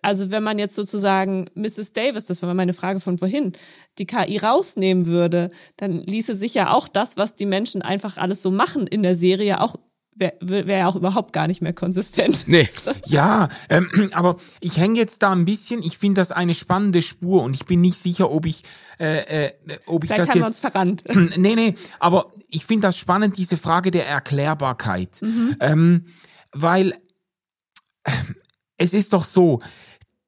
also 0.02 0.32
wenn 0.32 0.43
man 0.43 0.60
jetzt 0.60 0.76
sozusagen 0.76 1.50
Mrs. 1.56 1.93
Davis, 1.93 2.26
das 2.26 2.41
war 2.41 2.54
meine 2.54 2.74
Frage 2.74 3.00
von 3.00 3.18
vorhin, 3.18 3.54
die 3.97 4.06
KI 4.06 4.38
rausnehmen 4.38 5.06
würde, 5.06 5.50
dann 5.78 6.02
ließe 6.02 6.36
sich 6.36 6.54
ja 6.54 6.72
auch 6.72 6.88
das, 6.88 7.18
was 7.18 7.36
die 7.36 7.45
Menschen 7.45 7.82
einfach 7.82 8.18
alles 8.18 8.41
so 8.41 8.52
machen 8.52 8.88
in 8.88 9.04
der 9.04 9.16
Serie, 9.16 9.62
auch 9.62 9.76
wäre 10.20 10.34
wär 10.41 10.78
ja 10.78 10.88
auch 10.88 10.95
überhaupt 10.95 11.34
gar 11.34 11.47
nicht 11.47 11.62
mehr 11.62 11.74
konsistent. 11.74 12.47
Nee. 12.47 12.68
Ja, 13.06 13.50
ähm, 13.70 13.89
aber 14.12 14.36
ich 14.60 14.78
hänge 14.78 15.00
jetzt 15.00 15.24
da 15.24 15.32
ein 15.32 15.45
bisschen, 15.45 15.82
ich 15.82 15.97
finde 15.97 16.22
das 16.22 16.32
eine 16.32 16.54
spannende 16.54 17.02
Spur 17.02 17.41
und 17.41 17.56
ich 17.56 17.66
bin 17.66 17.82
nicht 17.82 17.97
sicher, 17.97 18.30
ob 18.30 18.45
ich, 18.45 18.64
äh, 19.00 19.45
äh, 19.45 19.52
ob 19.88 20.04
ich 20.04 20.10
Vielleicht 20.10 20.22
das 20.22 20.30
haben 20.30 20.36
jetzt... 20.36 20.43
wir 20.43 20.47
uns 20.47 20.60
verrannt. 20.60 21.04
Nee, 21.38 21.56
nee, 21.56 21.76
aber 22.00 22.32
ich 22.50 22.66
finde 22.66 22.88
das 22.88 22.97
spannend, 22.97 23.38
diese 23.38 23.58
Frage 23.58 23.89
der 23.89 24.08
Erklärbarkeit. 24.08 25.22
Mhm. 25.22 25.56
Ähm, 25.60 26.06
weil 26.52 26.93
es 28.80 28.94
ist 28.96 29.14
doch 29.14 29.24
so, 29.26 29.60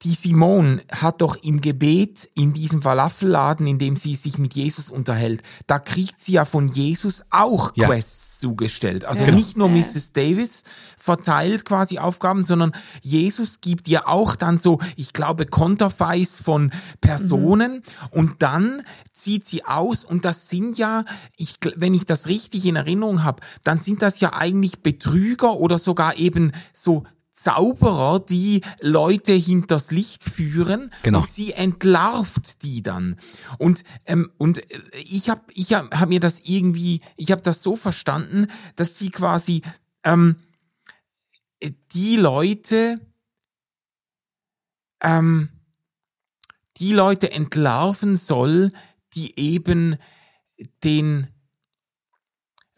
die 0.04 0.16
Simone 0.16 0.82
hat 0.91 1.22
doch 1.22 1.36
im 1.43 1.62
Gebet 1.62 2.28
in 2.34 2.54
diesem 2.54 2.82
Falafelladen, 2.82 3.68
in 3.68 3.78
dem 3.78 3.95
sie 3.95 4.16
sich 4.16 4.39
mit 4.39 4.56
Jesus 4.56 4.89
unterhält, 4.89 5.43
da 5.68 5.78
kriegt 5.78 6.20
sie 6.20 6.32
ja 6.32 6.45
von 6.45 6.70
Jesus 6.70 7.22
auch 7.30 7.72
Ja. 7.76 7.86
Quests 7.88 8.39
zugestellt. 8.39 9.06
Also 9.06 9.26
Ja. 9.26 9.32
nicht 9.32 9.58
nur 9.58 9.70
Ja. 9.70 9.76
Mrs. 9.76 10.12
Davis 10.14 10.64
verteilt 10.97 11.66
quasi 11.66 11.99
Aufgaben, 11.99 12.43
sondern 12.43 12.72
Jesus 13.04 13.62
gibt 13.62 13.88
ihr 13.88 14.08
auch 14.08 14.36
dann 14.36 14.58
so, 14.58 14.80
ich 14.95 15.14
glaube, 15.14 15.45
Konterfeis 15.45 16.38
von 16.43 16.72
Personen 16.99 17.84
und 18.10 18.41
dann 18.41 18.82
zieht 19.14 19.45
sie 19.45 19.66
aus 19.66 20.04
und 20.04 20.26
das 20.26 20.49
sind 20.49 20.80
ja, 20.80 21.06
ich, 21.38 21.58
wenn 21.76 21.93
ich 21.93 22.06
das 22.08 22.26
richtig 22.26 22.66
in 22.66 22.76
Erinnerung 22.76 23.24
habe, 23.24 23.43
dann 23.64 23.78
sind 23.78 24.02
das 24.02 24.20
ja 24.20 24.34
eigentlich 24.34 24.82
Betrüger 24.82 25.58
oder 25.58 25.78
sogar 25.78 26.18
eben 26.18 26.54
so 26.74 27.04
Zauberer, 27.44 28.20
die 28.20 28.62
Leute 28.82 29.34
hinters 29.34 29.92
Licht 29.92 30.24
führen 30.24 30.92
Genau. 31.04 31.22
und 31.22 31.32
sie 31.32 31.54
entlarvt 31.54 32.64
die 32.64 32.84
dann. 32.84 33.18
Und 33.58 33.84
ähm, 34.06 34.32
und 34.38 34.60
äh, 34.72 34.80
ich 35.04 35.30
habe 35.30 35.42
ich 35.54 35.74
hab, 35.74 35.94
hab 35.94 36.10
mir 36.10 36.20
das 36.20 36.42
irgendwie, 36.44 37.02
ich 37.18 37.32
habe 37.32 37.42
das 37.42 37.64
so 37.64 37.76
verstanden, 37.76 38.48
dass 38.76 38.98
sie 38.98 39.10
quasi 39.10 39.62
ähm, 40.04 40.36
äh, 41.60 41.72
die 41.94 42.16
Leute 42.18 43.00
ähm, 45.02 45.50
die 46.78 46.94
Leute 46.94 47.32
entlarven 47.32 48.16
soll, 48.16 48.72
die 49.14 49.38
eben 49.39 49.98
den 50.84 51.28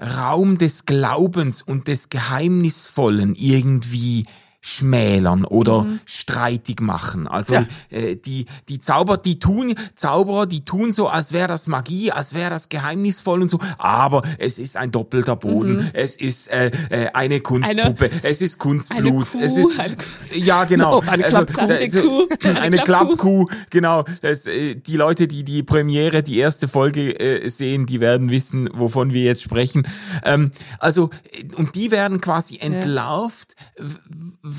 Raum 0.01 0.57
des 0.57 0.85
Glaubens 0.85 1.61
und 1.61 1.87
des 1.87 2.09
Geheimnisvollen 2.09 3.35
irgendwie 3.35 4.25
schmälern 4.65 5.43
oder 5.43 5.85
streitig 6.05 6.79
machen. 6.79 7.27
Also 7.27 7.53
Ja. 7.53 7.65
äh, 7.89 8.15
die 8.15 8.45
die 8.69 8.79
Zauber, 8.79 9.17
die 9.17 9.37
tun 9.37 9.75
Zauberer, 9.95 10.45
die 10.47 10.63
tun 10.63 10.93
so, 10.93 11.09
als 11.09 11.33
wäre 11.33 11.49
das 11.49 11.67
Magie, 11.67 12.11
als 12.13 12.33
wäre 12.33 12.49
das 12.49 12.69
geheimnisvoll 12.69 13.41
und 13.41 13.49
so. 13.49 13.59
Aber 13.77 14.21
es 14.39 14.57
ist 14.59 14.77
ein 14.77 14.89
doppelter 14.91 15.35
Boden, 15.35 15.89
es 15.93 16.15
ist 16.15 16.47
äh, 16.47 16.71
äh, 16.89 17.07
eine 17.13 17.41
Kunstpuppe, 17.41 18.09
es 18.23 18.41
ist 18.41 18.57
Kunstblut, 18.57 19.27
es 19.41 19.57
ist 19.57 19.77
eine 19.79 19.95
ja 20.33 20.63
genau, 20.63 21.01
No, 21.01 21.09
eine 21.11 21.25
also, 21.25 21.45
Klappkuh. 21.45 22.27
äh, 22.31 22.47
eine, 22.47 22.61
Eine 22.63 22.77
Klappkuh, 22.77 23.45
genau. 23.69 24.05
Das, 24.21 24.45
äh, 24.47 24.75
die 24.75 24.95
Leute, 24.95 25.27
die 25.27 25.43
die 25.43 25.61
Premiere, 25.63 26.23
die 26.23 26.37
erste 26.37 26.69
Folge 26.69 27.19
äh, 27.19 27.49
sehen, 27.49 27.85
die 27.85 27.99
werden 27.99 28.31
wissen, 28.31 28.69
wovon 28.73 29.11
wir 29.11 29.23
jetzt 29.23 29.41
sprechen. 29.41 29.85
Ähm, 30.23 30.51
also 30.79 31.09
äh, 31.33 31.43
und 31.55 31.75
die 31.75 31.91
werden 31.91 32.21
quasi 32.21 32.57
entlarvt, 32.59 33.55
w- 33.77 33.95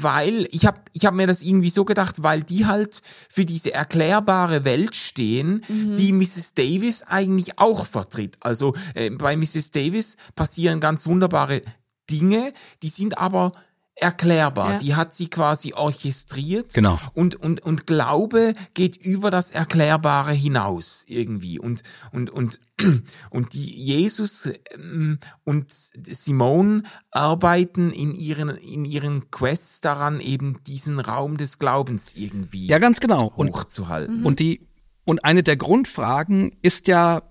weil 0.02 0.48
ich 0.50 0.66
habe 0.66 0.80
ich 0.92 1.06
hab 1.06 1.14
mir 1.14 1.26
das 1.26 1.42
irgendwie 1.42 1.70
so 1.70 1.84
gedacht, 1.84 2.22
weil 2.22 2.42
die 2.42 2.66
halt 2.66 3.02
für 3.28 3.44
diese 3.44 3.72
erklärbare 3.72 4.64
Welt 4.64 4.96
stehen, 4.96 5.64
die 5.68 6.12
Mrs. 6.12 6.54
Davis 6.54 7.02
eigentlich 7.02 7.58
auch 7.58 7.86
vertritt. 7.86 8.36
Also 8.40 8.74
äh, 8.94 9.10
bei 9.10 9.36
Mrs. 9.36 9.70
Davis 9.70 10.16
passieren 10.34 10.80
ganz 10.80 11.06
wunderbare 11.06 11.62
Dinge, 12.10 12.52
die 12.82 12.88
sind 12.88 13.18
aber 13.18 13.52
erklärbar. 13.96 14.72
Ja. 14.72 14.78
Die 14.78 14.94
hat 14.94 15.14
sie 15.14 15.28
quasi 15.28 15.72
orchestriert. 15.72 16.74
Genau. 16.74 16.98
Und, 17.14 17.36
und, 17.36 17.60
und 17.62 17.86
Glaube 17.86 18.54
geht 18.74 18.96
über 18.96 19.30
das 19.30 19.50
Erklärbare 19.50 20.32
hinaus 20.32 21.04
irgendwie. 21.06 21.58
Und, 21.58 21.82
und, 22.12 22.30
und, 22.30 22.60
und 23.30 23.52
die 23.52 23.72
Jesus 23.76 24.50
ähm, 24.74 25.18
und 25.44 25.70
Simone 25.70 26.82
arbeiten 27.10 27.92
in 27.92 28.14
ihren, 28.14 28.50
in 28.50 28.84
ihren 28.84 29.30
Quests 29.30 29.80
daran, 29.80 30.20
eben 30.20 30.62
diesen 30.64 30.98
Raum 30.98 31.36
des 31.36 31.58
Glaubens 31.58 32.14
irgendwie 32.14 32.66
Ja, 32.66 32.78
ganz 32.78 33.00
genau. 33.00 33.32
Und 33.36 33.54
hochzuhalten. 33.54 34.24
Und 34.24 34.40
die 34.40 34.66
und 35.04 35.24
eine 35.24 35.42
der 35.42 35.56
Grundfragen 35.56 36.56
ist 36.62 36.88
ja, 36.88 37.22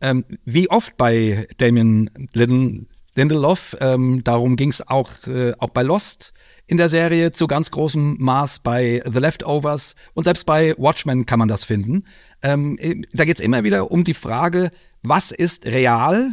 ähm, 0.00 0.24
wie 0.44 0.70
oft 0.70 0.96
bei 0.96 1.46
Damien 1.58 2.10
Lin 2.32 2.88
Lindelof, 3.20 3.76
ähm, 3.80 4.24
darum 4.24 4.56
ging 4.56 4.70
es 4.70 4.86
auch, 4.86 5.10
äh, 5.26 5.52
auch 5.58 5.68
bei 5.68 5.82
Lost 5.82 6.32
in 6.66 6.78
der 6.78 6.88
Serie 6.88 7.32
zu 7.32 7.46
ganz 7.46 7.70
großem 7.70 8.16
Maß 8.18 8.60
bei 8.60 9.02
The 9.04 9.18
Leftovers 9.18 9.94
und 10.14 10.24
selbst 10.24 10.46
bei 10.46 10.74
Watchmen 10.78 11.26
kann 11.26 11.38
man 11.38 11.48
das 11.48 11.64
finden. 11.64 12.04
Ähm, 12.42 12.78
äh, 12.80 13.02
da 13.12 13.24
geht 13.24 13.38
es 13.38 13.44
immer 13.44 13.62
wieder 13.62 13.90
um 13.90 14.04
die 14.04 14.14
Frage, 14.14 14.70
was 15.02 15.32
ist 15.32 15.66
real 15.66 16.30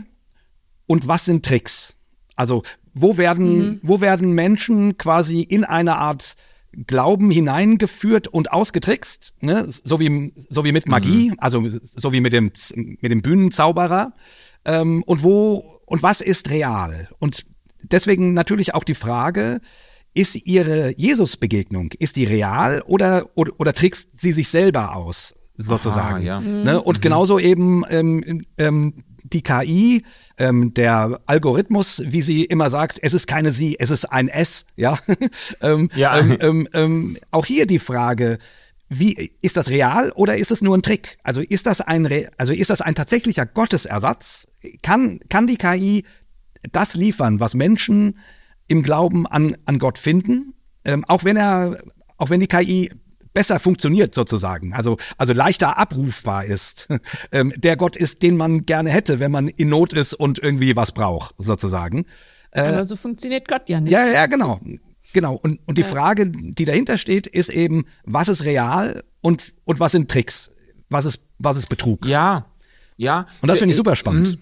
und 0.86 1.08
was 1.08 1.26
sind 1.26 1.46
Tricks? 1.46 1.96
Also 2.38 2.64
wo 2.94 3.18
werden, 3.18 3.82
wo 3.84 4.00
werden 4.00 4.32
Menschen 4.32 4.98
quasi 4.98 5.42
in 5.42 5.66
eine 5.66 5.98
Art 5.98 6.36
Glauben 6.86 7.32
hineingeführt 7.32 8.28
und 8.28 8.52
ausgetrickst, 8.52 9.34
ne? 9.42 9.66
so 9.68 10.00
wie 10.00 10.34
so 10.50 10.64
wie 10.64 10.72
mit 10.72 10.88
Magie, 10.88 11.34
also 11.40 11.64
so 11.82 12.14
wie 12.14 12.22
mit 12.22 12.34
dem 12.34 12.52
mit 12.76 13.12
dem 13.12 13.22
Bühnenzauberer 13.22 14.14
ähm, 14.66 15.02
und 15.04 15.24
wo 15.24 15.77
und 15.88 16.04
was 16.04 16.22
ist 16.22 16.52
real 16.52 17.10
und 17.18 17.48
deswegen 17.82 18.36
natürlich 18.36 18.76
auch 18.76 18.84
die 18.84 18.94
Frage, 18.94 19.60
ist 20.14 20.36
ihre 20.36 20.94
Jesus-Begegnung 20.98 21.92
ist 21.98 22.16
die 22.16 22.26
real 22.26 22.84
oder 22.86 23.30
oder, 23.34 23.54
oder 23.58 23.74
trickst 23.74 24.20
sie 24.20 24.34
sich 24.34 24.50
selber 24.50 24.96
aus 24.96 25.34
sozusagen? 25.58 26.18
Aha, 26.18 26.20
ja. 26.20 26.40
Ne? 26.42 26.82
Und 26.82 27.02
genauso 27.02 27.40
eben 27.40 27.84
ähm, 27.90 28.44
ähm, 28.58 28.94
die 29.34 29.42
KI, 29.42 30.04
ähm, 30.38 30.74
der 30.74 31.20
Algorithmus, 31.26 32.02
wie 32.06 32.22
sie 32.22 32.46
immer 32.46 32.70
sagt, 32.70 33.00
es 33.02 33.14
ist 33.14 33.28
keine 33.28 33.52
sie, 33.52 33.76
es 33.80 33.90
ist 33.90 34.06
ein 34.06 34.28
S, 34.30 34.66
ja. 34.76 34.98
ähm, 35.62 35.90
Ja. 35.96 36.20
Ähm, 36.20 36.38
ähm, 36.40 36.68
ähm, 36.74 37.18
auch 37.32 37.46
hier 37.46 37.66
die 37.66 37.80
Frage, 37.80 38.38
wie 38.90 39.32
ist 39.42 39.58
das 39.58 39.70
real 39.70 40.12
oder 40.12 40.38
ist 40.38 40.52
es 40.52 40.62
nur 40.62 40.78
ein 40.78 40.82
Trick? 40.82 41.18
Also 41.24 41.42
ist 41.42 41.66
das 41.66 41.82
ein 41.82 42.08
also 42.38 42.54
ist 42.54 42.70
das 42.70 42.82
ein 42.82 42.96
tatsächlicher 42.96 43.46
Gottesersatz? 43.46 44.48
Kann 44.82 45.20
kann 45.30 45.48
die 45.48 45.58
KI 45.58 46.06
das 46.72 46.94
liefern, 46.94 47.40
was 47.40 47.54
Menschen 47.54 48.18
im 48.68 48.84
Glauben 48.84 49.28
an 49.28 49.58
an 49.66 49.80
Gott 49.80 49.98
finden? 49.98 50.54
Ähm, 50.86 51.04
auch 51.08 51.24
wenn 51.24 51.38
er 51.38 51.80
auch 52.18 52.30
wenn 52.30 52.40
die 52.40 52.48
KI 52.48 52.92
besser 53.34 53.60
funktioniert 53.60 54.16
sozusagen, 54.16 54.74
also 54.74 54.98
also 55.18 55.34
leichter 55.34 55.78
abrufbar 55.78 56.46
ist, 56.46 56.88
ähm, 57.32 57.54
der 57.58 57.76
Gott 57.76 57.96
ist, 57.96 58.24
den 58.24 58.38
man 58.38 58.66
gerne 58.66 58.90
hätte, 58.90 59.20
wenn 59.20 59.32
man 59.32 59.48
in 59.48 59.70
Not 59.70 59.94
ist 59.94 60.14
und 60.14 60.40
irgendwie 60.40 60.76
was 60.76 60.94
braucht 60.94 61.36
sozusagen. 61.38 62.06
Aber 62.52 62.84
so 62.86 62.96
funktioniert 62.96 63.48
Gott 63.48 63.70
ja 63.70 63.80
nicht. 63.80 63.92
Ja, 63.92 64.08
ja, 64.08 64.26
genau. 64.26 64.60
Genau. 65.14 65.36
Und, 65.36 65.60
und 65.66 65.78
die 65.78 65.84
Frage, 65.84 66.30
die 66.30 66.66
dahinter 66.66 66.98
steht, 66.98 67.28
ist 67.28 67.50
eben, 67.50 67.86
was 68.04 68.28
ist 68.28 68.44
real 68.44 69.04
und, 69.22 69.54
und 69.66 69.80
was 69.80 69.94
sind 69.94 70.10
Tricks? 70.10 70.52
Was 70.90 71.06
ist, 71.06 71.22
was 71.40 71.58
ist 71.58 71.70
Betrug? 71.70 72.06
Ja, 72.06 72.46
ja. 72.98 73.26
Und 73.42 73.50
das 73.50 73.60
finde 73.60 73.72
ich 73.72 73.76
Äh, 73.76 73.78
super 73.78 73.96
spannend. 73.96 74.40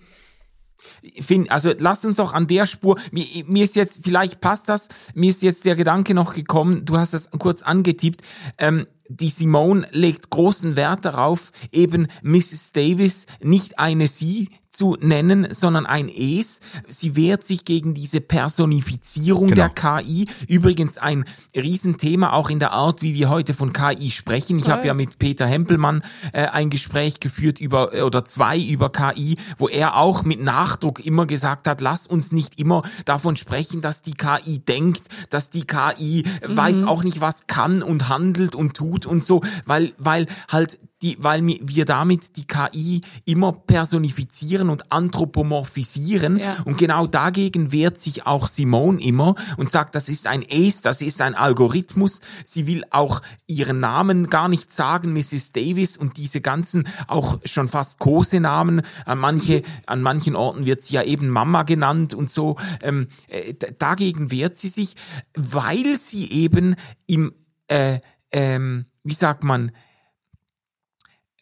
find, 1.22 1.52
also 1.52 1.74
lasst 1.78 2.06
uns 2.06 2.18
doch 2.18 2.34
an 2.34 2.48
der 2.48 2.66
Spur, 2.66 3.00
mir, 3.12 3.26
mir 3.48 3.64
ist 3.64 3.76
jetzt, 3.76 4.00
vielleicht 4.04 4.42
passt 4.42 4.70
das, 4.70 4.88
mir 5.14 5.30
ist 5.30 5.44
jetzt 5.44 5.66
der 5.66 5.76
Gedanke 5.76 6.14
noch 6.14 6.34
gekommen, 6.34 6.86
du 6.86 6.98
hast 6.98 7.14
es 7.14 7.30
kurz 7.32 7.62
angetippt, 7.62 8.22
ähm, 8.58 8.88
die 9.08 9.30
Simone 9.30 9.88
legt 9.92 10.32
großen 10.32 10.76
Wert 10.76 11.06
darauf, 11.06 11.52
eben 11.72 12.08
Mrs. 12.24 12.72
Davis 12.72 13.28
nicht 13.42 13.78
eine 13.78 14.08
sie 14.08 14.50
zu 14.76 14.98
nennen, 15.00 15.48
sondern 15.52 15.86
ein 15.86 16.10
Es. 16.10 16.60
Sie 16.88 17.16
wehrt 17.16 17.46
sich 17.46 17.66
gegen 17.66 17.94
diese 17.94 18.22
Personifizierung 18.22 19.48
genau. 19.48 19.68
der 19.68 19.70
KI. 19.70 20.28
Übrigens 20.48 20.98
ein 20.98 21.26
Riesenthema 21.56 22.34
auch 22.34 22.50
in 22.50 22.60
der 22.60 22.74
Art, 22.74 23.02
wie 23.02 23.14
wir 23.14 23.30
heute 23.30 23.54
von 23.54 23.74
KI 23.74 24.12
sprechen. 24.12 24.60
Ich 24.60 24.70
habe 24.70 24.86
ja 24.86 24.94
mit 24.94 25.20
Peter 25.20 25.48
Hempelmann 25.48 26.04
äh, 26.34 26.48
ein 26.48 26.70
Gespräch 26.70 27.20
geführt 27.20 27.60
über 27.60 28.06
oder 28.06 28.26
zwei 28.26 28.60
über 28.60 28.92
KI, 28.92 29.38
wo 29.58 29.68
er 29.68 29.96
auch 29.96 30.24
mit 30.24 30.44
Nachdruck 30.44 31.06
immer 31.06 31.26
gesagt 31.26 31.68
hat, 31.68 31.82
lass 31.82 32.08
uns 32.08 32.32
nicht 32.32 32.60
immer 32.60 32.84
davon 33.06 33.38
sprechen, 33.38 33.82
dass 33.82 34.02
die 34.02 34.14
KI 34.14 34.60
denkt, 34.60 35.04
dass 35.30 35.50
die 35.50 35.66
KI 35.66 36.26
mhm. 36.48 36.58
weiß 36.58 36.84
auch 36.84 37.04
nicht, 37.04 37.22
was 37.22 37.48
kann 37.48 37.82
und 37.82 38.10
handelt 38.10 38.56
und 38.56 38.76
tut 38.76 39.06
und 39.06 39.24
so, 39.24 39.42
weil 39.66 39.94
weil 39.98 40.28
halt 40.50 40.80
die, 41.06 41.18
weil 41.20 41.46
wir 41.46 41.86
damit 41.86 42.36
die 42.36 42.48
KI 42.48 43.02
immer 43.26 43.54
personifizieren 43.54 44.70
und 44.70 44.92
anthropomorphisieren. 44.92 46.38
Ja. 46.38 46.58
Und 46.66 46.78
genau 46.78 47.06
dagegen 47.06 47.72
wehrt 47.72 48.02
sich 48.02 48.26
auch 48.26 48.48
Simone 48.48 49.00
immer 49.02 49.36
und 49.58 49.70
sagt, 49.70 49.94
das 49.94 50.10
ist 50.10 50.26
ein 50.26 50.44
Ace, 50.50 50.82
das 50.82 51.02
ist 51.02 51.22
ein 51.22 51.36
Algorithmus. 51.36 52.22
Sie 52.44 52.66
will 52.66 52.84
auch 52.90 53.22
ihren 53.46 53.80
Namen 53.80 54.30
gar 54.32 54.50
nicht 54.50 54.74
sagen, 54.74 55.14
Mrs. 55.14 55.52
Davis 55.52 55.96
und 55.96 56.18
diese 56.18 56.42
ganzen 56.42 56.88
auch 57.08 57.40
schon 57.46 57.68
fast 57.68 58.00
Kosenamen. 58.00 58.82
An 59.06 59.20
manche, 59.20 59.62
an 59.86 60.02
manchen 60.02 60.36
Orten 60.36 60.66
wird 60.66 60.84
sie 60.84 60.96
ja 60.96 61.04
eben 61.04 61.30
Mama 61.30 61.64
genannt 61.64 62.16
und 62.16 62.32
so. 62.32 62.58
Ähm, 62.82 63.10
äh, 63.28 63.54
dagegen 63.78 64.32
wehrt 64.32 64.58
sie 64.58 64.70
sich, 64.70 64.96
weil 65.36 65.98
sie 65.98 66.32
eben 66.32 66.76
im, 67.06 67.32
äh, 67.68 68.00
ähm, 68.32 68.86
wie 69.04 69.14
sagt 69.14 69.44
man, 69.44 69.72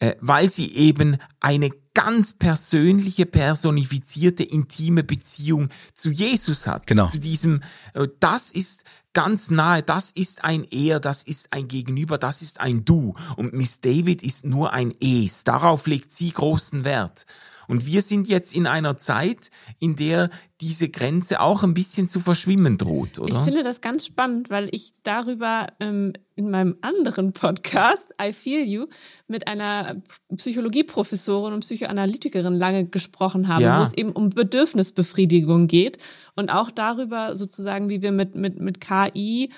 äh, 0.04 0.16
weil 0.20 0.50
sie 0.50 0.74
eben 0.74 1.16
eine 1.40 1.70
ganz 1.94 2.34
persönliche, 2.34 3.24
personifizierte, 3.24 4.42
intime 4.42 5.02
Beziehung 5.02 5.68
zu 5.94 6.10
Jesus 6.10 6.66
hat. 6.66 6.86
Genau. 6.86 7.06
Zu 7.06 7.20
diesem, 7.20 7.62
äh, 7.94 8.08
das 8.20 8.50
ist 8.50 8.84
ganz 9.14 9.50
nahe, 9.50 9.82
das 9.82 10.10
ist 10.10 10.44
ein 10.44 10.64
Er, 10.70 11.00
das 11.00 11.22
ist 11.22 11.52
ein 11.52 11.68
Gegenüber, 11.68 12.18
das 12.18 12.42
ist 12.42 12.60
ein 12.60 12.84
Du. 12.84 13.14
Und 13.36 13.54
Miss 13.54 13.80
David 13.80 14.22
ist 14.22 14.44
nur 14.44 14.72
ein 14.72 14.92
Es. 15.00 15.44
Darauf 15.44 15.86
legt 15.86 16.14
sie 16.14 16.32
großen 16.32 16.84
Wert. 16.84 17.24
Und 17.68 17.86
wir 17.86 18.02
sind 18.02 18.28
jetzt 18.28 18.54
in 18.54 18.66
einer 18.66 18.96
Zeit, 18.96 19.50
in 19.78 19.96
der 19.96 20.30
diese 20.60 20.88
Grenze 20.88 21.40
auch 21.40 21.62
ein 21.62 21.74
bisschen 21.74 22.08
zu 22.08 22.20
verschwimmen 22.20 22.78
droht, 22.78 23.18
oder? 23.18 23.34
Ich 23.34 23.40
finde 23.40 23.62
das 23.62 23.80
ganz 23.80 24.06
spannend, 24.06 24.50
weil 24.50 24.68
ich 24.72 24.92
darüber 25.02 25.66
ähm, 25.80 26.12
in 26.36 26.50
meinem 26.50 26.76
anderen 26.80 27.32
Podcast, 27.32 28.14
I 28.22 28.32
Feel 28.32 28.64
You, 28.66 28.86
mit 29.26 29.48
einer 29.48 29.96
Psychologieprofessorin 30.34 31.54
und 31.54 31.60
Psychoanalytikerin 31.60 32.54
lange 32.54 32.86
gesprochen 32.86 33.48
habe, 33.48 33.62
ja. 33.64 33.78
wo 33.78 33.82
es 33.82 33.94
eben 33.94 34.12
um 34.12 34.30
Bedürfnisbefriedigung 34.30 35.66
geht 35.66 35.98
und 36.36 36.50
auch 36.50 36.70
darüber 36.70 37.36
sozusagen, 37.36 37.88
wie 37.88 38.02
wir 38.02 38.12
mit, 38.12 38.34
mit, 38.34 38.58
mit 38.58 38.80
KI 38.80 39.50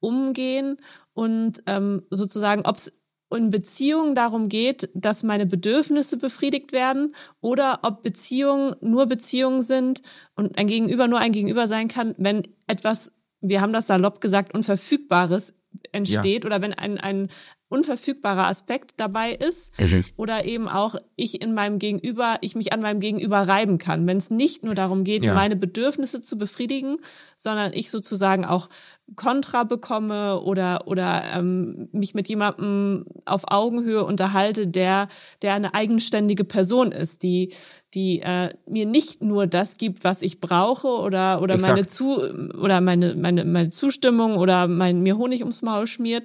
umgehen 0.00 0.78
und 1.12 1.62
ähm, 1.66 2.02
sozusagen, 2.10 2.62
ob 2.66 2.76
es 2.76 2.92
in 3.36 3.50
Beziehungen 3.50 4.14
darum 4.14 4.48
geht, 4.48 4.90
dass 4.94 5.22
meine 5.22 5.46
Bedürfnisse 5.46 6.16
befriedigt 6.16 6.72
werden 6.72 7.14
oder 7.40 7.80
ob 7.82 8.02
Beziehungen 8.02 8.74
nur 8.80 9.06
Beziehungen 9.06 9.62
sind 9.62 10.02
und 10.34 10.58
ein 10.58 10.66
Gegenüber 10.66 11.06
nur 11.06 11.20
ein 11.20 11.32
Gegenüber 11.32 11.68
sein 11.68 11.88
kann, 11.88 12.14
wenn 12.18 12.42
etwas, 12.66 13.12
wir 13.40 13.60
haben 13.60 13.72
das 13.72 13.86
salopp 13.86 14.20
gesagt, 14.20 14.54
Unverfügbares 14.54 15.54
entsteht 15.92 16.44
ja. 16.44 16.46
oder 16.46 16.60
wenn 16.60 16.74
ein, 16.74 16.98
ein 16.98 17.30
unverfügbarer 17.70 18.48
Aspekt 18.48 18.94
dabei 18.96 19.32
ist 19.32 19.72
oder 20.16 20.44
eben 20.44 20.68
auch 20.68 20.96
ich 21.14 21.40
in 21.40 21.54
meinem 21.54 21.78
Gegenüber, 21.78 22.36
ich 22.40 22.56
mich 22.56 22.72
an 22.72 22.82
meinem 22.82 22.98
Gegenüber 22.98 23.38
reiben 23.38 23.78
kann, 23.78 24.06
wenn 24.06 24.18
es 24.18 24.28
nicht 24.28 24.64
nur 24.64 24.74
darum 24.74 25.04
geht, 25.04 25.24
ja. 25.24 25.34
meine 25.34 25.54
Bedürfnisse 25.54 26.20
zu 26.20 26.36
befriedigen, 26.36 26.98
sondern 27.36 27.72
ich 27.72 27.90
sozusagen 27.90 28.44
auch 28.44 28.68
Kontra 29.16 29.64
bekomme 29.64 30.40
oder 30.40 30.86
oder 30.86 31.22
ähm, 31.34 31.88
mich 31.92 32.14
mit 32.14 32.28
jemandem 32.28 33.06
auf 33.24 33.44
Augenhöhe 33.50 34.04
unterhalte, 34.04 34.66
der 34.66 35.08
der 35.42 35.54
eine 35.54 35.74
eigenständige 35.74 36.44
Person 36.44 36.92
ist, 36.92 37.22
die 37.22 37.54
die 37.94 38.20
äh, 38.20 38.50
mir 38.66 38.86
nicht 38.86 39.22
nur 39.22 39.46
das 39.46 39.78
gibt, 39.78 40.04
was 40.04 40.22
ich 40.22 40.40
brauche 40.40 40.88
oder 40.88 41.40
oder 41.42 41.54
Exakt. 41.54 41.74
meine 41.74 41.86
zu 41.86 42.20
oder 42.60 42.80
meine 42.80 43.14
meine 43.14 43.44
meine 43.44 43.70
Zustimmung 43.70 44.36
oder 44.36 44.68
mein 44.68 45.02
mir 45.02 45.16
Honig 45.16 45.40
ums 45.40 45.62
Maul 45.62 45.86
schmiert, 45.86 46.24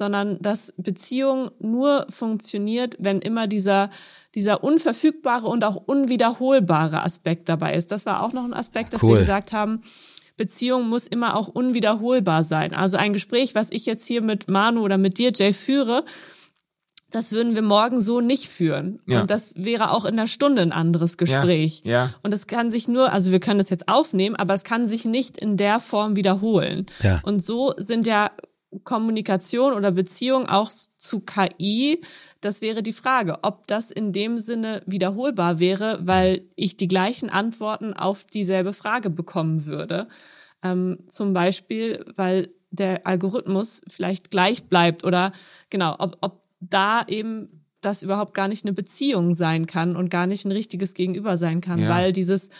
sondern 0.00 0.38
dass 0.40 0.72
Beziehung 0.78 1.50
nur 1.58 2.06
funktioniert, 2.08 2.96
wenn 2.98 3.20
immer 3.20 3.46
dieser 3.46 3.90
dieser 4.34 4.62
unverfügbare 4.64 5.46
und 5.46 5.64
auch 5.64 5.76
unwiederholbare 5.76 7.02
Aspekt 7.02 7.48
dabei 7.48 7.74
ist. 7.74 7.90
Das 7.90 8.06
war 8.06 8.22
auch 8.22 8.32
noch 8.32 8.44
ein 8.44 8.54
Aspekt, 8.54 8.92
dass 8.92 9.02
cool. 9.02 9.10
wir 9.10 9.18
gesagt 9.18 9.52
haben, 9.52 9.82
Beziehung 10.36 10.88
muss 10.88 11.06
immer 11.06 11.36
auch 11.36 11.48
unwiederholbar 11.48 12.44
sein. 12.44 12.72
Also 12.72 12.96
ein 12.96 13.12
Gespräch, 13.12 13.54
was 13.54 13.70
ich 13.70 13.86
jetzt 13.86 14.06
hier 14.06 14.22
mit 14.22 14.48
Manu 14.48 14.82
oder 14.82 14.98
mit 14.98 15.18
dir, 15.18 15.32
Jay, 15.34 15.52
führe, 15.52 16.04
das 17.10 17.32
würden 17.32 17.54
wir 17.54 17.62
morgen 17.62 18.00
so 18.00 18.20
nicht 18.20 18.48
führen. 18.48 19.00
Ja. 19.06 19.20
Und 19.20 19.30
das 19.30 19.52
wäre 19.56 19.90
auch 19.90 20.04
in 20.04 20.12
einer 20.12 20.28
Stunde 20.28 20.62
ein 20.62 20.72
anderes 20.72 21.16
Gespräch. 21.16 21.82
Ja. 21.84 21.92
ja. 21.92 22.14
Und 22.22 22.32
es 22.32 22.46
kann 22.46 22.70
sich 22.70 22.88
nur, 22.88 23.12
also 23.12 23.32
wir 23.32 23.40
können 23.40 23.58
das 23.58 23.68
jetzt 23.68 23.88
aufnehmen, 23.88 24.36
aber 24.36 24.54
es 24.54 24.62
kann 24.62 24.88
sich 24.88 25.04
nicht 25.04 25.36
in 25.36 25.56
der 25.56 25.80
Form 25.80 26.16
wiederholen. 26.16 26.86
Ja. 27.02 27.20
Und 27.24 27.44
so 27.44 27.74
sind 27.76 28.06
ja 28.06 28.30
Kommunikation 28.84 29.72
oder 29.72 29.90
Beziehung 29.90 30.48
auch 30.48 30.70
zu 30.70 31.20
KI, 31.20 32.00
das 32.40 32.60
wäre 32.60 32.82
die 32.82 32.92
Frage, 32.92 33.38
ob 33.42 33.66
das 33.66 33.90
in 33.90 34.12
dem 34.12 34.38
Sinne 34.38 34.82
wiederholbar 34.86 35.58
wäre, 35.58 35.98
weil 36.02 36.42
ich 36.54 36.76
die 36.76 36.88
gleichen 36.88 37.30
Antworten 37.30 37.94
auf 37.94 38.24
dieselbe 38.24 38.72
Frage 38.72 39.10
bekommen 39.10 39.66
würde. 39.66 40.08
Ähm, 40.62 40.98
zum 41.08 41.32
Beispiel, 41.32 42.04
weil 42.16 42.50
der 42.70 43.06
Algorithmus 43.06 43.82
vielleicht 43.88 44.30
gleich 44.30 44.64
bleibt 44.64 45.04
oder 45.04 45.32
genau, 45.70 45.96
ob, 45.98 46.18
ob 46.20 46.42
da 46.60 47.04
eben 47.08 47.64
das 47.80 48.02
überhaupt 48.02 48.34
gar 48.34 48.46
nicht 48.46 48.64
eine 48.64 48.74
Beziehung 48.74 49.34
sein 49.34 49.66
kann 49.66 49.96
und 49.96 50.10
gar 50.10 50.26
nicht 50.26 50.44
ein 50.44 50.52
richtiges 50.52 50.94
Gegenüber 50.94 51.38
sein 51.38 51.60
kann, 51.60 51.80
ja. 51.80 51.88
weil 51.88 52.12
dieses 52.12 52.50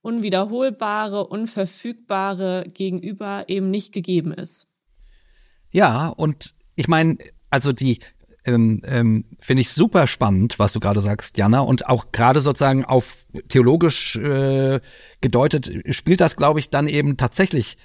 unwiederholbare, 0.00 1.26
unverfügbare 1.26 2.64
Gegenüber 2.72 3.44
eben 3.48 3.70
nicht 3.70 3.92
gegeben 3.92 4.32
ist. 4.32 4.71
Ja, 5.72 6.08
und 6.08 6.54
ich 6.76 6.86
meine, 6.86 7.18
also 7.50 7.72
die 7.72 7.98
ähm, 8.44 8.80
ähm, 8.84 9.24
finde 9.40 9.62
ich 9.62 9.70
super 9.70 10.06
spannend, 10.06 10.58
was 10.58 10.72
du 10.72 10.80
gerade 10.80 11.00
sagst, 11.00 11.36
Jana, 11.36 11.60
und 11.60 11.86
auch 11.86 12.12
gerade 12.12 12.40
sozusagen 12.40 12.84
auf 12.84 13.26
theologisch 13.48 14.16
äh, 14.16 14.80
gedeutet 15.20 15.70
spielt 15.94 16.20
das, 16.20 16.36
glaube 16.36 16.58
ich, 16.58 16.70
dann 16.70 16.88
eben 16.88 17.16
tatsächlich 17.16 17.76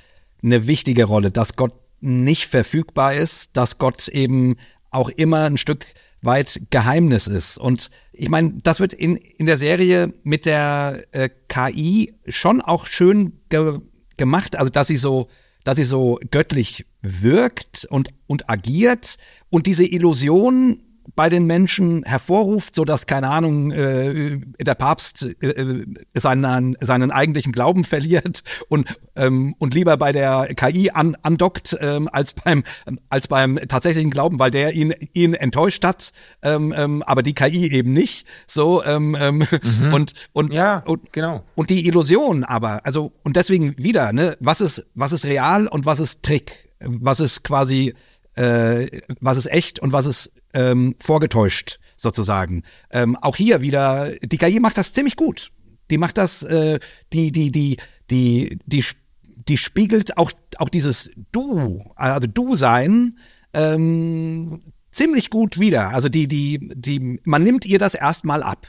eine 0.44 0.68
wichtige 0.68 1.06
Rolle, 1.06 1.32
dass 1.32 1.56
Gott 1.56 1.74
nicht 2.00 2.48
verfügbar 2.48 3.16
ist, 3.16 3.56
dass 3.56 3.78
Gott 3.78 4.08
eben 4.08 4.56
auch 4.92 5.10
immer 5.10 5.44
ein 5.44 5.58
Stück 5.58 5.86
weit 6.22 6.62
Geheimnis 6.70 7.28
ist. 7.28 7.58
Und 7.58 7.90
ich 8.12 8.30
meine, 8.30 8.54
das 8.64 8.80
wird 8.80 8.94
in, 8.94 9.16
in 9.16 9.46
der 9.46 9.58
Serie 9.58 10.14
mit 10.24 10.46
der 10.46 11.04
äh, 11.12 11.30
KI 11.48 12.16
schon 12.28 12.62
auch 12.62 12.86
schön 12.88 13.40
ge 13.50 13.80
gemacht, 14.18 14.56
also 14.56 14.72
dass 14.72 14.88
sie 14.88 14.98
so 14.98 15.28
dass 15.68 15.76
sie 15.76 15.84
so 15.84 16.18
göttlich 16.32 16.86
wirkt 17.02 17.86
und, 17.90 18.12
und 18.26 18.50
agiert. 18.50 19.18
Und 19.50 19.66
diese 19.66 19.84
Illusion 19.84 20.82
bei 21.16 21.30
den 21.30 21.46
Menschen 21.46 22.04
hervorruft, 22.04 22.76
so 22.76 22.84
dass 22.86 23.08
keine 23.08 23.30
Ahnung 23.30 23.72
äh, 23.72 24.40
der 24.60 24.76
Papst 24.76 25.28
äh, 25.42 25.50
äh, 25.50 25.86
seinen 26.14 26.76
seinen 26.82 27.12
eigentlichen 27.12 27.52
Glauben 27.52 27.84
verliert 27.84 28.44
und 28.70 28.98
ähm, 29.16 29.56
und 29.58 29.74
lieber 29.74 29.98
bei 29.98 30.12
der 30.12 30.48
KI 30.56 30.92
an, 30.92 31.16
andockt 31.22 31.78
ähm, 31.80 32.10
als 32.12 32.34
beim 32.34 32.64
als 33.10 33.28
beim 33.28 33.58
tatsächlichen 33.68 34.12
Glauben, 34.12 34.40
weil 34.40 34.52
der 34.52 34.74
ihn 34.74 34.94
ihn 35.14 35.34
enttäuscht 35.34 35.84
hat, 35.84 36.12
ähm, 36.42 36.74
ähm, 36.76 37.04
aber 37.04 37.24
die 37.24 37.34
KI 37.34 37.72
eben 37.72 37.94
nicht. 37.94 38.28
So 38.46 38.84
ähm, 38.84 39.16
ähm, 39.20 39.38
mhm. 39.80 39.94
und 39.94 40.14
und 40.34 40.54
ja 40.54 40.80
und, 40.86 41.12
genau 41.14 41.44
und 41.56 41.70
die 41.70 41.88
Illusion 41.88 42.44
aber 42.44 42.86
also 42.86 43.14
und 43.24 43.36
deswegen 43.36 43.78
wieder 43.78 44.14
ne 44.14 44.38
was 44.40 44.62
ist 44.62 44.86
was 44.94 45.12
ist 45.12 45.26
real 45.26 45.68
und 45.68 45.86
was 45.86 46.00
ist 46.00 46.24
Trick 46.24 46.70
was 46.80 47.20
ist 47.20 47.44
quasi 47.44 47.94
äh, 48.36 49.02
was 49.20 49.38
ist 49.38 49.52
echt 49.52 49.80
und 49.80 49.92
was 49.92 50.06
ist 50.06 50.32
ähm, 50.58 50.96
vorgetäuscht 51.00 51.80
sozusagen. 51.96 52.64
Ähm, 52.92 53.16
auch 53.16 53.36
hier 53.36 53.62
wieder, 53.62 54.12
die 54.20 54.38
KI 54.38 54.60
macht 54.60 54.78
das 54.78 54.92
ziemlich 54.92 55.16
gut. 55.16 55.52
Die 55.92 55.98
macht 55.98 56.18
das, 56.18 56.44
äh, 56.44 56.80
die, 57.14 57.32
die, 57.32 57.52
die, 57.52 57.78
die, 58.10 58.60
die, 58.66 58.84
die 59.24 59.58
spiegelt 59.58 60.18
auch, 60.18 60.32
auch 60.58 60.70
dieses 60.70 61.12
Du, 61.32 61.82
also 61.96 62.28
Du-Sein, 62.28 63.18
ähm, 63.54 64.64
ziemlich 64.92 65.30
gut 65.30 65.60
wieder. 65.60 65.90
Also 65.90 66.10
die, 66.10 66.28
die, 66.28 66.60
die, 66.76 67.22
man 67.24 67.44
nimmt 67.44 67.66
ihr 67.66 67.80
das 67.80 67.94
erstmal 67.94 68.42
ab. 68.42 68.66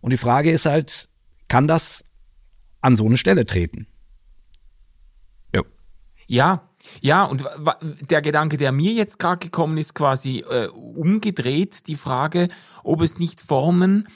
Und 0.00 0.10
die 0.10 0.18
Frage 0.18 0.50
ist 0.50 0.66
halt, 0.66 1.08
kann 1.48 1.66
das 1.66 2.04
an 2.82 2.96
so 2.96 3.06
eine 3.06 3.16
Stelle 3.16 3.46
treten. 3.46 3.86
Ja. 5.54 5.62
Ja, 6.26 6.70
ja, 7.00 7.24
und 7.24 7.44
der 8.10 8.22
Gedanke, 8.22 8.56
der 8.56 8.72
mir 8.72 8.92
jetzt 8.92 9.18
gerade 9.18 9.38
gekommen 9.38 9.78
ist, 9.78 9.94
quasi 9.94 10.44
äh, 10.48 10.68
umgedreht, 10.68 11.86
die 11.88 11.96
Frage, 11.96 12.48
ob 12.82 13.02
es 13.02 13.18
nicht 13.18 13.40
Formen 13.40 14.08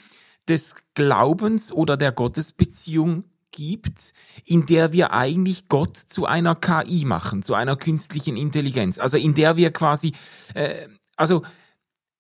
des 0.49 0.75
Glaubens 0.95 1.73
oder 1.73 1.97
der 1.97 2.13
Gottesbeziehung 2.13 3.25
gibt, 3.53 4.13
in 4.45 4.67
der 4.67 4.93
wir 4.93 5.13
eigentlich 5.13 5.69
Gott 5.69 5.97
zu 5.97 6.27
einer 6.27 6.55
KI 6.55 7.05
machen, 7.05 7.43
zu 7.43 7.55
einer 7.55 7.77
künstlichen 7.77 8.37
Intelligenz. 8.37 8.99
Also 8.99 9.19
in 9.19 9.35
der 9.35 9.57
wir 9.57 9.73
quasi, 9.73 10.13
äh, 10.55 10.89
also 11.17 11.43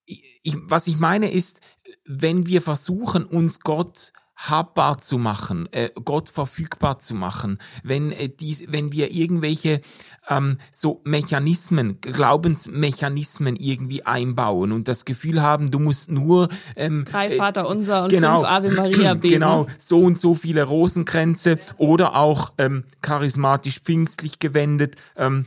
ich, 0.04 0.56
was 0.62 0.86
ich 0.86 0.98
meine 0.98 1.30
ist, 1.30 1.60
wenn 2.04 2.46
wir 2.46 2.62
versuchen, 2.62 3.24
uns 3.24 3.60
Gott 3.60 4.12
habbar 4.40 4.98
zu 4.98 5.18
machen, 5.18 5.68
äh, 5.72 5.90
Gott 6.02 6.30
verfügbar 6.30 6.98
zu 6.98 7.14
machen, 7.14 7.58
wenn 7.82 8.10
äh, 8.10 8.28
dies, 8.28 8.64
wenn 8.68 8.90
wir 8.92 9.12
irgendwelche 9.12 9.82
ähm, 10.28 10.56
so 10.70 11.02
Mechanismen, 11.04 12.00
Glaubensmechanismen 12.00 13.56
irgendwie 13.56 14.06
einbauen 14.06 14.72
und 14.72 14.88
das 14.88 15.04
Gefühl 15.04 15.42
haben, 15.42 15.70
du 15.70 15.78
musst 15.78 16.10
nur 16.10 16.48
ähm, 16.76 17.04
drei 17.04 17.28
äh, 17.28 17.36
Vater 17.36 17.68
unser 17.68 18.04
und 18.04 18.10
genau, 18.10 18.38
fünf 18.38 18.50
Ave 18.50 18.70
Maria 18.70 19.14
beten. 19.14 19.34
Genau, 19.34 19.66
so 19.76 20.00
und 20.00 20.18
so 20.18 20.34
viele 20.34 20.62
Rosenkränze 20.62 21.56
oder 21.76 22.16
auch 22.16 22.54
ähm, 22.56 22.84
charismatisch 23.02 23.80
pfingstlich 23.80 24.38
gewendet. 24.38 24.96
Ähm, 25.16 25.46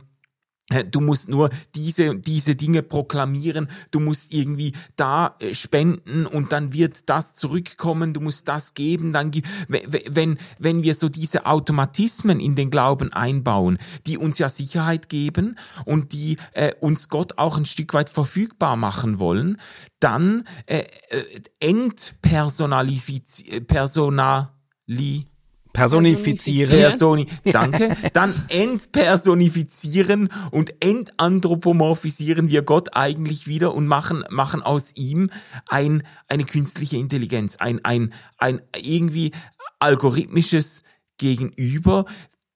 Du 0.90 1.02
musst 1.02 1.28
nur 1.28 1.50
diese, 1.74 2.16
diese 2.16 2.56
Dinge 2.56 2.82
proklamieren, 2.82 3.68
du 3.90 4.00
musst 4.00 4.32
irgendwie 4.32 4.72
da 4.96 5.36
äh, 5.38 5.54
spenden 5.54 6.24
und 6.24 6.52
dann 6.52 6.72
wird 6.72 7.10
das 7.10 7.34
zurückkommen, 7.34 8.14
du 8.14 8.22
musst 8.22 8.48
das 8.48 8.72
geben, 8.72 9.12
dann 9.12 9.30
wenn, 9.68 10.38
wenn 10.58 10.82
wir 10.82 10.94
so 10.94 11.10
diese 11.10 11.44
Automatismen 11.44 12.40
in 12.40 12.56
den 12.56 12.70
Glauben 12.70 13.12
einbauen, 13.12 13.76
die 14.06 14.16
uns 14.16 14.38
ja 14.38 14.48
Sicherheit 14.48 15.10
geben 15.10 15.58
und 15.84 16.14
die 16.14 16.38
äh, 16.52 16.72
uns 16.80 17.10
Gott 17.10 17.36
auch 17.36 17.58
ein 17.58 17.66
Stück 17.66 17.92
weit 17.92 18.08
verfügbar 18.08 18.76
machen 18.76 19.18
wollen, 19.18 19.60
dann 20.00 20.44
äh, 20.64 20.86
äh, 21.10 21.42
entpersonalifizieren, 21.60 23.66
personali 23.66 25.26
Personifizieren. 25.74 26.70
Personi 26.78 27.26
danke. 27.44 27.94
Dann 28.14 28.32
entpersonifizieren 28.48 30.30
und 30.52 30.72
entanthropomorphisieren 30.80 32.48
wir 32.48 32.62
Gott 32.62 32.96
eigentlich 32.96 33.46
wieder 33.48 33.74
und 33.74 33.86
machen, 33.86 34.24
machen 34.30 34.62
aus 34.62 34.92
ihm 34.94 35.30
ein, 35.68 36.04
eine 36.28 36.44
künstliche 36.44 36.96
Intelligenz, 36.96 37.56
ein, 37.56 37.84
ein, 37.84 38.14
ein 38.38 38.62
irgendwie 38.80 39.32
algorithmisches 39.80 40.84
Gegenüber, 41.18 42.04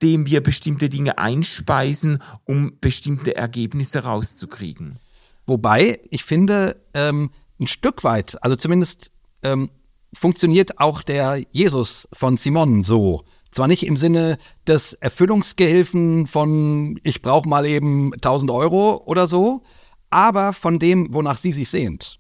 dem 0.01 0.27
wir 0.27 0.41
bestimmte 0.41 0.89
Dinge 0.89 1.19
einspeisen, 1.19 2.23
um 2.45 2.79
bestimmte 2.81 3.35
Ergebnisse 3.35 4.05
rauszukriegen. 4.05 5.01
Wobei, 5.45 6.01
ich 6.11 6.23
finde, 6.23 6.81
ähm, 6.95 7.31
ein 7.59 7.67
Stück 7.67 8.05
weit, 8.05 8.41
also 8.45 8.55
zumindest 8.55 9.11
ähm, 9.43 9.71
funktioniert 10.13 10.79
auch 10.79 11.03
der 11.03 11.43
Jesus 11.51 12.09
von 12.13 12.37
Simon 12.37 12.83
so. 12.83 13.25
Zwar 13.51 13.69
nicht 13.69 13.87
im 13.87 13.97
Sinne 13.97 14.37
des 14.67 14.93
Erfüllungsgehilfen 14.95 16.27
von 16.27 17.01
ich 17.03 17.23
brauche 17.23 17.49
mal 17.49 17.67
eben 17.67 18.13
1000 18.15 18.51
Euro 18.51 19.03
oder 19.07 19.27
so, 19.27 19.63
aber 20.11 20.53
von 20.53 20.79
dem, 20.79 21.13
wonach 21.13 21.37
sie 21.37 21.53
sich 21.53 21.69
sehnt. 21.69 22.19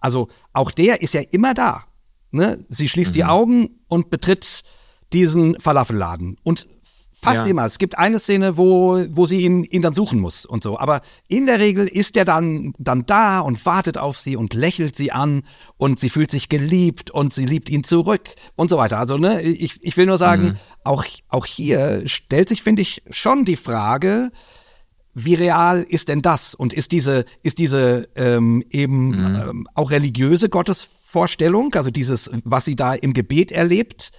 Also 0.00 0.28
auch 0.52 0.70
der 0.70 1.02
ist 1.02 1.14
ja 1.14 1.22
immer 1.30 1.54
da. 1.54 1.84
Ne? 2.30 2.64
Sie 2.68 2.88
schließt 2.88 3.12
mhm. 3.12 3.14
die 3.14 3.24
Augen 3.24 3.80
und 3.88 4.10
betritt 4.10 4.62
diesen 5.12 5.58
Falafelladen 5.58 6.36
und 6.42 6.66
Fast 7.26 7.44
ja. 7.44 7.50
immer. 7.50 7.66
Es 7.66 7.78
gibt 7.78 7.98
eine 7.98 8.20
Szene, 8.20 8.56
wo, 8.56 9.04
wo 9.10 9.26
sie 9.26 9.40
ihn, 9.40 9.64
ihn 9.64 9.82
dann 9.82 9.94
suchen 9.94 10.20
muss 10.20 10.46
und 10.46 10.62
so. 10.62 10.78
Aber 10.78 11.00
in 11.26 11.46
der 11.46 11.58
Regel 11.58 11.88
ist 11.88 12.16
er 12.16 12.24
dann, 12.24 12.72
dann 12.78 13.04
da 13.04 13.40
und 13.40 13.66
wartet 13.66 13.98
auf 13.98 14.16
sie 14.16 14.36
und 14.36 14.54
lächelt 14.54 14.94
sie 14.94 15.10
an 15.10 15.42
und 15.76 15.98
sie 15.98 16.08
fühlt 16.08 16.30
sich 16.30 16.48
geliebt 16.48 17.10
und 17.10 17.34
sie 17.34 17.44
liebt 17.44 17.68
ihn 17.68 17.82
zurück 17.82 18.30
und 18.54 18.70
so 18.70 18.76
weiter. 18.76 18.98
Also, 18.98 19.18
ne, 19.18 19.42
ich, 19.42 19.82
ich 19.82 19.96
will 19.96 20.06
nur 20.06 20.18
sagen, 20.18 20.44
mhm. 20.44 20.56
auch, 20.84 21.04
auch 21.28 21.46
hier 21.46 22.02
stellt 22.06 22.48
sich, 22.48 22.62
finde 22.62 22.82
ich, 22.82 23.02
schon 23.10 23.44
die 23.44 23.56
Frage, 23.56 24.30
wie 25.12 25.34
real 25.34 25.82
ist 25.82 26.08
denn 26.08 26.22
das? 26.22 26.54
Und 26.54 26.72
ist 26.72 26.92
diese, 26.92 27.24
ist 27.42 27.58
diese 27.58 28.08
ähm, 28.14 28.62
eben 28.70 29.08
mhm. 29.08 29.36
ähm, 29.36 29.68
auch 29.74 29.90
religiöse 29.90 30.48
Gottesvorstellung, 30.48 31.74
also 31.74 31.90
dieses, 31.90 32.30
was 32.44 32.66
sie 32.66 32.76
da 32.76 32.94
im 32.94 33.14
Gebet 33.14 33.50
erlebt, 33.50 34.12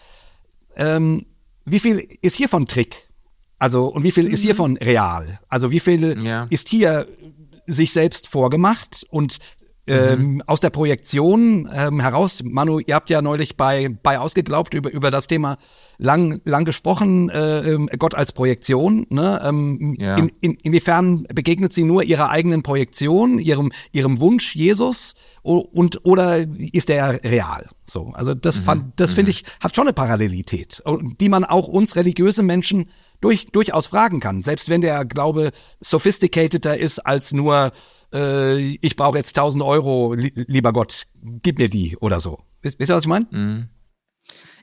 ähm, 0.75 1.25
wie 1.67 1.79
viel 1.79 2.07
ist 2.21 2.35
hiervon 2.35 2.65
Trick? 2.65 3.09
Also, 3.59 3.87
und 3.87 4.03
wie 4.03 4.11
viel 4.11 4.25
mhm. 4.25 4.31
ist 4.31 4.41
hiervon 4.41 4.77
real? 4.77 5.39
Also, 5.49 5.71
wie 5.71 5.79
viel 5.79 6.23
ja. 6.23 6.47
ist 6.49 6.69
hier 6.69 7.07
sich 7.65 7.91
selbst 7.91 8.27
vorgemacht 8.29 9.05
und 9.09 9.39
ähm, 9.87 10.33
mhm. 10.33 10.41
aus 10.45 10.59
der 10.59 10.69
Projektion 10.69 11.69
ähm, 11.73 11.99
heraus, 11.99 12.41
Manu, 12.43 12.79
ihr 12.79 12.95
habt 12.95 13.09
ja 13.09 13.21
neulich 13.21 13.57
bei, 13.57 13.89
bei 14.03 14.19
Ausgeglaubt 14.19 14.73
über, 14.73 14.91
über 14.91 15.11
das 15.11 15.27
Thema 15.27 15.57
lang, 15.97 16.41
lang 16.43 16.65
gesprochen, 16.65 17.29
äh, 17.29 17.59
ähm, 17.71 17.89
Gott 17.97 18.15
als 18.15 18.31
Projektion. 18.31 19.05
Ne? 19.09 19.41
Ähm, 19.43 19.95
ja. 19.99 20.15
in, 20.15 20.31
in, 20.41 20.53
inwiefern 20.55 21.25
begegnet 21.33 21.73
sie 21.73 21.83
nur 21.83 22.03
ihrer 22.03 22.29
eigenen 22.29 22.63
Projektion, 22.63 23.39
ihrem, 23.39 23.71
ihrem 23.91 24.19
Wunsch 24.19 24.55
Jesus 24.55 25.13
und 25.41 26.05
oder 26.05 26.45
ist 26.73 26.89
der 26.89 27.23
real? 27.23 27.69
So, 27.89 28.11
also 28.13 28.33
das 28.33 28.57
mhm. 28.57 28.63
fand, 28.63 28.99
das 28.99 29.13
finde 29.13 29.31
mhm. 29.31 29.37
ich, 29.37 29.43
hat 29.61 29.75
schon 29.75 29.87
eine 29.87 29.93
Parallelität, 29.93 30.83
die 31.21 31.29
man 31.29 31.45
auch 31.45 31.67
uns 31.69 31.95
religiöse 31.95 32.43
Menschen 32.43 32.89
durch, 33.21 33.47
durchaus 33.47 33.87
fragen 33.87 34.19
kann. 34.19 34.41
Selbst 34.41 34.69
wenn 34.69 34.81
der 34.81 35.05
Glaube 35.05 35.51
sophisticateder 35.79 36.77
ist 36.77 36.99
als 36.99 37.31
nur 37.31 37.71
äh, 38.13 38.57
ich 38.57 38.95
brauche 38.95 39.17
jetzt 39.17 39.37
1000 39.37 39.63
Euro, 39.63 40.13
li 40.13 40.31
lieber 40.35 40.73
Gott, 40.73 41.07
gib 41.43 41.59
mir 41.59 41.69
die 41.69 41.97
oder 41.97 42.19
so. 42.19 42.39
Wisst 42.61 42.79
ihr, 42.79 42.95
was 42.95 43.03
ich 43.03 43.07
meine? 43.07 43.27
Mhm. 43.31 43.69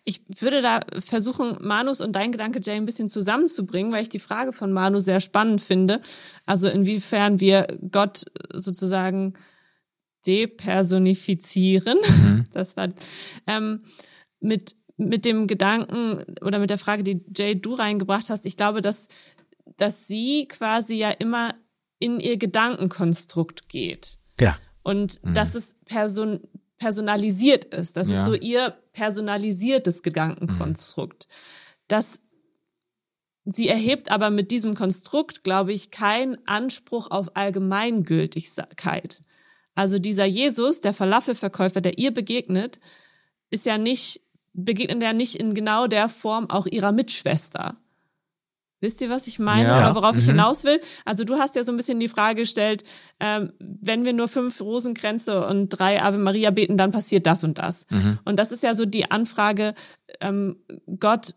Ich 0.07 0.21
würde 0.39 0.61
da 0.61 0.81
versuchen, 1.01 1.57
Manus 1.63 2.03
und 2.03 2.13
dein 2.13 2.31
Gedanke, 2.31 2.61
Jay, 2.63 2.75
ein 2.75 2.85
bisschen 2.85 3.09
zusammenzubringen, 3.09 3.91
weil 3.91 4.03
ich 4.03 4.11
die 4.11 4.19
Frage 4.19 4.53
von 4.53 4.71
Manu 4.71 5.01
sehr 5.01 5.21
spannend 5.21 5.63
finde. 5.63 6.03
Also 6.45 6.69
inwiefern 6.69 7.41
wir 7.41 7.67
Gott 7.91 8.27
sozusagen 8.53 9.35
depersonifizieren. 10.27 11.99
Mhm. 11.99 12.45
Das 12.53 12.77
war 12.77 12.89
ähm, 13.49 13.83
mit 14.39 14.77
mit 14.97 15.25
dem 15.25 15.49
Gedanken 15.49 16.23
oder 16.41 16.61
mit 16.61 16.71
der 16.71 16.79
Frage, 16.79 17.03
die 17.03 17.25
Jay 17.37 17.61
du 17.61 17.75
reingebracht 17.75 18.31
hast. 18.31 18.47
Ich 18.47 18.57
glaube, 18.57 18.81
dass 18.81 19.09
dass 19.77 20.07
sie 20.07 20.47
quasi 20.47 20.95
ja 20.95 21.11
immer 21.11 21.55
in 22.05 22.21
ihr 22.21 22.37
Gedankenkonstrukt 22.37 23.69
geht. 23.69 24.19
Ja. 24.39 24.59
Und 24.83 25.25
mhm. 25.25 25.33
dass 25.33 25.55
es 25.55 25.75
person 25.87 26.41
personalisiert 26.77 27.65
ist. 27.65 27.97
Das 27.97 28.09
ja. 28.09 28.21
ist 28.21 28.27
so 28.27 28.35
ihr 28.35 28.77
personalisiertes 28.93 30.03
Gedankenkonstrukt. 30.03 31.27
Mhm. 31.29 31.35
Das 31.89 32.21
Sie 33.47 33.69
erhebt 33.69 34.11
aber 34.11 34.31
mit 34.31 34.51
diesem 34.51 34.75
Konstrukt, 34.75 35.45
glaube 35.45 35.75
ich, 35.75 35.91
keinen 35.91 36.39
Anspruch 36.47 37.11
auf 37.11 37.37
Allgemeingültigkeit. 37.37 39.21
Also 39.75 39.99
dieser 39.99 40.25
Jesus, 40.25 40.81
der 40.81 40.95
Falafelverkäufer, 40.95 41.83
der 41.83 41.99
ihr 41.99 42.11
begegnet, 42.11 42.81
ist 43.51 43.67
ja 43.67 43.77
nicht, 43.77 44.23
begegnet 44.55 45.03
ja 45.03 45.13
nicht 45.13 45.35
in 45.35 45.53
genau 45.53 45.89
der 45.89 46.09
Form 46.09 46.49
auch 46.49 46.67
ihrer 46.67 46.93
Mitschwester. 46.93 47.77
Wisst 48.85 49.01
ihr, 49.01 49.09
was 49.09 49.26
ich 49.26 49.39
meine 49.39 49.70
ja. 49.70 49.78
oder 49.78 49.95
worauf 49.95 50.12
mhm. 50.12 50.18
ich 50.18 50.26
hinaus 50.26 50.62
will? 50.64 50.78
Also 51.07 51.24
du 51.24 51.37
hast 51.37 51.57
ja 51.57 51.64
so 51.64 51.72
ein 51.72 51.78
bisschen 51.78 52.01
die 52.01 52.09
Frage 52.09 52.43
gestellt, 52.43 52.85
ähm, 53.18 53.51
wenn 53.59 54.05
wir 54.05 54.12
nur 54.12 54.28
fünf 54.28 54.61
Rosenkränze 54.61 55.47
und 55.47 55.70
drei 55.70 56.03
Ave 56.03 56.18
Maria 56.18 56.51
beten, 56.51 56.76
dann 56.76 56.93
passiert 56.93 57.26
das 57.26 57.45
und 57.45 57.57
das. 57.57 57.87
Mhm. 57.89 58.18
Und 58.26 58.39
das 58.39 58.53
ist 58.53 58.62
ja 58.62 58.74
so 58.74 58.85
die 58.85 59.11
Anfrage, 59.11 59.72
ähm, 60.20 60.57
Gott, 61.01 61.35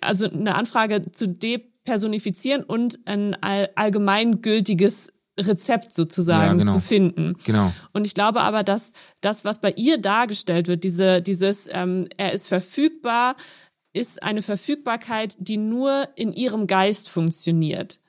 also 0.00 0.30
eine 0.30 0.54
Anfrage 0.54 1.02
zu 1.12 1.28
depersonifizieren 1.28 2.62
und 2.62 3.00
ein 3.04 3.36
allgemeingültiges 3.42 5.12
Rezept 5.38 5.94
sozusagen 5.94 6.58
ja, 6.58 6.64
genau. 6.64 6.72
zu 6.72 6.80
finden. 6.80 7.34
Genau. 7.44 7.72
Und 7.92 8.06
ich 8.06 8.14
glaube 8.14 8.40
aber, 8.40 8.62
dass 8.62 8.92
das, 9.20 9.44
was 9.44 9.60
bei 9.60 9.72
ihr 9.76 9.98
dargestellt 9.98 10.68
wird, 10.68 10.84
diese, 10.84 11.20
dieses, 11.20 11.68
ähm, 11.70 12.06
er 12.16 12.32
ist 12.32 12.48
verfügbar, 12.48 13.36
ist 13.96 14.22
eine 14.22 14.42
Verfügbarkeit, 14.42 15.36
die 15.38 15.56
nur 15.56 16.08
in 16.16 16.32
ihrem 16.32 16.66
Geist 16.66 17.08
funktioniert. 17.08 18.00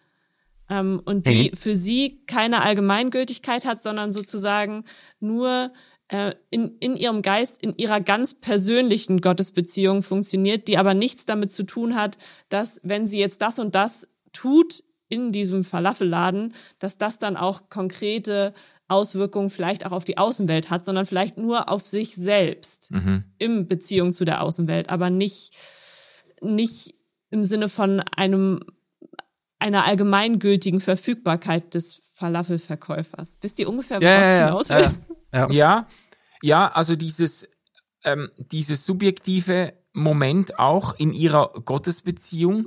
Ähm, 0.70 1.02
und 1.06 1.28
die 1.28 1.52
für 1.56 1.76
sie 1.76 2.24
keine 2.26 2.62
Allgemeingültigkeit 2.62 3.66
hat, 3.66 3.82
sondern 3.82 4.12
sozusagen 4.12 4.84
nur 5.22 5.72
äh, 6.10 6.34
in, 6.50 6.78
in 6.80 6.98
ihrem 6.98 7.22
Geist, 7.22 7.64
in 7.64 7.74
ihrer 7.78 8.02
ganz 8.02 8.34
persönlichen 8.34 9.22
Gottesbeziehung 9.22 10.04
funktioniert, 10.04 10.68
die 10.68 10.78
aber 10.78 10.94
nichts 10.94 11.26
damit 11.26 11.54
zu 11.54 11.64
tun 11.64 11.96
hat, 11.96 12.18
dass 12.50 12.82
wenn 12.84 13.08
sie 13.08 13.20
jetzt 13.20 13.42
das 13.42 13.58
und 13.58 13.74
das 13.74 14.10
tut 14.34 14.84
in 15.10 15.32
diesem 15.32 15.64
Falafelladen, 15.64 16.54
dass 16.80 16.98
das 16.98 17.18
dann 17.18 17.38
auch 17.38 17.70
konkrete 17.70 18.54
Auswirkungen 18.90 19.50
vielleicht 19.50 19.86
auch 19.86 19.92
auf 19.92 20.06
die 20.06 20.18
Außenwelt 20.18 20.70
hat, 20.70 20.86
sondern 20.86 21.06
vielleicht 21.06 21.38
nur 21.38 21.70
auf 21.70 21.86
sich 21.86 22.16
selbst 22.16 22.92
Mhm. 22.92 23.24
in 23.38 23.68
Beziehung 23.68 24.14
zu 24.14 24.24
der 24.26 24.42
Außenwelt, 24.42 24.90
aber 24.90 25.10
nicht, 25.10 25.56
nicht 26.42 26.96
im 27.30 27.44
Sinne 27.44 27.68
von 27.70 28.00
einem, 28.16 28.62
einer 29.60 29.86
allgemeingültigen 29.86 30.80
Verfügbarkeit 30.80 31.74
des 31.74 32.02
Falafelverkäufers. 32.14 33.38
Wisst 33.42 33.60
ihr 33.60 33.70
ungefähr, 33.70 34.00
worauf 34.02 34.10
Ja, 34.12 34.22
ja, 34.22 34.36
ich 34.36 34.40
ja. 34.40 34.48
hinaus 34.48 34.68
ja, 34.70 34.78
will? 34.80 34.98
ja. 35.34 35.52
Ja, 35.52 35.88
ja, 36.42 36.68
also 36.74 36.96
dieses, 36.96 37.48
ähm, 38.04 38.30
dieses 38.38 38.86
subjektive 38.86 39.74
Moment 39.98 40.60
auch 40.60 40.96
in 40.98 41.14
ihrer 41.14 41.52
Gottesbeziehung. 41.66 42.66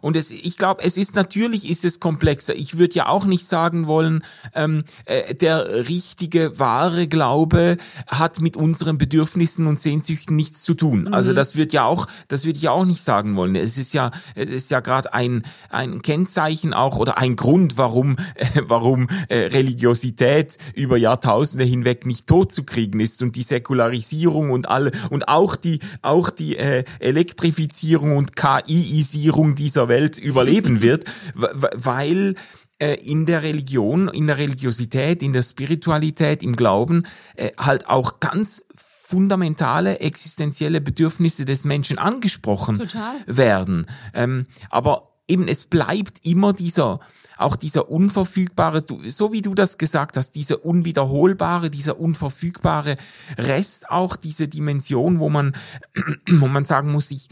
Und 0.00 0.16
es, 0.16 0.30
ich 0.30 0.56
glaube, 0.56 0.82
es 0.82 0.96
ist 0.96 1.14
natürlich 1.14 1.68
ist 1.68 1.84
es 1.84 2.00
komplexer. 2.00 2.54
Ich 2.54 2.78
würde 2.78 2.94
ja 2.94 3.08
auch 3.08 3.24
nicht 3.24 3.46
sagen 3.46 3.86
wollen, 3.86 4.24
ähm, 4.54 4.84
äh, 5.04 5.34
der 5.34 5.88
richtige, 5.88 6.58
wahre 6.58 7.06
Glaube 7.08 7.76
hat 8.06 8.40
mit 8.40 8.56
unseren 8.56 8.98
Bedürfnissen 8.98 9.66
und 9.66 9.80
Sehnsüchten 9.80 10.36
nichts 10.36 10.62
zu 10.62 10.74
tun. 10.74 11.12
Also 11.12 11.32
das 11.32 11.56
wird 11.56 11.72
ja 11.72 11.84
auch, 11.84 12.06
das 12.28 12.44
würde 12.44 12.56
ich 12.56 12.62
ja 12.62 12.70
auch 12.70 12.84
nicht 12.84 13.02
sagen 13.02 13.36
wollen. 13.36 13.54
Es 13.56 13.78
ist 13.78 13.94
ja, 13.94 14.10
es 14.34 14.50
ist 14.50 14.70
ja 14.70 14.80
gerade 14.80 15.12
ein 15.14 15.44
ein 15.68 16.02
Kennzeichen 16.02 16.74
auch 16.74 16.96
oder 16.96 17.18
ein 17.18 17.36
Grund, 17.36 17.78
warum 17.78 18.16
äh, 18.34 18.46
warum 18.66 19.08
äh, 19.28 19.46
Religiosität 19.46 20.58
über 20.74 20.96
Jahrtausende 20.96 21.64
hinweg 21.64 22.06
nicht 22.06 22.26
tot 22.26 22.52
zu 22.52 22.64
kriegen 22.64 23.00
ist 23.00 23.22
und 23.22 23.36
die 23.36 23.42
Säkularisierung 23.42 24.50
und 24.50 24.68
alle 24.68 24.92
und 25.10 25.28
auch 25.28 25.56
die 25.56 25.80
auch 26.02 26.30
die 26.30 26.56
äh, 26.56 26.69
Elektrifizierung 26.98 28.16
und 28.16 28.36
KIisierung 28.36 29.54
dieser 29.54 29.88
Welt 29.88 30.18
überleben 30.18 30.80
wird, 30.80 31.04
weil 31.34 32.34
äh, 32.78 32.94
in 32.94 33.26
der 33.26 33.42
Religion, 33.42 34.08
in 34.08 34.26
der 34.26 34.38
Religiosität, 34.38 35.22
in 35.22 35.32
der 35.32 35.42
Spiritualität, 35.42 36.42
im 36.42 36.56
Glauben 36.56 37.06
äh, 37.36 37.50
halt 37.58 37.88
auch 37.88 38.20
ganz 38.20 38.64
fundamentale 39.10 39.98
existenzielle 40.00 40.80
Bedürfnisse 40.80 41.44
des 41.44 41.64
Menschen 41.64 41.98
angesprochen 41.98 42.78
Total. 42.78 43.16
werden. 43.26 43.86
Ähm, 44.14 44.46
aber 44.70 45.18
eben 45.28 45.48
es 45.48 45.66
bleibt 45.66 46.24
immer 46.24 46.52
dieser 46.52 47.00
auch 47.40 47.56
dieser 47.56 47.90
unverfügbare, 47.90 48.84
so 49.06 49.32
wie 49.32 49.42
du 49.42 49.54
das 49.54 49.78
gesagt 49.78 50.16
hast, 50.16 50.32
dieser 50.32 50.64
unwiederholbare, 50.64 51.70
dieser 51.70 51.98
unverfügbare 51.98 52.96
Rest, 53.38 53.90
auch 53.90 54.16
diese 54.16 54.48
Dimension, 54.48 55.18
wo 55.18 55.28
man, 55.28 55.56
wo 56.30 56.48
man 56.48 56.64
sagen 56.64 56.92
muss, 56.92 57.10
ich, 57.10 57.28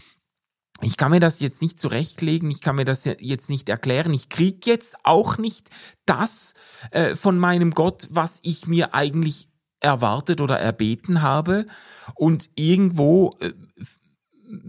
ich 0.81 0.97
kann 0.97 1.11
mir 1.11 1.21
das 1.21 1.41
jetzt 1.41 1.61
nicht 1.61 1.79
zurechtlegen, 1.81 2.51
ich 2.51 2.61
kann 2.61 2.77
mir 2.77 2.85
das 2.85 3.05
jetzt 3.05 3.51
nicht 3.51 3.69
erklären, 3.69 4.15
ich 4.15 4.29
krieg 4.29 4.67
jetzt 4.67 4.97
auch 5.03 5.39
nicht 5.39 5.69
das 6.07 6.55
äh, 6.91 7.17
von 7.17 7.39
meinem 7.39 7.73
Gott, 7.73 8.09
was 8.11 8.39
ich 8.43 8.67
mir 8.67 8.95
eigentlich 8.95 9.49
erwartet 9.81 10.41
oder 10.41 10.59
erbeten 10.59 11.23
habe. 11.23 11.67
Und 12.15 12.51
irgendwo 12.55 13.33
äh, 13.41 13.53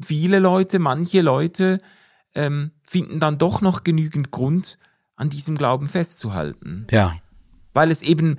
viele 0.04 0.40
Leute, 0.40 0.80
manche 0.80 1.22
Leute 1.22 1.80
ähm, 2.36 2.72
finden 2.84 3.20
dann 3.20 3.38
doch 3.38 3.62
noch 3.62 3.84
genügend 3.84 4.32
Grund, 4.32 4.78
an 5.20 5.30
diesem 5.30 5.58
Glauben 5.58 5.88
festzuhalten 5.88 6.88
ja. 6.92 7.16
weil 7.74 7.92
es 7.92 8.02
eben, 8.02 8.38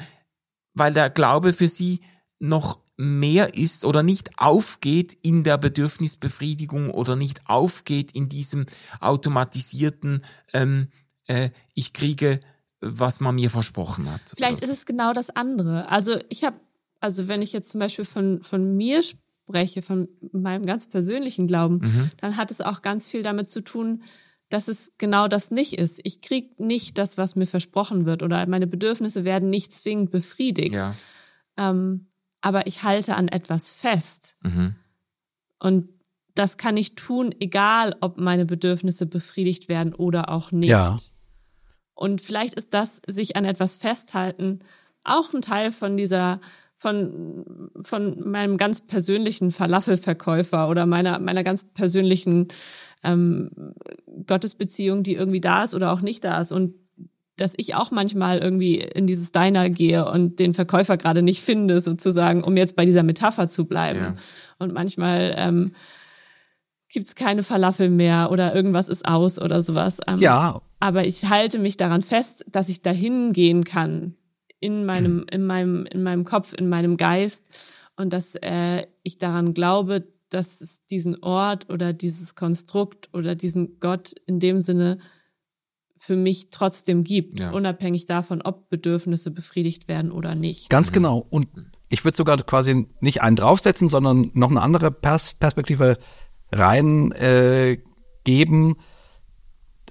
weil 0.74 0.93
der 0.95 1.11
Glaube 1.11 1.53
für 1.53 1.68
sie 1.68 2.01
noch 2.39 2.81
mehr 2.97 3.55
ist 3.55 3.85
oder 3.85 4.03
nicht 4.03 4.39
aufgeht 4.39 5.16
in 5.22 5.43
der 5.43 5.57
Bedürfnisbefriedigung 5.59 6.91
oder 6.91 7.16
nicht 7.16 7.41
aufgeht 7.47 8.12
in 8.12 8.28
diesem 8.28 8.66
automatisierten, 9.01 10.24
ähm, 10.53 10.89
äh, 11.26 11.51
ich 11.74 11.93
kriege, 11.93 12.41
was 12.81 13.20
man 13.20 13.35
mir 13.35 13.51
versprochen 13.51 14.11
hat. 14.11 14.20
Vielleicht 14.37 14.62
ist 14.62 14.70
es 14.70 14.87
genau 14.87 15.12
das 15.12 15.31
andere. 15.31 15.89
Also 15.89 16.18
ich 16.28 16.45
habe, 16.45 16.61
also 17.01 17.28
wenn 17.28 17.43
ich 17.43 17.53
jetzt 17.53 17.70
zum 17.70 17.81
Beispiel 17.81 18.05
von, 18.05 18.43
von 18.43 18.76
mir 18.76 19.03
spreche, 19.03 19.83
von 19.83 20.09
meinem 20.33 20.66
ganz 20.66 20.87
persönlichen 20.87 21.47
Glauben, 21.47 21.78
Mhm. 21.83 22.11
dann 22.18 22.37
hat 22.37 22.51
es 22.51 22.61
auch 22.61 22.83
ganz 22.83 23.09
viel 23.09 23.22
damit 23.22 23.51
zu 23.51 23.62
tun, 23.62 24.03
dass 24.51 24.68
es 24.68 24.92
genau 24.98 25.28
das 25.28 25.51
nicht 25.51 25.78
ist. 25.78 26.01
Ich 26.05 26.20
krieg 26.20 26.61
nicht 26.61 26.98
das, 26.98 27.16
was 27.16 27.36
mir 27.36 27.46
versprochen 27.46 28.05
wird 28.05 28.22
oder 28.22 28.46
meine 28.46 28.66
Bedürfnisse 28.66 29.24
werden 29.24 29.48
nicht 29.48 29.72
zwingend 29.72 30.11
befriedigt. 30.11 30.74
Ja. 30.74 30.94
Ähm, 31.57 32.09
aber 32.42 32.66
ich 32.66 32.82
halte 32.82 33.16
an 33.16 33.28
etwas 33.28 33.70
fest. 33.70 34.36
Mhm. 34.42 34.74
Und 35.59 35.88
das 36.34 36.59
kann 36.59 36.76
ich 36.76 36.94
tun, 36.94 37.34
egal 37.40 37.96
ob 38.01 38.18
meine 38.18 38.44
Bedürfnisse 38.44 39.07
befriedigt 39.07 39.68
werden 39.68 39.94
oder 39.94 40.28
auch 40.28 40.53
nicht. 40.53 40.70
Ja. 40.70 40.98
Und 41.94 42.20
vielleicht 42.20 42.55
ist 42.55 42.74
das 42.74 43.01
sich 43.07 43.36
an 43.36 43.44
etwas 43.44 43.76
festhalten 43.76 44.61
auch 45.05 45.32
ein 45.32 45.42
Teil 45.42 45.72
von 45.72 45.96
dieser 45.96 46.40
von 46.76 47.70
von 47.82 48.28
meinem 48.28 48.57
ganz 48.57 48.80
persönlichen 48.80 49.51
Falafelverkäufer 49.51 50.68
oder 50.68 50.86
meiner 50.86 51.18
meiner 51.18 51.44
ganz 51.44 51.64
persönlichen 51.64 52.48
ähm, 53.03 53.51
Gottesbeziehung, 54.26 55.03
die 55.03 55.14
irgendwie 55.14 55.40
da 55.40 55.64
ist 55.64 55.74
oder 55.74 55.92
auch 55.92 56.01
nicht 56.01 56.24
da 56.24 56.40
ist 56.40 56.53
und 56.53 56.74
dass 57.36 57.55
ich 57.57 57.74
auch 57.74 57.90
manchmal 57.90 58.38
irgendwie 58.38 58.76
in 58.76 59.07
dieses 59.07 59.32
Diner 59.32 59.70
gehe 59.70 60.05
und 60.11 60.38
den 60.38 60.53
Verkäufer 60.53 60.96
gerade 60.98 61.22
nicht 61.22 61.40
finde, 61.40 61.80
sozusagen, 61.80 62.44
um 62.44 62.57
jetzt 62.57 62.76
bei 62.76 62.84
dieser 62.84 63.03
Metapher 63.03 63.48
zu 63.48 63.64
bleiben. 63.64 64.01
Ja. 64.01 64.14
Und 64.59 64.74
manchmal 64.74 65.34
ähm, 65.36 65.72
gibt's 66.88 67.14
keine 67.14 67.42
Falafel 67.42 67.88
mehr 67.88 68.30
oder 68.30 68.55
irgendwas 68.55 68.88
ist 68.88 69.07
aus 69.07 69.40
oder 69.40 69.62
sowas. 69.62 70.01
Ähm, 70.07 70.18
Ja, 70.18 70.61
aber 70.80 71.07
ich 71.07 71.30
halte 71.30 71.59
mich 71.59 71.76
daran 71.76 72.03
fest, 72.03 72.44
dass 72.51 72.68
ich 72.68 72.82
dahin 72.82 73.32
gehen 73.32 73.64
kann 73.64 74.16
in 74.59 74.84
meinem 74.84 75.24
in 75.30 75.46
meinem 75.46 75.86
in 75.86 76.03
meinem 76.03 76.24
Kopf, 76.24 76.53
in 76.53 76.68
meinem 76.68 76.98
Geist 76.98 77.44
und 77.96 78.12
dass 78.12 78.34
äh, 78.34 78.86
ich 79.03 79.18
daran 79.18 79.55
glaube, 79.55 80.07
dass 80.31 80.61
es 80.61 80.85
diesen 80.87 81.22
Ort 81.22 81.70
oder 81.70 81.93
dieses 81.93 82.35
Konstrukt 82.35 83.11
oder 83.12 83.35
diesen 83.35 83.78
Gott 83.81 84.12
in 84.26 84.41
dem 84.41 84.61
Sinne 84.61 84.99
für 85.97 86.16
mich 86.16 86.49
trotzdem 86.51 87.05
gibt, 87.05 87.41
Ja. 87.41 87.51
unabhängig 87.51 88.07
davon, 88.07 88.41
ob 88.41 88.70
Bedürfnisse 88.70 89.31
befriedigt 89.31 89.87
werden 89.87 90.11
oder 90.12 90.35
nicht. 90.35 90.70
Ganz 90.70 90.93
genau. 90.93 91.26
Und 91.28 91.49
ich 91.91 92.05
würde 92.05 92.16
sogar 92.16 92.39
quasi 92.39 92.87
nicht 93.01 93.20
einen 93.20 93.37
draufsetzen, 93.37 93.91
sondern 93.91 94.31
noch 94.33 94.51
eine 94.51 94.62
andere 94.62 94.91
Pers 94.91 95.35
Perspektive 95.35 95.99
rein 96.53 97.12
äh, 97.12 97.78
geben. 98.24 98.76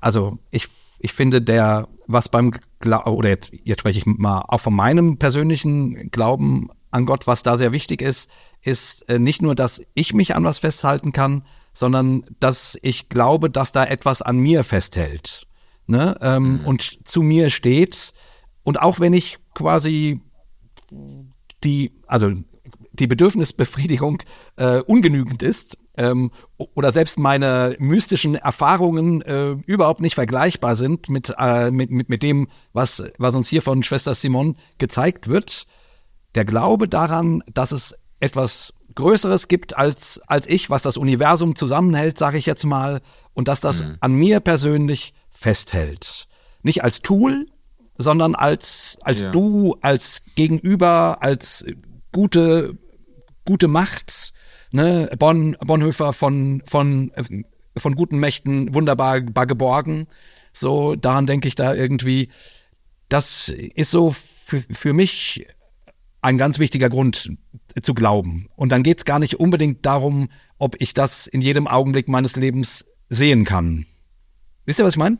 Also 0.02 0.40
ich, 0.50 0.68
ich 1.00 1.14
finde 1.14 1.42
der, 1.42 1.88
was 2.08 2.30
beim 2.30 2.52
Gla 2.80 3.06
oder 3.06 3.30
jetzt, 3.30 3.52
jetzt 3.64 3.82
spreche 3.82 4.00
ich 4.00 4.06
mal 4.06 4.44
auch 4.48 4.62
von 4.62 4.74
meinem 4.74 5.18
persönlichen 5.20 6.10
Glauben 6.10 6.70
an 6.92 7.06
Gott, 7.06 7.28
was 7.28 7.44
da 7.44 7.58
sehr 7.58 7.72
wichtig 7.72 8.02
ist, 8.02 8.30
ist 8.62 9.08
äh, 9.10 9.20
nicht 9.20 9.42
nur, 9.42 9.56
dass 9.56 9.82
ich 9.94 10.14
mich 10.14 10.36
an 10.36 10.44
was 10.44 10.60
festhalten 10.60 11.12
kann, 11.12 11.44
sondern 11.74 12.24
dass 12.40 12.78
ich 12.82 13.10
glaube, 13.10 13.50
dass 13.50 13.72
da 13.72 13.86
etwas 13.86 14.22
an 14.22 14.38
mir 14.38 14.64
festhält 14.64 15.48
ne? 15.88 16.18
ähm, 16.22 16.62
und 16.66 17.08
zu 17.08 17.22
mir 17.22 17.50
steht. 17.50 18.14
Und 18.64 18.82
auch 18.82 19.00
wenn 19.00 19.14
ich 19.14 19.38
quasi 19.54 20.22
die, 21.64 21.92
also 22.08 22.32
die 22.94 23.08
Bedürfnisbefriedigung 23.08 24.22
äh, 24.58 24.80
ungenügend 24.82 25.44
ist 25.44 25.78
ähm, 25.98 26.32
oder 26.76 26.92
selbst 26.92 27.20
meine 27.20 27.76
mystischen 27.80 28.36
Erfahrungen 28.36 29.22
äh, 29.22 29.52
überhaupt 29.66 30.02
nicht 30.02 30.16
vergleichbar 30.16 30.76
sind 30.76 31.10
mit, 31.10 31.34
äh, 31.38 31.72
mit, 31.72 31.92
mit, 31.92 32.10
mit 32.10 32.24
dem, 32.24 32.48
was, 32.74 33.04
was 33.18 33.36
uns 33.36 33.48
hier 33.48 33.62
von 33.62 33.84
Schwester 33.84 34.14
Simon 34.14 34.58
gezeigt 34.78 35.28
wird, 35.28 35.66
der 36.36 36.46
Glaube 36.46 36.88
daran, 36.88 37.44
dass 37.54 37.72
es 37.72 37.96
etwas 38.20 38.74
Größeres 38.96 39.48
gibt 39.48 39.78
als, 39.78 40.20
als 40.28 40.48
ich, 40.48 40.70
was 40.70 40.82
das 40.82 40.98
Universum 40.98 41.56
zusammenhält, 41.56 42.18
sage 42.18 42.38
ich 42.38 42.46
jetzt 42.46 42.66
mal, 42.66 43.02
und 43.34 43.48
dass 43.48 43.62
das 43.62 43.84
an 44.00 44.14
mir 44.14 44.40
persönlich 44.40 45.14
festhält. 45.30 46.28
Nicht 46.64 46.84
als 46.84 47.02
Tool, 47.02 47.46
sondern 47.98 48.36
als, 48.36 48.98
als 49.02 49.22
Ja. 49.22 49.32
du, 49.32 49.76
als 49.82 50.22
Gegenüber, 50.36 51.18
als 51.22 51.66
gute, 52.12 52.78
gute 53.46 53.68
Macht, 53.68 54.34
ne, 54.72 55.10
Bonn, 55.18 55.56
Bonhoeffer 55.60 56.14
von, 56.14 56.62
von, 56.66 57.12
äh, 57.12 57.44
von 57.78 57.96
guten 57.96 58.20
Mächten 58.20 58.74
wunderbar 58.74 59.22
bar 59.22 59.46
geborgen. 59.46 60.08
So, 60.54 60.96
daran 60.96 61.28
denke 61.28 61.48
ich 61.48 61.56
da 61.56 61.74
irgendwie. 61.74 62.30
Das 63.08 63.50
ist 63.50 63.92
so 63.92 64.12
für, 64.12 64.62
für 64.72 64.94
mich 64.94 65.48
ein 66.22 66.38
ganz 66.38 66.60
wichtiger 66.60 66.90
Grund 66.90 67.30
zu 67.82 67.94
glauben. 67.94 68.48
Und 68.56 68.72
dann 68.72 68.84
geht's 68.84 69.06
gar 69.06 69.20
nicht 69.20 69.40
unbedingt 69.40 69.86
darum, 69.86 70.30
ob 70.58 70.76
ich 70.80 70.94
das 70.94 71.28
in 71.28 71.42
jedem 71.42 71.68
Augenblick 71.68 72.10
meines 72.10 72.36
Lebens 72.36 72.86
sehen 73.10 73.46
kann. 73.46 73.86
Wisst 74.66 74.80
ihr, 74.80 74.86
was 74.86 74.94
ich 74.96 75.00
meine? 75.00 75.18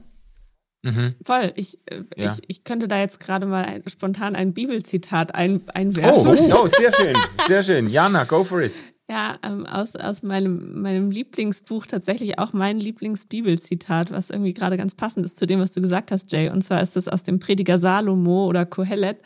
Voll. 1.24 1.52
Ich, 1.56 1.78
äh, 1.88 2.04
Ja. 2.16 2.32
ich, 2.34 2.40
ich 2.48 2.64
könnte 2.64 2.88
da 2.88 3.00
jetzt 3.00 3.20
gerade 3.20 3.46
mal 3.46 3.66
ein, 3.66 3.84
spontan 3.88 4.36
ein 4.36 4.54
Bibelzitat 4.54 5.36
ein, 5.36 5.62
einwerfen. 5.74 6.32
Oh, 6.52 6.64
oh, 6.64 6.68
sehr 6.68 6.94
schön, 7.02 7.16
sehr 7.48 7.64
schön. 7.64 7.88
Jana, 7.90 8.24
go 8.24 8.44
for 8.46 8.62
it. 8.62 8.72
Ja, 9.10 9.38
ähm, 9.44 9.66
aus, 9.66 9.96
aus 9.96 10.22
meinem, 10.24 10.82
meinem 10.82 11.10
Lieblingsbuch 11.12 11.88
tatsächlich 11.88 12.38
auch 12.38 12.54
mein 12.54 12.80
Lieblingsbibelzitat, 12.80 14.12
was 14.12 14.30
irgendwie 14.30 14.54
gerade 14.54 14.78
ganz 14.78 14.94
passend 14.94 15.26
ist 15.26 15.38
zu 15.40 15.48
dem, 15.48 15.60
was 15.60 15.72
du 15.72 15.82
gesagt 15.82 16.12
hast, 16.12 16.32
Jay. 16.32 16.50
Und 16.50 16.64
zwar 16.64 16.82
ist 16.82 16.96
es 16.96 17.08
aus 17.08 17.24
dem 17.24 17.40
Prediger 17.40 17.80
Salomo 17.80 18.46
oder 18.46 18.66
Kohelet. 18.66 19.18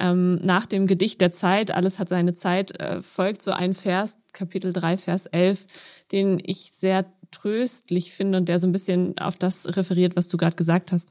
Ähm, 0.00 0.36
nach 0.42 0.66
dem 0.66 0.86
Gedicht 0.86 1.20
der 1.20 1.30
Zeit, 1.30 1.70
alles 1.70 1.98
hat 1.98 2.08
seine 2.08 2.34
Zeit, 2.34 2.78
äh, 2.80 3.02
folgt 3.02 3.42
so 3.42 3.52
ein 3.52 3.74
Vers, 3.74 4.18
Kapitel 4.32 4.72
3, 4.72 4.98
Vers 4.98 5.26
11, 5.26 5.66
den 6.10 6.40
ich 6.42 6.72
sehr 6.72 7.04
tröstlich 7.30 8.12
finde 8.12 8.38
und 8.38 8.48
der 8.48 8.58
so 8.58 8.66
ein 8.66 8.72
bisschen 8.72 9.18
auf 9.18 9.36
das 9.36 9.76
referiert, 9.76 10.16
was 10.16 10.28
du 10.28 10.36
gerade 10.36 10.56
gesagt 10.56 10.90
hast. 10.90 11.10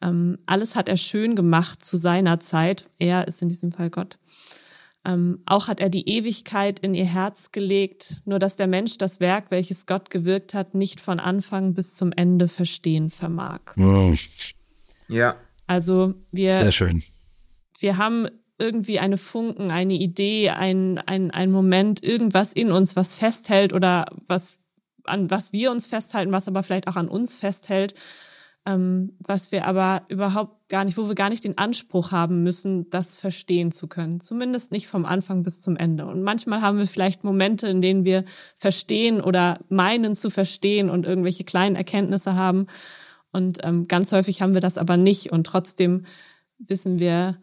Ähm, 0.00 0.38
alles 0.46 0.74
hat 0.74 0.88
er 0.88 0.96
schön 0.96 1.36
gemacht 1.36 1.84
zu 1.84 1.96
seiner 1.96 2.40
Zeit. 2.40 2.90
Er 2.98 3.28
ist 3.28 3.42
in 3.42 3.48
diesem 3.48 3.72
Fall 3.72 3.90
Gott. 3.90 4.16
Ähm, 5.04 5.40
auch 5.44 5.68
hat 5.68 5.80
er 5.80 5.90
die 5.90 6.08
Ewigkeit 6.08 6.78
in 6.78 6.94
ihr 6.94 7.04
Herz 7.04 7.52
gelegt, 7.52 8.22
nur 8.24 8.38
dass 8.38 8.56
der 8.56 8.66
Mensch 8.66 8.96
das 8.96 9.20
Werk, 9.20 9.50
welches 9.50 9.84
Gott 9.84 10.08
gewirkt 10.08 10.54
hat, 10.54 10.74
nicht 10.74 11.00
von 11.00 11.20
Anfang 11.20 11.74
bis 11.74 11.94
zum 11.94 12.10
Ende 12.10 12.48
verstehen 12.48 13.10
vermag. 13.10 13.60
Ja. 15.08 15.36
Also 15.66 16.14
wir, 16.32 16.52
Sehr 16.52 16.72
schön. 16.72 17.02
Wir 17.80 17.96
haben 17.96 18.28
irgendwie 18.58 19.00
eine 19.00 19.16
Funken, 19.16 19.70
eine 19.70 19.94
Idee, 19.94 20.50
ein, 20.50 20.98
ein, 20.98 21.30
ein 21.30 21.50
Moment, 21.50 22.02
irgendwas 22.02 22.52
in 22.52 22.70
uns, 22.70 22.96
was 22.96 23.14
festhält 23.14 23.72
oder 23.72 24.06
was, 24.28 24.58
an 25.04 25.30
was 25.30 25.52
wir 25.52 25.70
uns 25.70 25.86
festhalten, 25.86 26.32
was 26.32 26.48
aber 26.48 26.62
vielleicht 26.62 26.86
auch 26.86 26.96
an 26.96 27.08
uns 27.08 27.34
festhält, 27.34 27.94
ähm, 28.64 29.16
was 29.18 29.50
wir 29.50 29.66
aber 29.66 30.02
überhaupt 30.08 30.68
gar 30.68 30.84
nicht, 30.84 30.96
wo 30.96 31.08
wir 31.08 31.14
gar 31.14 31.28
nicht 31.28 31.44
den 31.44 31.58
Anspruch 31.58 32.12
haben 32.12 32.42
müssen, 32.42 32.88
das 32.90 33.14
verstehen 33.16 33.72
zu 33.72 33.88
können. 33.88 34.20
Zumindest 34.20 34.72
nicht 34.72 34.86
vom 34.86 35.04
Anfang 35.04 35.42
bis 35.42 35.60
zum 35.60 35.76
Ende. 35.76 36.06
Und 36.06 36.22
manchmal 36.22 36.62
haben 36.62 36.78
wir 36.78 36.86
vielleicht 36.86 37.24
Momente, 37.24 37.66
in 37.66 37.82
denen 37.82 38.04
wir 38.04 38.24
verstehen 38.56 39.20
oder 39.20 39.58
meinen 39.68 40.14
zu 40.14 40.30
verstehen 40.30 40.90
und 40.90 41.04
irgendwelche 41.06 41.44
kleinen 41.44 41.76
Erkenntnisse 41.76 42.36
haben. 42.36 42.68
Und 43.32 43.58
ähm, 43.64 43.88
ganz 43.88 44.12
häufig 44.12 44.40
haben 44.40 44.54
wir 44.54 44.60
das 44.60 44.78
aber 44.78 44.96
nicht. 44.96 45.32
Und 45.32 45.44
trotzdem 45.44 46.06
wissen 46.58 46.98
wir, 46.98 47.36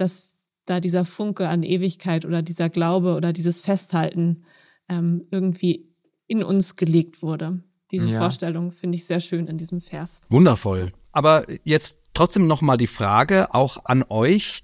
dass 0.00 0.30
da 0.66 0.80
dieser 0.80 1.04
Funke 1.04 1.48
an 1.48 1.62
Ewigkeit 1.62 2.24
oder 2.24 2.42
dieser 2.42 2.68
Glaube 2.68 3.14
oder 3.14 3.32
dieses 3.32 3.60
Festhalten 3.60 4.44
ähm, 4.88 5.26
irgendwie 5.30 5.88
in 6.26 6.42
uns 6.42 6.76
gelegt 6.76 7.22
wurde. 7.22 7.62
Diese 7.90 8.08
Ja. 8.08 8.20
Vorstellung 8.20 8.70
finde 8.72 8.96
ich 8.96 9.06
sehr 9.06 9.20
schön 9.20 9.48
in 9.48 9.58
diesem 9.58 9.80
Vers. 9.80 10.20
Wundervoll. 10.28 10.92
Aber 11.12 11.44
jetzt 11.64 11.96
trotzdem 12.14 12.46
noch 12.46 12.62
mal 12.62 12.76
die 12.76 12.86
Frage 12.86 13.52
auch 13.52 13.84
an 13.84 14.04
euch. 14.08 14.62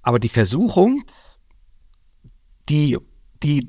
Aber 0.00 0.18
die 0.18 0.30
Versuchung, 0.30 1.04
die, 2.68 2.96
die, 3.42 3.66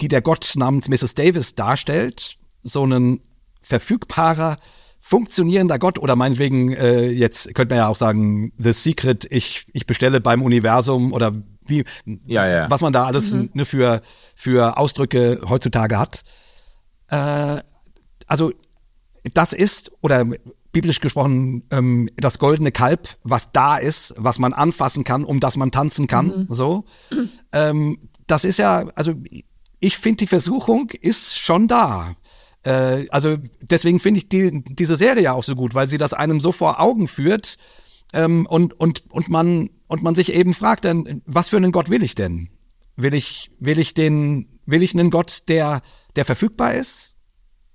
die 0.00 0.08
der 0.08 0.20
Gott 0.22 0.52
namens 0.54 0.88
Mrs. 0.88 1.14
Davis 1.14 1.54
darstellt, 1.54 2.36
so 2.62 2.84
ein 2.84 3.20
verfügbarer, 3.62 4.58
funktionierender 5.04 5.80
Gott 5.80 5.98
oder 5.98 6.14
meinetwegen 6.14 6.72
äh, 6.72 7.08
jetzt 7.10 7.52
könnte 7.56 7.74
man 7.74 7.82
ja 7.82 7.88
auch 7.88 7.96
sagen 7.96 8.52
The 8.56 8.72
Secret, 8.72 9.26
ich 9.30 9.66
ich 9.72 9.84
bestelle 9.84 10.20
beim 10.20 10.42
Universum 10.42 11.12
oder 11.12 11.32
wie 11.66 11.84
Ja, 12.24 12.46
ja. 12.46 12.70
was 12.70 12.82
man 12.82 12.92
da 12.92 13.04
alles 13.04 13.34
ne, 13.52 13.64
für 13.64 14.00
für 14.36 14.78
Ausdrücke 14.78 15.40
heutzutage 15.48 15.98
hat. 15.98 16.22
Äh, 17.08 17.60
also 18.28 18.52
das 19.34 19.52
ist 19.52 19.90
oder 20.02 20.24
biblisch 20.70 21.00
gesprochen 21.00 21.64
ähm, 21.70 22.08
das 22.16 22.38
goldene 22.38 22.70
Kalb, 22.70 23.08
was 23.24 23.50
da 23.50 23.78
ist, 23.78 24.14
was 24.16 24.38
man 24.38 24.52
anfassen 24.52 25.02
kann, 25.02 25.24
um 25.24 25.40
das 25.40 25.56
man 25.56 25.72
tanzen 25.72 26.06
kann. 26.06 26.46
So, 26.48 26.84
ähm, 27.52 28.08
das 28.28 28.44
ist 28.44 28.58
ja 28.58 28.84
also 28.94 29.14
ich 29.80 29.98
finde 29.98 30.18
die 30.18 30.26
Versuchung 30.28 30.90
ist 31.00 31.36
schon 31.36 31.66
da. 31.66 32.14
Äh, 32.64 33.08
also 33.10 33.36
deswegen 33.60 34.00
finde 34.00 34.18
ich 34.18 34.28
die, 34.28 34.62
diese 34.64 34.96
Serie 34.96 35.32
auch 35.32 35.44
so 35.44 35.54
gut, 35.54 35.74
weil 35.74 35.88
sie 35.88 35.98
das 35.98 36.12
einem 36.12 36.40
so 36.40 36.52
vor 36.52 36.80
Augen 36.80 37.08
führt 37.08 37.56
ähm, 38.12 38.46
und 38.46 38.78
und 38.78 39.04
und 39.10 39.28
man 39.28 39.70
und 39.88 40.02
man 40.02 40.14
sich 40.14 40.32
eben 40.32 40.54
fragt 40.54 40.84
dann, 40.84 41.22
was 41.26 41.48
für 41.48 41.56
einen 41.56 41.72
Gott 41.72 41.90
will 41.90 42.02
ich 42.02 42.14
denn? 42.14 42.48
Will 42.96 43.14
ich 43.14 43.50
will 43.58 43.78
ich 43.78 43.94
den 43.94 44.48
will 44.64 44.82
ich 44.82 44.94
einen 44.94 45.10
Gott, 45.10 45.48
der 45.48 45.82
der 46.16 46.24
verfügbar 46.24 46.74
ist? 46.74 47.16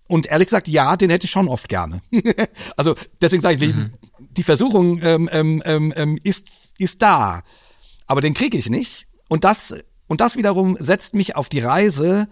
Und 0.07 0.27
ehrlich 0.27 0.47
gesagt, 0.47 0.69
ja, 0.69 0.95
den 0.95 1.09
hätte 1.09 1.25
ich 1.25 1.31
schon 1.31 1.49
oft 1.49 1.67
gerne. 1.67 2.01
also 2.77 2.95
deswegen 3.21 3.41
sage 3.41 3.55
ich, 3.55 3.59
die, 3.59 3.91
die 4.37 4.43
Versuchung 4.43 5.01
ähm, 5.01 5.29
ähm, 5.33 5.61
ähm, 5.65 5.93
ähm, 5.97 6.19
ist 6.23 6.47
ist 6.77 7.01
da, 7.01 7.43
aber 8.05 8.21
den 8.21 8.33
kriege 8.33 8.57
ich 8.57 8.69
nicht. 8.69 9.07
Und 9.27 9.43
das 9.43 9.75
und 10.07 10.21
das 10.21 10.37
wiederum 10.37 10.77
setzt 10.79 11.13
mich 11.13 11.35
auf 11.35 11.49
die 11.49 11.59
Reise, 11.59 12.29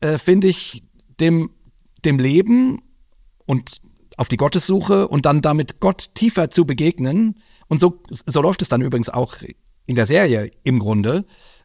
äh, 0.00 0.18
finde 0.18 0.46
ich, 0.46 0.84
dem 1.18 1.50
dem 2.04 2.18
Leben 2.18 2.82
und 3.46 3.80
auf 4.16 4.28
die 4.28 4.36
Gottessuche 4.36 5.08
und 5.08 5.26
dann 5.26 5.42
damit 5.42 5.80
Gott 5.80 6.14
tiefer 6.14 6.50
zu 6.50 6.66
begegnen. 6.66 7.36
Und 7.68 7.80
so, 7.80 8.02
so 8.10 8.42
läuft 8.42 8.62
es 8.62 8.68
dann 8.68 8.82
übrigens 8.82 9.08
auch 9.08 9.36
in 9.86 9.94
der 9.94 10.06
Serie 10.06 10.50
im 10.64 10.80
Grunde, 10.80 11.24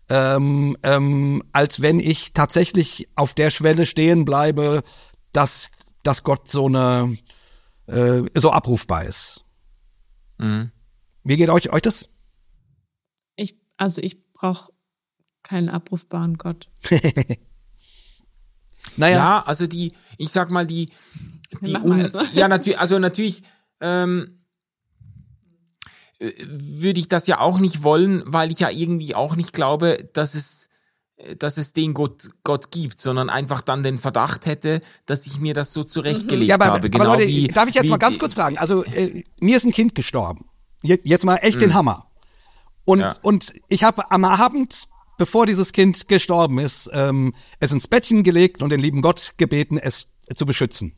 ähm, 0.09 0.77
ähm, 0.84 1.43
als 1.51 1.81
wenn 1.81 1.99
ich 1.99 2.34
tatsächlich 2.34 3.09
auf 3.15 3.34
der 3.34 3.51
Schwelle 3.51 3.86
stehen 3.86 4.23
bleibe, 4.23 4.84
dass, 5.31 5.69
dass 6.03 6.23
Gott 6.23 6.49
so 6.49 6.67
eine 6.67 7.17
äh, 7.88 8.21
so 8.36 8.51
abrufbar 8.51 9.05
ist. 9.05 9.43
Mhm. 10.38 10.71
Wie 11.23 11.38
geht 11.38 11.49
euch, 11.49 11.71
euch 11.71 11.81
das? 11.81 12.09
Ich, 13.36 13.57
also 13.77 14.01
ich 14.01 14.31
brauche 14.34 14.71
keinen 15.41 15.69
abrufbaren 15.69 16.38
Gott. 16.38 16.69
Naja, 18.97 19.15
Ja, 19.17 19.43
also 19.45 19.67
die, 19.67 19.93
ich 20.17 20.29
sag 20.29 20.51
mal, 20.51 20.65
die, 20.67 20.89
die 21.61 21.75
un, 21.75 22.07
ja, 22.34 22.47
natürlich, 22.47 22.79
also 22.79 22.99
natürlich, 22.99 23.43
ähm, 23.81 24.39
äh, 26.19 26.31
würde 26.47 26.99
ich 26.99 27.07
das 27.07 27.27
ja 27.27 27.39
auch 27.39 27.59
nicht 27.59 27.84
wollen, 27.84 28.23
weil 28.25 28.51
ich 28.51 28.59
ja 28.59 28.69
irgendwie 28.69 29.15
auch 29.15 29.36
nicht 29.36 29.53
glaube, 29.53 30.09
dass 30.13 30.36
es, 30.36 30.69
äh, 31.17 31.36
dass 31.36 31.57
es 31.57 31.73
den 31.73 31.93
Gott, 31.93 32.29
Gott 32.43 32.71
gibt, 32.71 32.99
sondern 32.99 33.29
einfach 33.29 33.61
dann 33.61 33.84
den 33.84 33.97
Verdacht 33.97 34.45
hätte, 34.45 34.81
dass 35.05 35.25
ich 35.25 35.39
mir 35.39 35.53
das 35.53 35.73
so 35.73 35.84
zurechtgelegt 35.84 36.49
ja, 36.49 36.55
aber, 36.55 36.65
habe. 36.65 36.89
Genau 36.89 37.05
aber 37.05 37.13
Leute, 37.17 37.27
wie, 37.27 37.47
darf 37.47 37.67
ich 37.69 37.75
jetzt 37.75 37.86
wie, 37.86 37.89
mal 37.89 37.97
ganz 37.97 38.19
kurz 38.19 38.34
fragen? 38.36 38.57
Also 38.57 38.84
äh, 38.84 39.23
mir 39.39 39.57
ist 39.57 39.65
ein 39.65 39.71
Kind 39.71 39.95
gestorben. 39.95 40.45
Je- 40.81 40.99
Jetzt 41.03 41.25
mal 41.25 41.38
echt 41.38 41.61
den 41.61 41.73
Hammer. 41.73 42.07
Und 42.86 42.99
Ja. 42.99 43.15
und 43.21 43.53
ich 43.69 43.84
habe 43.86 44.11
am 44.11 44.25
Abend, 44.25 44.84
bevor 45.18 45.45
dieses 45.45 45.72
Kind 45.72 46.07
gestorben 46.07 46.59
ist, 46.59 46.89
ähm, 46.93 47.34
es 47.59 47.72
ins 47.72 47.88
Bettchen 47.88 48.24
gelegt 48.24 48.61
und 48.64 48.70
den 48.70 48.80
lieben 48.80 49.01
Gott 49.01 49.34
gebeten, 49.38 49.78
es 49.78 50.07
zu 50.36 50.45
beschützen. 50.45 50.93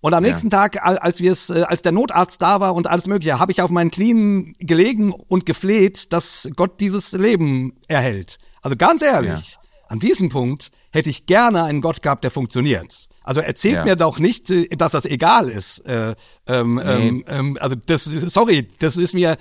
Und 0.00 0.14
am 0.14 0.24
Ja. 0.24 0.30
nächsten 0.30 0.50
Tag, 0.50 0.84
al- 0.84 0.98
als 0.98 1.20
wir 1.20 1.32
es, 1.32 1.50
äh, 1.50 1.62
als 1.62 1.82
der 1.82 1.92
Notarzt 1.92 2.40
da 2.42 2.60
war 2.60 2.74
und 2.74 2.86
alles 2.86 3.06
Mögliche, 3.06 3.38
habe 3.38 3.50
ich 3.52 3.62
auf 3.62 3.70
meinen 3.70 3.90
Knien 3.90 4.54
gelegen 4.58 5.10
und 5.12 5.46
gefleht, 5.46 6.12
dass 6.12 6.48
Gott 6.54 6.80
dieses 6.80 7.12
Leben 7.12 7.72
erhält. 7.88 8.38
Also 8.62 8.76
ganz 8.76 9.02
ehrlich, 9.02 9.56
an 9.88 9.98
diesem 9.98 10.28
Punkt 10.28 10.70
hätte 10.92 11.10
ich 11.10 11.26
gerne 11.26 11.64
einen 11.64 11.80
Gott 11.80 12.02
gehabt, 12.02 12.24
der 12.24 12.30
funktioniert. 12.30 13.05
Also 13.26 13.40
erzählt 13.40 13.74
Ja. 13.74 13.84
mir 13.84 13.96
doch 13.96 14.18
nicht, 14.20 14.48
äh, 14.50 14.68
dass 14.68 14.92
das 14.92 15.04
egal 15.04 15.48
ist. 15.50 15.80
Äh, 15.80 16.14
ähm, 16.46 16.80
ähm, 16.82 17.24
ähm, 17.26 17.58
also 17.60 17.74
das, 17.74 18.04
sorry, 18.04 18.68
das 18.78 18.96
ist 18.96 19.14
mir, 19.14 19.36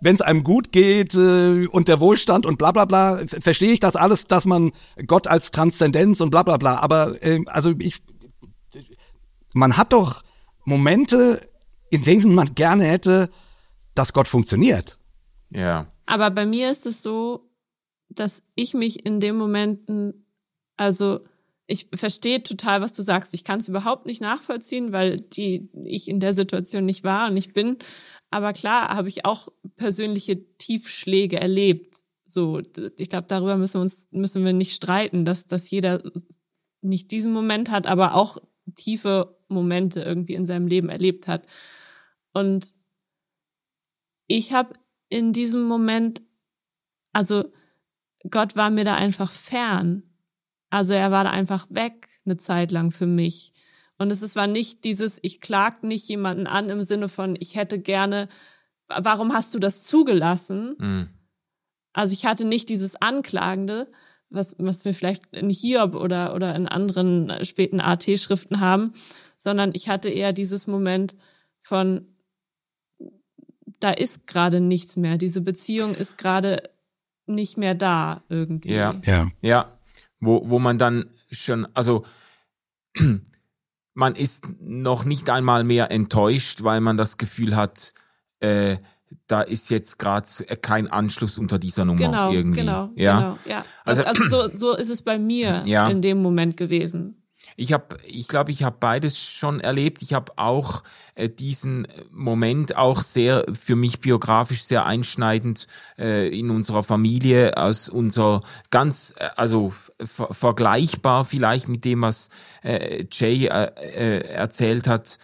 wenn 0.00 0.14
es 0.14 0.22
einem 0.22 0.42
gut 0.42 0.72
geht 0.72 1.14
äh, 1.14 1.66
und 1.66 1.88
der 1.88 2.00
Wohlstand 2.00 2.46
und 2.46 2.56
bla 2.56 2.72
bla 2.72 2.86
bla, 2.86 3.20
verstehe 3.26 3.72
ich 3.72 3.80
das 3.80 3.96
alles, 3.96 4.26
dass 4.26 4.46
man 4.46 4.72
Gott 5.06 5.26
als 5.26 5.50
Transzendenz 5.50 6.20
und 6.22 6.30
bla 6.30 6.42
bla 6.42 6.56
bla. 6.56 6.78
Aber 6.78 7.22
ähm, 7.22 7.46
also 7.48 7.74
ich, 7.78 7.98
man 9.52 9.76
hat 9.76 9.92
doch 9.92 10.22
Momente, 10.64 11.46
in 11.90 12.02
denen 12.04 12.34
man 12.34 12.54
gerne 12.54 12.84
hätte, 12.84 13.28
dass 13.94 14.14
Gott 14.14 14.26
funktioniert. 14.28 14.98
ja, 15.52 15.92
Aber 16.06 16.30
bei 16.30 16.46
mir 16.46 16.70
ist 16.70 16.86
es 16.86 17.02
so, 17.02 17.50
dass 18.08 18.42
ich 18.54 18.72
mich 18.72 19.04
in 19.04 19.20
den 19.20 19.36
Momenten, 19.36 20.26
also 20.78 21.20
ich 21.70 21.88
verstehe 21.94 22.42
total, 22.42 22.80
was 22.80 22.94
du 22.94 23.02
sagst. 23.02 23.34
Ich 23.34 23.44
kann 23.44 23.60
es 23.60 23.68
überhaupt 23.68 24.06
nicht 24.06 24.22
nachvollziehen, 24.22 24.90
weil 24.90 25.16
die 25.16 25.68
ich 25.84 26.08
in 26.08 26.18
der 26.18 26.32
Situation 26.32 26.86
nicht 26.86 27.04
war 27.04 27.28
und 27.28 27.34
nicht 27.34 27.52
bin. 27.52 27.76
Aber 28.30 28.54
klar 28.54 28.88
habe 28.88 29.08
ich 29.08 29.26
auch 29.26 29.48
persönliche 29.76 30.42
Tiefschläge 30.56 31.38
erlebt. 31.38 31.96
So, 32.24 32.62
ich 32.96 33.10
glaube, 33.10 33.26
darüber 33.28 33.58
müssen 33.58 33.74
wir 33.74 33.82
uns 33.82 34.08
müssen 34.10 34.46
wir 34.46 34.54
nicht 34.54 34.74
streiten, 34.74 35.26
dass 35.26 35.46
dass 35.46 35.68
jeder 35.68 36.02
nicht 36.80 37.10
diesen 37.10 37.32
Moment 37.32 37.70
hat, 37.70 37.86
aber 37.86 38.14
auch 38.14 38.38
tiefe 38.74 39.36
Momente 39.48 40.00
irgendwie 40.00 40.34
in 40.34 40.46
seinem 40.46 40.68
Leben 40.68 40.88
erlebt 40.88 41.28
hat. 41.28 41.46
Und 42.32 42.76
ich 44.26 44.54
habe 44.54 44.72
in 45.10 45.34
diesem 45.34 45.64
Moment, 45.64 46.22
also 47.12 47.52
Gott 48.30 48.56
war 48.56 48.70
mir 48.70 48.84
da 48.84 48.94
einfach 48.94 49.30
fern. 49.30 50.07
Also 50.70 50.92
er 50.92 51.10
war 51.10 51.24
da 51.24 51.30
einfach 51.30 51.66
weg 51.70 52.08
eine 52.24 52.36
Zeit 52.36 52.72
lang 52.72 52.90
für 52.90 53.06
mich. 53.06 53.52
Und 53.98 54.10
es 54.10 54.22
ist- 54.22 54.36
war 54.36 54.46
nicht 54.46 54.84
dieses, 54.84 55.18
ich 55.22 55.40
klag 55.40 55.82
nicht 55.82 56.08
jemanden 56.08 56.46
an 56.46 56.70
im 56.70 56.82
Sinne 56.82 57.08
von, 57.08 57.36
ich 57.40 57.56
hätte 57.56 57.78
gerne, 57.78 58.28
warum 58.88 59.32
hast 59.32 59.54
du 59.54 59.58
das 59.58 59.84
zugelassen? 59.84 60.74
mhm. 60.78 61.08
Also 61.94 62.12
ich 62.12 62.26
hatte 62.26 62.44
nicht 62.44 62.68
dieses 62.68 62.94
Anklagende, 63.02 63.90
was, 64.30 64.54
was 64.58 64.84
wir 64.84 64.94
vielleicht 64.94 65.26
in 65.34 65.50
Hiob 65.50 65.94
oder, 65.96 66.34
oder 66.34 66.54
in 66.54 66.68
anderen 66.68 67.28
äh, 67.30 67.44
späten 67.44 67.80
AT-Schriften 67.80 68.60
haben, 68.60 68.92
sondern 69.38 69.72
ich 69.74 69.88
hatte 69.88 70.08
eher 70.10 70.32
dieses 70.32 70.66
Moment 70.68 71.16
von, 71.62 72.06
da 73.80 73.90
ist 73.90 74.26
gerade 74.26 74.60
nichts 74.60 74.96
mehr. 74.96 75.16
Diese 75.18 75.40
Beziehung 75.40 75.94
ist 75.94 76.18
gerade 76.18 76.62
nicht 77.26 77.56
mehr 77.56 77.74
da 77.74 78.22
irgendwie. 78.28 78.72
Ja. 78.74 78.94
Ja. 79.04 79.30
Ja, 79.40 79.77
wo, 80.20 80.48
wo 80.48 80.58
man 80.58 80.78
dann 80.78 81.06
schon, 81.30 81.66
also 81.74 82.04
man 83.94 84.14
ist 84.14 84.46
noch 84.60 85.04
nicht 85.04 85.30
einmal 85.30 85.64
mehr 85.64 85.90
enttäuscht, 85.90 86.62
weil 86.62 86.80
man 86.80 86.96
das 86.96 87.16
Gefühl 87.18 87.56
hat, 87.56 87.94
äh, 88.40 88.76
da 89.26 89.40
ist 89.40 89.70
jetzt 89.70 89.98
gerade 89.98 90.26
kein 90.60 90.86
Anschluss 90.88 91.38
unter 91.38 91.58
dieser 91.58 91.84
Nummer 91.84 91.98
Genau, 92.00 92.30
irgendwie. 92.32 92.60
genau, 92.60 92.90
ja. 92.94 93.18
genau, 93.20 93.38
ja. 93.46 93.64
Das, 93.84 93.98
Also- 94.00 94.22
also, 94.24 94.48
so, 94.48 94.56
so 94.56 94.76
ist 94.76 94.90
es 94.90 95.02
bei 95.02 95.18
mir 95.18 95.62
Ja. 95.64 95.88
in 95.88 96.02
dem 96.02 96.22
Moment 96.22 96.56
gewesen. 96.56 97.17
Ich 97.56 97.72
habe, 97.72 97.98
ich 98.04 98.28
glaube, 98.28 98.52
ich 98.52 98.62
habe 98.62 98.76
beides 98.78 99.18
schon 99.18 99.60
erlebt. 99.60 100.02
Ich 100.02 100.14
habe 100.14 100.32
auch 100.36 100.82
äh, 101.14 101.28
diesen 101.28 101.86
Moment 102.10 102.76
auch 102.76 103.00
sehr 103.00 103.44
für 103.52 103.76
mich 103.76 104.00
biografisch 104.00 104.64
sehr 104.64 104.86
einschneidend 104.86 105.66
äh, 105.98 106.28
in 106.28 106.50
unserer 106.50 106.82
Familie 106.82 107.56
aus 107.56 107.88
unser 107.88 108.42
ganz 108.70 109.14
äh, 109.18 109.28
also 109.36 109.72
ver 110.04 110.28
vergleichbar 110.32 111.24
vielleicht 111.24 111.68
mit 111.68 111.84
dem 111.84 112.02
was 112.02 112.28
äh, 112.62 113.04
Jay 113.10 113.46
äh, 113.46 113.70
äh, 113.80 114.28
erzählt 114.28 114.86
hat. 114.86 115.18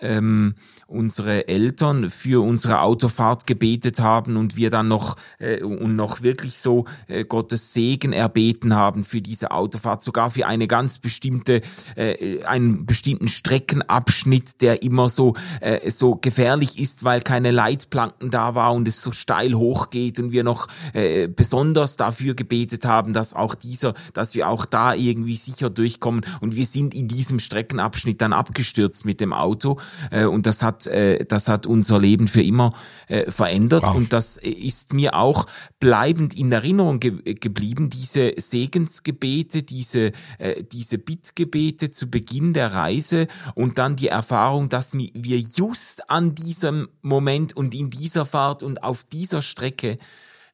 Ähm, 0.00 0.56
unsere 0.86 1.48
Eltern 1.48 2.10
für 2.10 2.44
unsere 2.44 2.80
Autofahrt 2.80 3.46
gebetet 3.46 3.98
haben 3.98 4.36
und 4.36 4.56
wir 4.56 4.70
dann 4.70 4.86
noch 4.86 5.16
äh, 5.38 5.62
und 5.62 5.96
noch 5.96 6.22
wirklich 6.22 6.58
so 6.58 6.84
äh, 7.08 7.24
Gottes 7.24 7.74
Segen 7.74 8.12
erbeten 8.12 8.74
haben 8.74 9.02
für 9.02 9.20
diese 9.20 9.50
Autofahrt, 9.50 10.02
sogar 10.02 10.30
für 10.30 10.46
eine 10.46 10.68
ganz 10.68 10.98
bestimmte, 10.98 11.62
äh, 11.96 12.44
einen 12.44 12.86
bestimmten 12.86 13.26
Streckenabschnitt, 13.26 14.62
der 14.62 14.82
immer 14.82 15.08
so 15.08 15.34
äh, 15.60 15.90
so 15.90 16.14
gefährlich 16.14 16.78
ist, 16.78 17.02
weil 17.02 17.20
keine 17.20 17.50
Leitplanken 17.50 18.30
da 18.30 18.54
war 18.54 18.72
und 18.72 18.86
es 18.86 19.02
so 19.02 19.10
steil 19.10 19.54
hochgeht 19.54 20.20
und 20.20 20.30
wir 20.30 20.44
noch 20.44 20.68
äh, 20.92 21.26
besonders 21.26 21.96
dafür 21.96 22.34
gebetet 22.34 22.84
haben, 22.84 23.12
dass 23.12 23.34
auch 23.34 23.56
dieser, 23.56 23.94
dass 24.14 24.36
wir 24.36 24.48
auch 24.48 24.64
da 24.64 24.94
irgendwie 24.94 25.36
sicher 25.36 25.68
durchkommen. 25.68 26.24
Und 26.40 26.54
wir 26.54 26.66
sind 26.66 26.94
in 26.94 27.08
diesem 27.08 27.40
Streckenabschnitt 27.40 28.20
dann 28.20 28.32
abgestürzt 28.32 29.04
mit 29.04 29.20
dem 29.20 29.32
Auto 29.32 29.78
äh, 30.12 30.26
und 30.26 30.46
das 30.46 30.62
hat 30.62 30.75
äh, 30.84 31.24
das 31.24 31.48
hat 31.48 31.66
unser 31.66 31.98
Leben 31.98 32.28
für 32.28 32.42
immer 32.42 32.72
äh, 33.08 33.30
verändert 33.30 33.84
Wow. 33.84 33.96
und 33.96 34.12
das 34.12 34.36
ist 34.36 34.92
mir 34.92 35.14
auch 35.14 35.46
bleibend 35.80 36.34
in 36.34 36.52
Erinnerung 36.52 37.00
ge 37.00 37.34
geblieben 37.34 37.88
diese 37.88 38.34
Segensgebete 38.36 39.62
diese 39.62 40.12
äh, 40.38 40.62
diese 40.64 40.98
Bittgebete 40.98 41.90
zu 41.90 42.10
Beginn 42.10 42.52
der 42.52 42.74
Reise 42.74 43.26
und 43.54 43.78
dann 43.78 43.96
die 43.96 44.08
Erfahrung 44.08 44.68
dass 44.68 44.92
wir 44.92 45.38
just 45.38 46.10
an 46.10 46.34
diesem 46.34 46.88
Moment 47.00 47.56
und 47.56 47.74
in 47.74 47.88
dieser 47.90 48.26
Fahrt 48.26 48.62
und 48.62 48.82
auf 48.82 49.04
dieser 49.04 49.40
Strecke 49.40 49.96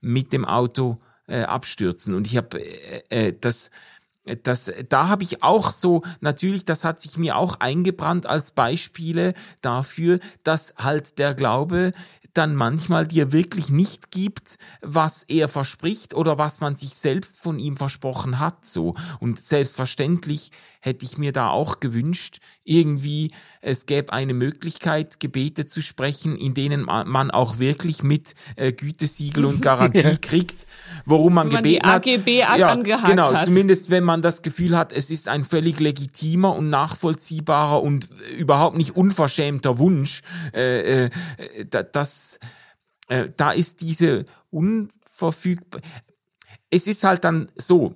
mit 0.01 0.33
dem 0.33 0.45
Auto 0.45 0.99
äh, 1.27 1.43
abstürzen 1.43 2.15
und 2.15 2.27
ich 2.27 2.37
habe 2.37 2.61
äh, 2.61 3.29
äh, 3.29 3.35
das 3.41 3.71
das, 4.43 4.73
da 4.89 5.09
habe 5.09 5.25
ich 5.25 5.43
auch 5.43 5.73
so, 5.73 6.03
natürlich, 6.21 6.65
das 6.65 6.85
hat 6.85 7.01
sich 7.01 7.17
mir 7.17 7.37
auch 7.37 7.61
eingebrannt 7.61 8.27
als 8.27 8.53
Beispiele 8.53 9.35
dafür, 9.61 10.19
dass 10.45 10.75
halt 10.79 11.19
der 11.19 11.35
Glaube 11.35 11.93
dann 12.35 12.55
manchmal 12.55 13.07
dir 13.07 13.33
wirklich 13.33 13.69
nicht 13.69 14.11
gibt, 14.11 14.59
was 14.81 15.23
er 15.25 15.49
verspricht 15.49 16.15
oder 16.15 16.39
was 16.39 16.61
man 16.61 16.77
sich 16.77 16.95
selbst 16.95 17.41
von 17.41 17.59
ihm 17.59 17.77
versprochen 17.77 18.39
hat, 18.39 18.65
so. 18.65 18.95
Und 19.21 19.39
selbstverständlich 19.39 20.51
hätte 20.85 21.05
ich 21.07 21.17
mir 21.17 21.33
da 21.33 21.49
auch 21.49 21.79
gewünscht, 21.79 22.39
irgendwie, 22.65 23.31
es 23.61 23.87
gäbe 23.87 24.13
eine 24.13 24.35
Möglichkeit, 24.35 25.21
Gebete 25.21 25.67
zu 25.67 25.81
sprechen, 25.81 26.37
in 26.37 26.55
denen 26.55 26.83
ma- 26.83 27.05
man 27.05 27.31
auch 27.31 27.61
wirklich 27.61 28.03
mit 28.03 28.35
äh, 28.57 28.73
Gütesiegel 28.73 29.45
und 29.45 29.63
Garantie 29.63 30.17
kriegt, 30.21 30.67
worum 31.07 31.35
man 31.35 31.49
man 31.49 31.63
gebeten 31.63 31.87
hat. 31.87 32.05
AGB 32.07 32.43
angehakt 32.43 33.07
genau, 33.07 33.33
hat. 33.33 33.45
zumindest 33.47 33.91
wenn 33.91 34.03
man 34.03 34.23
das 34.23 34.43
Gefühl 34.43 34.77
hat, 34.77 34.93
es 34.93 35.11
ist 35.11 35.29
ein 35.29 35.45
völlig 35.45 35.79
legitimer 35.79 36.55
und 36.57 36.69
nachvollziehbarer 36.69 37.81
und 37.81 38.09
überhaupt 38.37 38.77
nicht 38.77 38.97
unverschämter 38.97 39.79
Wunsch, 39.79 40.23
äh, 40.53 41.05
äh, 41.05 41.11
da- 41.71 41.85
das, 41.85 42.41
äh, 43.07 43.29
da 43.37 43.53
ist 43.53 43.81
diese 43.83 44.25
unverfügbar. 44.51 45.81
Es 46.71 46.87
ist 46.89 47.05
halt 47.05 47.23
dann 47.23 47.49
so, 47.55 47.95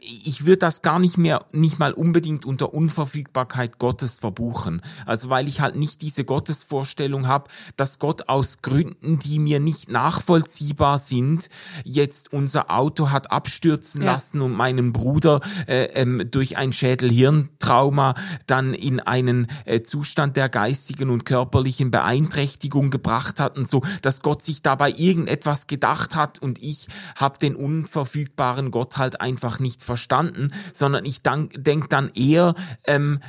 ich 0.00 0.44
würde 0.46 0.58
das 0.58 0.82
gar 0.82 0.98
nicht 0.98 1.18
mehr, 1.18 1.44
nicht 1.52 1.78
mal 1.78 1.92
unbedingt 1.92 2.44
unter 2.44 2.74
Unverfügbarkeit 2.74 3.78
Gottes 3.78 4.16
verbuchen. 4.16 4.82
Also 5.06 5.30
weil 5.30 5.48
ich 5.48 5.60
halt 5.60 5.76
nicht 5.76 6.02
diese 6.02 6.24
Gottesvorstellung 6.24 7.26
habe, 7.28 7.50
dass 7.76 7.98
Gott 7.98 8.28
aus 8.28 8.62
Gründen, 8.62 9.18
die 9.18 9.38
mir 9.38 9.60
nicht 9.60 9.90
nachvollziehbar 9.90 10.98
sind, 10.98 11.48
jetzt 11.84 12.32
unser 12.32 12.70
Auto 12.70 13.10
hat 13.10 13.30
abstürzen 13.30 14.02
Ja. 14.02 14.12
lassen 14.12 14.40
und 14.40 14.52
meinen 14.52 14.92
Bruder 14.92 15.40
äh, 15.66 15.84
ähm, 15.94 16.22
durch 16.30 16.56
ein 16.56 16.72
Schädel-Hirntrauma 16.72 18.14
dann 18.46 18.74
in 18.74 19.00
einen 19.00 19.46
äh, 19.64 19.82
Zustand 19.82 20.36
der 20.36 20.48
geistigen 20.48 21.10
und 21.10 21.24
körperlichen 21.24 21.90
Beeinträchtigung 21.90 22.90
gebracht 22.90 23.40
hat 23.40 23.58
und 23.58 23.68
so, 23.68 23.82
dass 24.02 24.22
Gott 24.22 24.42
sich 24.44 24.62
dabei 24.62 24.90
irgendetwas 24.92 25.66
gedacht 25.66 26.14
hat 26.14 26.38
und 26.40 26.62
ich 26.62 26.88
habe 27.16 27.38
den 27.38 27.56
unverfügbaren 27.56 28.70
Gott 28.70 28.96
halt 28.96 29.20
einfach 29.20 29.58
nicht 29.60 29.77
verstanden, 29.82 30.52
sondern 30.72 31.04
ich 31.04 31.22
denke 31.22 31.88
dann 31.88 32.10
eher, 32.14 32.54
ähm, 32.86 33.20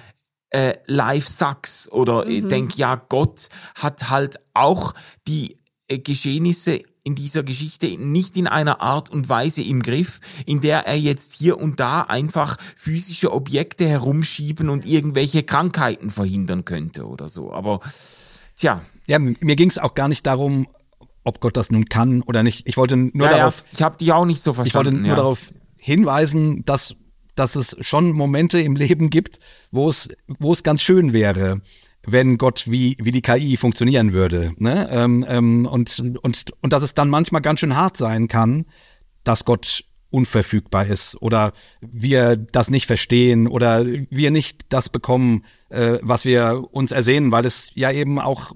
äh, 0.52 0.76
life 0.86 1.30
sucks 1.30 1.90
oder 1.92 2.26
ich 2.26 2.48
denk 2.48 2.76
ja, 2.76 2.96
Gott 2.96 3.50
hat 3.76 4.10
halt 4.10 4.40
auch 4.54 4.96
die 5.28 5.58
äh, 5.88 6.00
Geschehnisse 6.00 6.82
in 7.04 7.16
dieser 7.16 7.44
Geschichte 7.44 7.88
nicht 7.98 8.38
in 8.38 8.48
einer 8.48 8.82
Art 8.82 9.10
und 9.10 9.30
Weise 9.30 9.64
im 9.64 9.82
Griff, 9.82 10.20
in 10.46 10.62
der 10.62 10.86
er 10.86 10.98
jetzt 10.98 11.34
hier 11.34 11.60
und 11.60 11.80
da 11.80 12.02
einfach 12.02 12.58
physische 12.76 13.32
Objekte 13.32 13.88
herumschieben 13.88 14.70
und 14.70 14.86
irgendwelche 14.86 15.44
Krankheiten 15.44 16.12
verhindern 16.12 16.66
könnte 16.66 17.08
oder 17.08 17.28
so. 17.28 17.54
Aber 17.54 17.80
tja, 18.56 18.82
Ja, 19.08 19.18
mir 19.18 19.56
ging 19.56 19.70
es 19.70 19.78
auch 19.78 19.96
gar 19.96 20.08
nicht 20.08 20.26
darum, 20.28 20.68
ob 21.24 21.40
Gott 21.40 21.58
das 21.58 21.72
nun 21.72 21.86
kann 21.86 22.22
oder 22.22 22.44
nicht. 22.44 22.68
Ich 22.68 22.78
wollte 22.78 22.96
nur 22.96 23.28
ja, 23.28 23.38
darauf, 23.38 23.60
ja, 23.60 23.66
ich 23.74 23.82
habe 23.82 23.98
dich 23.98 24.12
auch 24.12 24.26
nicht 24.26 24.42
so 24.42 24.52
ich 24.52 24.58
wollte 24.58 24.70
verstanden. 24.72 25.02
nur 25.02 25.10
ja. 25.10 25.16
darauf 25.16 25.52
hinweisen, 25.80 26.64
dass 26.66 26.96
dass 27.36 27.56
es 27.56 27.78
schon 27.80 28.12
Momente 28.12 28.60
im 28.60 28.76
Leben 28.76 29.10
gibt, 29.10 29.40
wo 29.72 29.90
es 29.90 30.10
wo 30.28 30.52
es 30.52 30.64
ganz 30.64 30.82
schön 30.82 31.14
wäre, 31.14 31.62
wenn 32.06 32.38
Gott 32.38 32.66
wie 32.70 32.98
wie 33.00 33.12
die 33.12 33.22
KI 33.22 33.58
funktionieren 33.58 34.14
würde, 34.14 34.54
ne? 34.58 34.90
Ähm, 34.92 35.26
ähm, 35.28 35.66
und 35.66 36.04
und 36.22 36.46
und 36.62 36.74
dass 36.74 36.84
es 36.84 36.94
dann 36.94 37.10
manchmal 37.10 37.42
ganz 37.42 37.62
schön 37.62 37.76
hart 37.76 37.98
sein 37.98 38.28
kann, 38.28 38.66
dass 39.24 39.46
Gott 39.46 39.84
unverfügbar 40.12 40.88
ist 40.88 41.22
oder 41.22 41.54
wir 41.82 42.36
das 42.36 42.70
nicht 42.70 42.88
verstehen 42.88 43.48
oder 43.48 43.86
wir 43.86 44.32
nicht 44.32 44.66
das 44.70 44.90
bekommen, 44.90 45.44
äh, 45.70 46.00
was 46.02 46.26
wir 46.26 46.64
uns 46.72 46.92
ersehnen, 46.92 47.32
weil 47.32 47.46
es 47.46 47.72
ja 47.76 47.92
eben 47.92 48.20
auch 48.20 48.54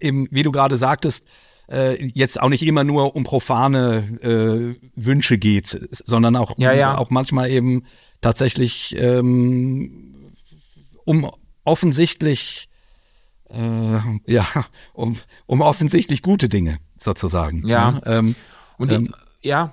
eben, 0.00 0.26
wie 0.30 0.42
du 0.42 0.52
gerade 0.52 0.76
sagtest, 0.76 1.26
äh, 1.72 2.10
jetzt 2.14 2.40
auch 2.40 2.48
nicht 2.48 2.62
immer 2.64 2.84
nur 2.84 3.16
um 3.16 3.24
profane 3.24 4.04
äh, 4.22 4.88
Wünsche 4.94 5.38
geht, 5.38 5.88
sondern 5.90 6.36
auch, 6.36 6.58
Ja, 6.58 6.72
ja. 6.72 6.98
auch 6.98 7.10
manchmal 7.10 7.50
eben 7.50 7.84
tatsächlich 8.20 8.94
ähm, 8.98 10.34
um 11.04 11.30
offensichtlich 11.64 12.68
äh, 13.50 13.98
ja 14.32 14.46
um, 14.92 15.16
um 15.46 15.60
offensichtlich 15.60 16.22
gute 16.22 16.48
Dinge 16.48 16.78
sozusagen. 16.98 17.66
Ja. 17.66 17.92
Ne? 17.92 18.02
Ähm, 18.06 18.34
Und 18.78 18.92
ähm, 18.92 19.08
ich, 19.40 19.48
ja, 19.48 19.72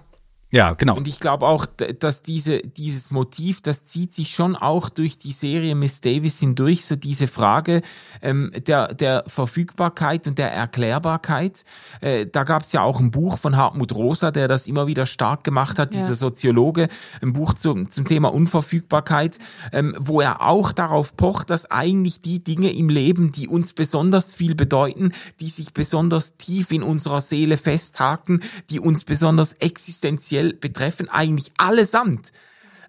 ja, 0.51 0.73
genau. 0.73 0.97
Und 0.97 1.07
ich 1.07 1.19
glaube 1.19 1.45
auch, 1.45 1.67
dass 1.67 2.23
diese, 2.23 2.59
dieses 2.59 3.11
Motiv, 3.11 3.61
das 3.61 3.85
zieht 3.85 4.13
sich 4.13 4.33
schon 4.33 4.55
auch 4.55 4.89
durch 4.89 5.19
die 5.19 5.31
Serie 5.31 5.75
Miss 5.75 6.01
Davis 6.01 6.39
hindurch, 6.39 6.85
so 6.85 6.95
diese 6.95 7.27
Frage 7.27 7.81
ähm, 8.23 8.51
der, 8.65 8.95
der 8.95 9.23
Verfügbarkeit 9.27 10.27
und 10.27 10.39
der 10.39 10.51
Erklärbarkeit. 10.51 11.65
Äh, 12.01 12.25
da 12.25 12.43
gab 12.45 12.63
es 12.63 12.71
ja 12.71 12.81
auch 12.81 12.99
ein 12.99 13.11
Buch 13.11 13.37
von 13.37 13.57
Hartmut 13.57 13.93
Rosa, 13.93 14.31
der 14.31 14.47
das 14.47 14.65
immer 14.67 14.87
wieder 14.87 15.05
stark 15.05 15.43
gemacht 15.43 15.77
hat, 15.77 15.93
Ja. 15.93 15.99
dieser 15.99 16.15
Soziologe, 16.15 16.87
ein 17.21 17.33
Buch 17.33 17.53
zum, 17.53 17.91
zum 17.91 18.05
Thema 18.05 18.33
Unverfügbarkeit, 18.33 19.37
ähm, 19.71 19.95
wo 19.99 20.19
er 20.19 20.41
auch 20.41 20.71
darauf 20.71 21.15
pocht, 21.15 21.51
dass 21.51 21.69
eigentlich 21.69 22.21
die 22.21 22.43
Dinge 22.43 22.71
im 22.73 22.89
Leben, 22.89 23.31
die 23.31 23.47
uns 23.47 23.73
besonders 23.73 24.33
viel 24.33 24.55
bedeuten, 24.55 25.11
die 25.41 25.49
sich 25.49 25.73
besonders 25.73 26.37
tief 26.37 26.71
in 26.71 26.81
unserer 26.81 27.21
Seele 27.21 27.57
festhaken, 27.57 28.41
die 28.71 28.79
uns 28.79 29.03
besonders 29.03 29.53
existenziell 29.53 30.38
betreffen, 30.59 31.09
eigentlich 31.09 31.51
allesamt 31.57 32.31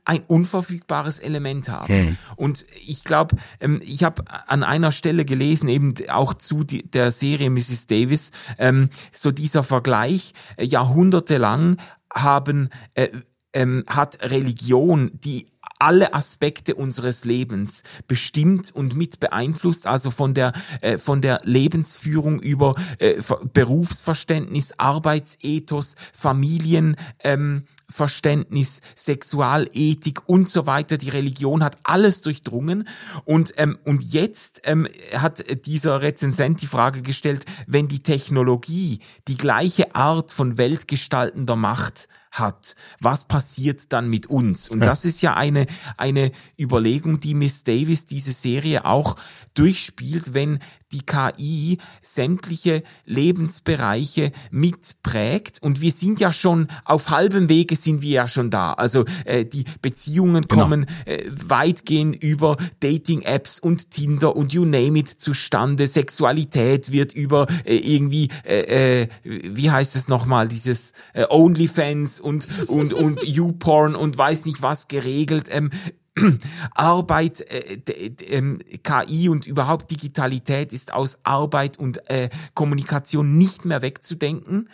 ein 0.05 0.23
unverfügbares 0.27 1.19
Element 1.19 1.69
haben. 1.69 1.93
Und 2.37 2.67
ich 2.87 3.05
glaube, 3.05 3.37
ähm, 3.61 3.81
ich 3.85 4.03
habe 4.03 4.25
an 4.47 4.63
einer 4.63 4.93
Stelle 4.93 5.25
gelesen, 5.25 5.69
eben 5.69 5.95
auch 6.09 6.35
zu 6.35 6.65
die, 6.65 6.83
der 6.91 7.11
Serie 7.11 7.51
Mrs. 7.51 7.87
Davis, 7.87 8.33
ähm, 8.59 8.89
so 9.13 9.31
dieser 9.31 9.63
Vergleich, 9.63 10.33
äh, 10.57 10.65
jahrhundertelang 10.65 11.77
haben, 12.13 12.71
äh, 12.95 13.09
ähm, 13.53 13.85
hat 13.87 14.23
Religion 14.23 15.11
die 15.13 15.50
alle 15.81 16.15
Aspekte 16.15 16.75
unseres 16.75 17.25
Lebens 17.25 17.83
bestimmt 18.07 18.75
und 18.75 18.95
mit 18.95 19.19
beeinflusst, 19.19 19.87
also 19.87 20.11
von 20.11 20.35
der, 20.35 20.53
äh, 20.81 20.99
von 20.99 21.23
der 21.23 21.41
Lebensführung 21.45 22.41
über 22.41 22.75
äh, 22.99 23.21
Berufsverständnis, 23.53 24.75
Arbeitsethos, 24.79 25.95
Familien, 26.13 26.97
ähm, 27.25 27.65
Verständnis, 27.91 28.81
Sexualethik 28.95 30.21
und 30.27 30.49
so 30.49 30.67
weiter. 30.67 30.97
Die 30.97 31.09
Religion 31.09 31.65
hat 31.65 31.79
alles 31.83 32.23
durchdrungen. 32.23 32.89
Und, 33.25 33.53
ähm, 33.57 33.79
und 33.85 34.05
jetzt 34.05 34.63
ähm, 34.65 34.87
hat 35.15 35.45
dieser 35.67 36.01
Rezensent 36.01 36.63
die 36.63 36.67
Frage 36.67 37.03
gestellt, 37.03 37.45
wenn 37.67 37.89
die 37.89 38.03
Technologie 38.03 39.01
die 39.29 39.37
gleiche 39.37 39.95
Art 39.95 40.31
von 40.31 40.57
weltgestaltender 40.57 41.57
Macht 41.57 42.09
hat, 42.31 42.75
was 43.01 43.27
passiert 43.27 43.93
dann 43.93 44.09
mit 44.09 44.27
uns? 44.27 44.69
Und 44.69 44.81
ja. 44.81 44.87
das 44.87 45.05
ist 45.05 45.21
ja 45.23 45.35
eine, 45.35 45.67
eine 45.97 46.33
Überlegung, 46.59 47.21
die 47.21 47.35
Miss 47.35 47.65
Davis 47.65 48.07
diese 48.07 48.33
Serie 48.33 48.85
auch 48.85 49.17
durchspielt, 49.55 50.35
wenn 50.35 50.61
die 50.93 51.03
KI 51.03 51.79
sämtliche 52.03 52.83
Lebensbereiche 53.05 54.33
mitprägt. 54.51 55.63
Und 55.63 55.81
wir 55.81 55.93
sind 55.93 56.19
ja 56.19 56.33
schon 56.33 56.67
auf 56.85 57.11
halbem 57.11 57.49
Wege 57.49 57.77
sind 57.77 58.03
wir 58.03 58.11
ja 58.11 58.29
schon 58.29 58.51
da. 58.51 58.73
Also 58.73 59.05
äh, 59.25 59.45
die 59.45 59.65
Beziehungen 59.83 60.49
genau. 60.49 60.63
kommen 60.63 60.87
äh, 61.05 61.31
weitgehend 61.31 62.23
über 62.23 62.57
Dating-Apps 62.81 63.61
und 63.61 63.91
Tinder 63.91 64.35
und 64.35 64.53
you 64.53 64.65
name 64.65 64.99
it 64.99 65.09
zustande. 65.09 65.87
Sexualität 65.87 66.91
wird 66.91 67.13
über 67.13 67.47
äh, 67.65 67.77
irgendwie, 67.77 68.29
äh, 68.45 69.03
äh, 69.03 69.09
wie 69.23 69.71
heißt 69.71 69.95
es 69.95 70.09
nochmal, 70.09 70.49
dieses 70.49 70.93
äh, 71.13 71.25
OnlyFans 71.29 72.20
und 72.21 72.69
und 72.69 72.93
und 72.93 73.23
YouPorn 73.27 73.95
und 73.95 74.17
weiß 74.17 74.47
nicht 74.47 74.63
was 74.63 74.89
geregelt. 74.89 75.49
Ähm, 75.51 75.71
Arbeit, 76.75 77.41
äh, 77.41 77.75
äh, 77.75 78.79
KI 78.79 79.29
und 79.29 79.47
überhaupt 79.47 79.91
Digitalität 79.91 80.73
ist 80.73 80.93
aus 80.93 81.19
Arbeit 81.23 81.79
und 81.79 82.09
äh, 82.11 82.31
Kommunikation 82.55 83.39
nicht 83.39 83.65
mehr 83.65 83.83
wegzudenken. 83.83 84.69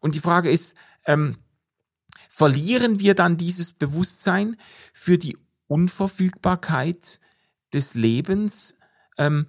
Und 0.00 0.14
die 0.14 0.20
Frage 0.20 0.50
ist, 0.50 0.76
ähm, 1.06 1.36
verlieren 2.28 3.00
wir 3.00 3.14
dann 3.14 3.36
dieses 3.36 3.72
Bewusstsein 3.72 4.56
für 4.92 5.18
die 5.18 5.36
Unverfügbarkeit 5.66 7.20
des 7.72 7.94
Lebens 7.94 8.76
ähm, 9.18 9.46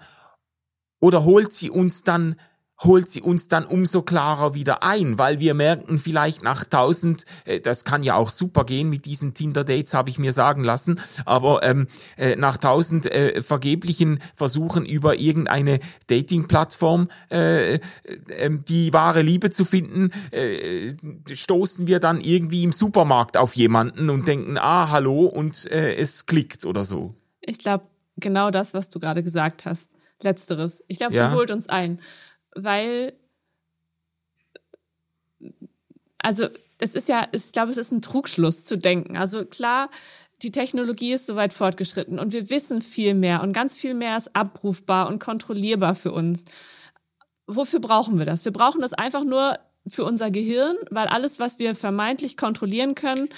oder 1.00 1.24
holt 1.24 1.54
sie 1.54 1.70
uns 1.70 2.04
dann 2.04 2.36
holt 2.82 3.12
sie 3.12 3.22
uns 3.22 3.48
dann 3.48 3.66
umso 3.66 4.02
klarer 4.02 4.54
wieder 4.54 4.84
ein, 4.84 5.18
weil 5.18 5.40
wir 5.40 5.54
merken 5.54 6.00
vielleicht 6.00 6.44
nach 6.44 6.64
tausend, 6.64 7.26
äh, 7.46 7.60
das 7.60 7.84
kann 7.84 8.04
ja 8.04 8.16
auch 8.16 8.30
super 8.30 8.64
gehen 8.64 8.90
mit 8.90 9.06
diesen 9.06 9.34
Tinder-Dates, 9.34 9.94
habe 9.94 10.10
ich 10.10 10.18
mir 10.18 10.34
sagen 10.34 10.64
lassen, 10.64 11.00
aber 11.26 11.64
ähm, 11.64 11.88
äh, 12.18 12.36
nach 12.36 12.58
tausend 12.58 13.06
äh, 13.12 13.42
vergeblichen 13.42 14.20
Versuchen 14.34 14.86
über 14.86 15.20
irgendeine 15.20 15.80
Dating-Plattform 16.08 17.10
äh, 17.32 17.76
äh, 17.76 17.80
ähm, 18.30 18.64
die 18.68 18.94
wahre 18.94 19.22
Liebe 19.22 19.52
zu 19.52 19.66
finden, 19.66 20.12
äh, 20.32 20.94
stoßen 21.32 21.88
wir 21.88 22.00
dann 22.00 22.22
irgendwie 22.22 22.64
im 22.64 22.72
Supermarkt 22.72 23.38
auf 23.38 23.56
jemanden 23.56 24.10
und 24.10 24.28
denken, 24.28 24.58
ah, 24.58 24.90
hallo, 24.90 25.26
und 25.26 25.70
äh, 25.72 25.96
es 25.96 26.26
klickt 26.26 26.66
oder 26.66 26.86
so. 26.86 27.16
Ich 27.42 27.60
glaube, 27.60 27.86
genau 28.18 28.52
das, 28.52 28.74
was 28.74 28.90
du 28.90 29.00
gerade 29.00 29.24
gesagt 29.24 29.66
hast. 29.66 29.92
Letzteres. 30.22 30.84
Ich 30.88 30.98
glaube, 30.98 31.16
ja. 31.16 31.30
sie 31.30 31.36
holt 31.36 31.50
uns 31.50 31.70
ein 31.70 32.00
weil, 32.64 33.14
also 36.18 36.48
es 36.80 36.96
ist 36.96 37.10
ja, 37.10 37.28
ich 37.32 37.52
glaube, 37.52 37.72
es 37.72 37.78
ist 37.78 37.92
ein 37.92 38.02
Trugschluss 38.02 38.66
zu 38.66 38.78
denken. 38.78 39.18
Also 39.18 39.46
klar, 39.46 39.90
die 40.42 40.52
Technologie 40.52 41.14
ist 41.14 41.26
soweit 41.26 41.54
fortgeschritten 41.54 42.20
und 42.20 42.32
wir 42.32 42.50
wissen 42.50 42.82
viel 42.82 43.14
mehr 43.14 43.44
und 43.44 43.54
ganz 43.54 43.76
viel 43.78 43.94
mehr 43.94 44.18
ist 44.18 44.36
abrufbar 44.36 45.10
und 45.10 45.20
kontrollierbar 45.20 45.96
für 45.96 46.12
uns. 46.12 46.46
Wofür 47.48 47.80
brauchen 47.80 48.20
wir 48.20 48.26
das? 48.26 48.46
Wir 48.46 48.54
brauchen 48.54 48.82
das 48.82 48.94
einfach 48.94 49.24
nur 49.24 49.58
für 49.88 50.06
unser 50.06 50.30
Gehirn, 50.32 50.76
weil 50.92 51.08
alles, 51.08 51.40
was 51.40 51.60
wir 51.60 51.76
vermeintlich 51.76 52.38
kontrollieren 52.38 52.96
können, 52.96 53.30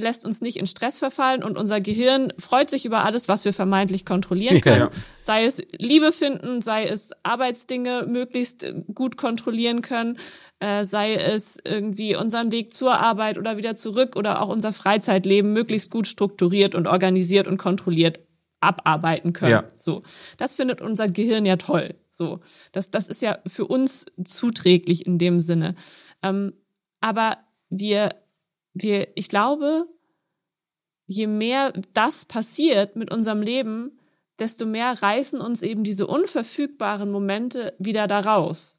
lässt 0.00 0.24
uns 0.24 0.40
nicht 0.40 0.56
in 0.56 0.66
Stress 0.66 0.98
verfallen 0.98 1.42
und 1.42 1.56
unser 1.56 1.80
Gehirn 1.80 2.32
freut 2.38 2.70
sich 2.70 2.84
über 2.84 3.04
alles, 3.04 3.28
was 3.28 3.44
wir 3.44 3.52
vermeintlich 3.52 4.04
kontrollieren 4.04 4.60
können. 4.60 4.80
Ja. 4.80 4.90
Sei 5.20 5.44
es 5.44 5.62
Liebe 5.78 6.12
finden, 6.12 6.62
sei 6.62 6.84
es 6.84 7.10
Arbeitsdinge 7.22 8.06
möglichst 8.08 8.66
gut 8.94 9.16
kontrollieren 9.16 9.82
können, 9.82 10.18
äh, 10.60 10.84
sei 10.84 11.14
es 11.14 11.58
irgendwie 11.64 12.16
unseren 12.16 12.52
Weg 12.52 12.72
zur 12.72 13.00
Arbeit 13.00 13.38
oder 13.38 13.56
wieder 13.56 13.76
zurück 13.76 14.16
oder 14.16 14.42
auch 14.42 14.48
unser 14.48 14.72
Freizeitleben 14.72 15.52
möglichst 15.52 15.90
gut 15.90 16.06
strukturiert 16.06 16.74
und 16.74 16.86
organisiert 16.86 17.46
und 17.46 17.58
kontrolliert 17.58 18.20
abarbeiten 18.60 19.32
können. 19.32 19.52
Ja. 19.52 19.64
So, 19.76 20.02
das 20.36 20.54
findet 20.54 20.80
unser 20.80 21.08
Gehirn 21.08 21.46
ja 21.46 21.56
toll. 21.56 21.94
So, 22.12 22.40
das 22.72 22.90
das 22.90 23.06
ist 23.06 23.22
ja 23.22 23.38
für 23.46 23.66
uns 23.66 24.06
zuträglich 24.24 25.06
in 25.06 25.18
dem 25.18 25.40
Sinne. 25.40 25.74
Ähm, 26.22 26.52
aber 27.00 27.38
wir 27.70 28.10
wir, 28.74 29.08
ich 29.14 29.28
glaube, 29.28 29.86
je 31.06 31.26
mehr 31.26 31.72
das 31.92 32.24
passiert 32.24 32.96
mit 32.96 33.12
unserem 33.12 33.42
Leben, 33.42 33.98
desto 34.38 34.66
mehr 34.66 35.02
reißen 35.02 35.40
uns 35.40 35.62
eben 35.62 35.84
diese 35.84 36.06
unverfügbaren 36.06 37.10
Momente 37.10 37.74
wieder 37.78 38.06
da 38.06 38.20
raus. 38.20 38.78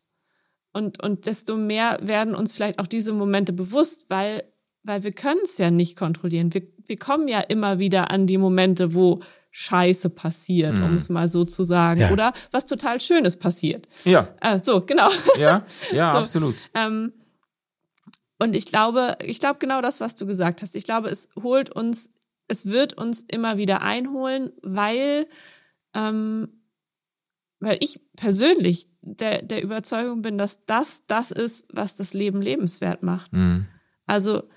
Und, 0.74 1.04
und 1.04 1.26
desto 1.26 1.58
mehr 1.58 2.00
werden 2.02 2.34
uns 2.34 2.54
vielleicht 2.54 2.80
auch 2.80 2.88
diese 2.88 3.14
Momente 3.14 3.54
bewusst, 3.54 4.10
weil, 4.10 4.44
weil 4.84 5.04
wir 5.04 5.12
können 5.12 5.42
es 5.44 5.58
ja 5.58 5.70
nicht 5.70 5.98
kontrollieren. 5.98 6.54
Wir, 6.54 6.64
wir 6.86 6.98
kommen 6.98 7.28
ja 7.28 7.42
immer 7.42 7.80
wieder 7.80 8.10
an 8.12 8.26
die 8.26 8.38
Momente, 8.38 8.94
wo 8.94 9.22
Scheiße 9.52 10.10
passiert, 10.10 10.76
mm. 10.76 10.84
um 10.84 10.96
es 10.96 11.10
mal 11.10 11.28
so 11.28 11.44
zu 11.44 11.64
sagen. 11.64 12.02
Ja. 12.02 12.12
Oder 12.12 12.34
was 12.52 12.66
total 12.66 13.02
Schönes 13.02 13.36
passiert. 13.36 13.88
Ja. 14.06 14.30
Äh, 14.40 14.60
so, 14.60 14.80
genau. 14.80 15.10
Ja, 15.38 15.66
ja, 15.92 16.14
so, 16.14 16.20
absolut. 16.20 16.56
Ähm, 16.74 17.12
und 18.42 18.56
ich 18.56 18.66
glaube, 18.66 19.20
ich 19.24 19.40
glaube 19.40 19.60
genau 19.60 19.82
das, 19.82 20.02
was 20.02 20.16
du 20.16 20.26
gesagt 20.26 20.64
hast. 20.64 20.76
Ich 20.76 20.84
glaube, 20.84 21.10
es 21.10 21.30
holt 21.40 21.70
uns, 21.70 22.12
es 22.48 22.66
wird 22.66 22.96
uns 22.98 23.24
immer 23.32 23.58
wieder 23.58 23.84
einholen, 23.84 24.52
weil, 24.64 25.28
ähm, 25.94 26.48
weil 27.60 27.78
ich 27.82 28.02
persönlich 28.16 28.88
der, 29.02 29.44
der 29.44 29.62
Überzeugung 29.62 30.24
bin, 30.24 30.40
dass 30.40 30.66
das 30.66 31.06
das 31.06 31.30
ist, 31.30 31.68
was 31.72 31.96
das 31.98 32.16
Leben 32.16 32.42
lebenswert 32.42 33.04
macht. 33.04 33.32
Mhm. 33.32 33.68
Also 34.08 34.50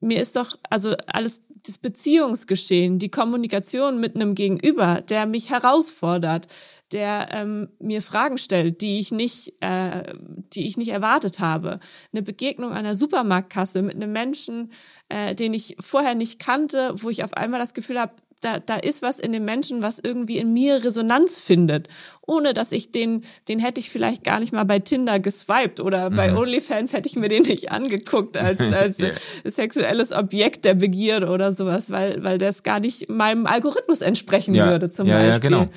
mir 0.00 0.20
ist 0.20 0.36
doch, 0.36 0.58
also 0.68 0.94
alles 1.06 1.42
das 1.68 1.78
Beziehungsgeschehen, 1.78 2.98
die 2.98 3.10
Kommunikation 3.10 4.00
mit 4.00 4.14
einem 4.14 4.34
Gegenüber, 4.34 5.02
der 5.02 5.26
mich 5.26 5.50
herausfordert, 5.50 6.46
der 6.92 7.28
ähm, 7.32 7.68
mir 7.78 8.00
Fragen 8.00 8.38
stellt, 8.38 8.80
die 8.80 8.98
ich 8.98 9.12
nicht, 9.12 9.52
äh, 9.60 10.14
die 10.54 10.66
ich 10.66 10.78
nicht 10.78 10.88
erwartet 10.88 11.40
habe. 11.40 11.80
Eine 12.12 12.22
Begegnung 12.22 12.72
der 12.72 12.94
Supermarktkasse 12.94 13.82
mit 13.82 13.96
einem 13.96 14.12
Menschen, 14.12 14.72
äh, 15.10 15.34
den 15.34 15.52
ich 15.52 15.76
vorher 15.78 16.14
nicht 16.14 16.38
kannte, 16.38 16.94
wo 16.96 17.10
ich 17.10 17.22
auf 17.22 17.34
einmal 17.34 17.60
das 17.60 17.74
Gefühl 17.74 18.00
habe, 18.00 18.14
da, 18.40 18.58
da 18.58 18.76
ist 18.76 19.02
was 19.02 19.18
in 19.18 19.32
dem 19.32 19.44
Menschen, 19.44 19.82
was 19.82 19.98
irgendwie 19.98 20.38
in 20.38 20.52
mir 20.52 20.84
Resonanz 20.84 21.40
findet, 21.40 21.88
ohne 22.26 22.54
dass 22.54 22.72
ich 22.72 22.90
den, 22.90 23.24
den 23.48 23.58
hätte 23.58 23.80
ich 23.80 23.90
vielleicht 23.90 24.24
gar 24.24 24.40
nicht 24.40 24.52
mal 24.52 24.64
bei 24.64 24.78
Tinder 24.78 25.18
geswiped 25.18 25.80
oder 25.80 26.10
mhm. 26.10 26.16
bei 26.16 26.36
OnlyFans 26.36 26.92
hätte 26.92 27.08
ich 27.08 27.16
mir 27.16 27.28
den 27.28 27.42
nicht 27.42 27.70
angeguckt 27.72 28.36
als, 28.36 28.60
als 28.72 28.98
yeah. 28.98 29.12
sexuelles 29.44 30.12
Objekt 30.12 30.64
der 30.64 30.74
Begierde 30.74 31.28
oder 31.28 31.52
sowas, 31.52 31.90
weil, 31.90 32.22
weil 32.22 32.38
das 32.38 32.62
gar 32.62 32.80
nicht 32.80 33.08
meinem 33.08 33.46
Algorithmus 33.46 34.00
entsprechen 34.00 34.54
ja. 34.54 34.68
würde 34.68 34.90
zum 34.90 35.06
ja, 35.06 35.18
Beispiel. 35.18 35.50
Ja, 35.50 35.58
genau. 35.58 35.70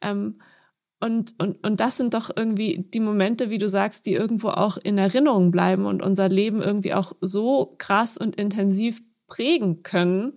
Ähm, 0.00 0.40
und, 1.00 1.34
und, 1.38 1.66
und 1.66 1.80
das 1.80 1.96
sind 1.96 2.14
doch 2.14 2.30
irgendwie 2.34 2.86
die 2.94 3.00
Momente, 3.00 3.50
wie 3.50 3.58
du 3.58 3.68
sagst, 3.68 4.06
die 4.06 4.12
irgendwo 4.12 4.50
auch 4.50 4.76
in 4.76 4.98
Erinnerung 4.98 5.50
bleiben 5.50 5.84
und 5.84 6.00
unser 6.00 6.28
Leben 6.28 6.62
irgendwie 6.62 6.94
auch 6.94 7.12
so 7.20 7.74
krass 7.78 8.16
und 8.16 8.36
intensiv 8.36 9.02
prägen 9.26 9.82
können, 9.82 10.34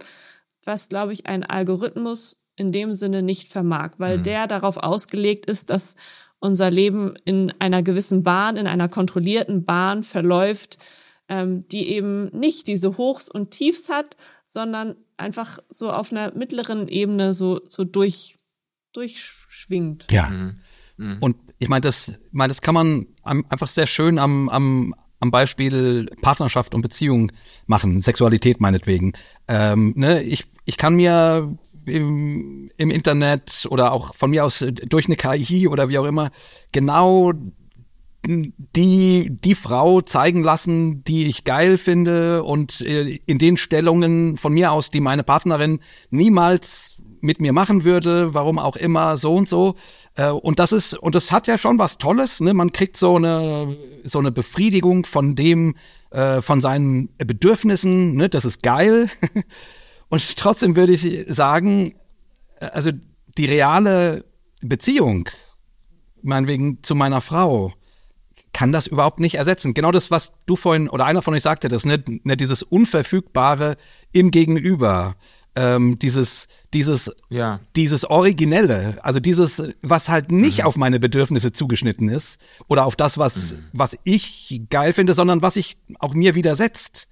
was, 0.65 0.89
glaube 0.89 1.13
ich, 1.13 1.27
ein 1.27 1.43
Algorithmus 1.43 2.41
in 2.55 2.71
dem 2.71 2.93
Sinne 2.93 3.21
nicht 3.21 3.47
vermag, 3.47 3.93
weil 3.97 4.19
mhm. 4.19 4.23
der 4.23 4.47
darauf 4.47 4.77
ausgelegt 4.77 5.45
ist, 5.45 5.69
dass 5.69 5.95
unser 6.39 6.69
Leben 6.69 7.15
in 7.25 7.53
einer 7.59 7.83
gewissen 7.83 8.23
Bahn, 8.23 8.57
in 8.57 8.67
einer 8.67 8.89
kontrollierten 8.89 9.65
Bahn 9.65 10.03
verläuft, 10.03 10.77
ähm, 11.27 11.67
die 11.69 11.89
eben 11.89 12.27
nicht 12.37 12.67
diese 12.67 12.97
Hochs 12.97 13.29
und 13.29 13.51
Tiefs 13.51 13.89
hat, 13.89 14.15
sondern 14.47 14.95
einfach 15.17 15.59
so 15.69 15.91
auf 15.91 16.11
einer 16.11 16.35
mittleren 16.35 16.87
Ebene 16.87 17.33
so, 17.33 17.61
so 17.67 17.83
durch, 17.83 18.37
durchschwingt. 18.93 20.07
Ja. 20.11 20.29
Mhm. 20.29 20.59
Mhm. 20.97 21.17
Und 21.19 21.35
ich 21.59 21.67
meine, 21.67 21.81
das, 21.81 22.09
ich 22.09 22.17
meine, 22.31 22.49
das 22.49 22.61
kann 22.61 22.75
man 22.75 23.07
einfach 23.23 23.67
sehr 23.67 23.87
schön 23.87 24.19
am, 24.19 24.49
am, 24.49 24.93
am 25.25 25.31
Beispiel 25.31 26.05
Partnerschaft 26.21 26.75
und 26.75 26.81
Beziehung 26.81 27.31
machen, 27.65 28.01
Sexualität 28.01 28.61
meinetwegen. 28.61 29.13
Ähm, 29.47 29.93
ne, 29.95 30.21
ich, 30.21 30.45
ich 30.65 30.77
kann 30.77 30.95
mir 30.95 31.55
im, 31.85 32.69
im 32.77 32.89
Internet 32.89 33.67
oder 33.69 33.91
auch 33.91 34.15
von 34.15 34.29
mir 34.29 34.45
aus 34.45 34.65
durch 34.87 35.07
eine 35.07 35.15
KI 35.15 35.67
oder 35.67 35.89
wie 35.89 35.97
auch 35.97 36.05
immer 36.05 36.29
genau 36.71 37.33
die 38.27 39.29
die 39.29 39.55
Frau 39.55 40.01
zeigen 40.01 40.43
lassen, 40.43 41.03
die 41.03 41.25
ich 41.25 41.43
geil 41.43 41.77
finde 41.77 42.43
und 42.43 42.81
äh, 42.81 43.19
in 43.25 43.37
den 43.37 43.55
Stellungen 43.55 44.37
von 44.37 44.53
mir 44.53 44.71
aus, 44.71 44.89
die 44.89 44.99
meine 44.99 45.23
Partnerin 45.23 45.79
niemals 46.09 46.94
mit 47.25 47.41
mir 47.41 47.51
machen 47.51 47.83
würde, 47.83 48.33
warum 48.33 48.59
auch 48.59 48.75
immer, 48.75 49.17
so 49.17 49.35
und 49.35 49.49
so. 49.49 49.75
Äh, 50.15 50.29
und 50.29 50.59
das 50.59 50.71
ist, 50.71 50.93
und 50.93 51.15
das 51.15 51.31
hat 51.31 51.47
ja 51.47 51.57
schon 51.57 51.79
was 51.79 51.97
Tolles, 51.97 52.39
ne? 52.39 52.53
Man 52.53 52.71
kriegt 52.71 52.95
so 52.95 53.15
eine, 53.17 53.75
so 54.03 54.19
eine 54.19 54.31
Befriedigung 54.31 55.05
von 55.05 55.35
dem, 55.35 55.75
äh, 56.11 56.41
von 56.41 56.61
seinen 56.61 57.09
Bedürfnissen, 57.17 58.15
ne? 58.15 58.29
Das 58.29 58.45
ist 58.45 58.63
geil. 58.63 59.09
und 60.09 60.37
trotzdem 60.37 60.75
würde 60.75 60.93
ich 60.93 61.25
sagen, 61.27 61.95
äh, 62.59 62.67
also 62.67 62.91
die 63.37 63.45
reale 63.45 64.23
Beziehung, 64.61 65.29
meinetwegen 66.21 66.81
zu 66.83 66.95
meiner 66.95 67.21
Frau, 67.21 67.73
kann 68.53 68.71
das 68.71 68.87
überhaupt 68.87 69.19
nicht 69.19 69.35
ersetzen. 69.35 69.73
Genau 69.73 69.91
das, 69.91 70.11
was 70.11 70.31
du 70.45 70.55
vorhin 70.55 70.89
oder 70.89 71.05
einer 71.05 71.21
von 71.21 71.33
euch 71.33 71.43
sagte, 71.43 71.67
das 71.67 71.85
ne, 71.85 72.01
ne 72.23 72.37
dieses 72.37 72.63
Unverfügbare 72.63 73.75
im 74.13 74.31
Gegenüber 74.31 75.15
ähm, 75.55 75.97
dieses, 75.99 76.47
dieses, 76.73 77.11
ja. 77.29 77.59
dieses 77.75 78.05
Originelle, 78.05 78.97
also 79.01 79.19
dieses, 79.19 79.63
was 79.81 80.09
halt 80.09 80.31
nicht 80.31 80.59
mhm. 80.59 80.65
auf 80.65 80.75
meine 80.75 80.99
Bedürfnisse 80.99 81.51
zugeschnitten 81.51 82.09
ist 82.09 82.39
oder 82.67 82.85
auf 82.85 82.95
das, 82.95 83.17
was, 83.17 83.53
mhm. 83.53 83.63
was 83.73 83.97
ich 84.03 84.61
geil 84.69 84.93
finde, 84.93 85.13
sondern 85.13 85.41
was 85.41 85.55
ich 85.55 85.77
auch 85.99 86.13
mir 86.13 86.35
widersetzt. 86.35 87.07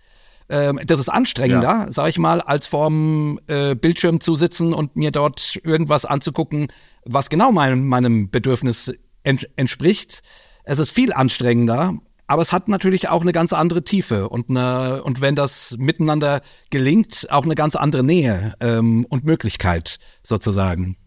Ähm, 0.50 0.80
das 0.86 1.00
ist 1.00 1.10
anstrengender, 1.10 1.86
ja. 1.86 1.92
sag 1.92 2.10
ich 2.10 2.18
mal, 2.18 2.42
als 2.42 2.68
vorm 2.68 3.40
äh, 3.48 3.76
Bildschirm 3.76 4.20
zu 4.20 4.36
sitzen 4.36 4.74
und 4.74 4.96
mir 4.98 5.12
dort 5.12 5.60
irgendwas 5.64 6.04
anzugucken, 6.04 6.68
was 7.06 7.30
genau 7.30 7.54
meinem, 7.54 7.88
meinem 7.88 8.30
Bedürfnis 8.30 8.92
ent 9.24 9.50
entspricht. 9.56 10.22
Es 10.66 10.80
ist 10.80 10.92
viel 10.92 11.14
anstrengender 11.14 11.98
aber 12.28 12.42
es 12.42 12.52
hat 12.52 12.68
natürlich 12.68 13.10
auch 13.10 13.22
eine 13.22 13.32
ganz 13.32 13.54
andere 13.54 13.84
Tiefe 13.84 14.30
und 14.30 14.50
eine, 14.50 15.04
und 15.04 15.22
wenn 15.22 15.36
das 15.36 15.76
miteinander 15.78 16.42
gelingt, 16.70 17.28
auch 17.30 17.44
eine 17.44 17.56
ganz 17.56 17.76
andere 17.76 18.04
Nähe 18.04 18.54
ähm, 18.60 19.06
und 19.10 19.24
Möglichkeit 19.26 19.98
sozusagen. 20.24 20.98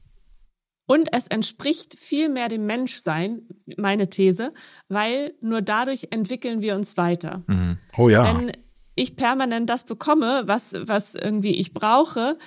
Und 0.86 1.08
es 1.12 1.26
entspricht 1.26 1.98
viel 1.98 2.28
mehr 2.28 2.48
dem 2.48 2.66
Menschsein, 2.66 3.42
meine 3.76 4.08
These, 4.08 4.52
weil 4.88 5.34
nur 5.40 5.60
dadurch 5.60 6.08
entwickeln 6.10 6.62
wir 6.62 6.76
uns 6.76 6.96
weiter. 6.96 7.42
Mhm. 7.48 7.78
Oh 7.96 8.08
ja. 8.08 8.24
Wenn 8.24 8.52
ich 8.94 9.16
permanent 9.16 9.68
das 9.68 9.84
bekomme, 9.84 10.44
was, 10.46 10.74
was 10.78 11.14
irgendwie 11.14 11.56
ich 11.56 11.74
brauche, 11.74 12.38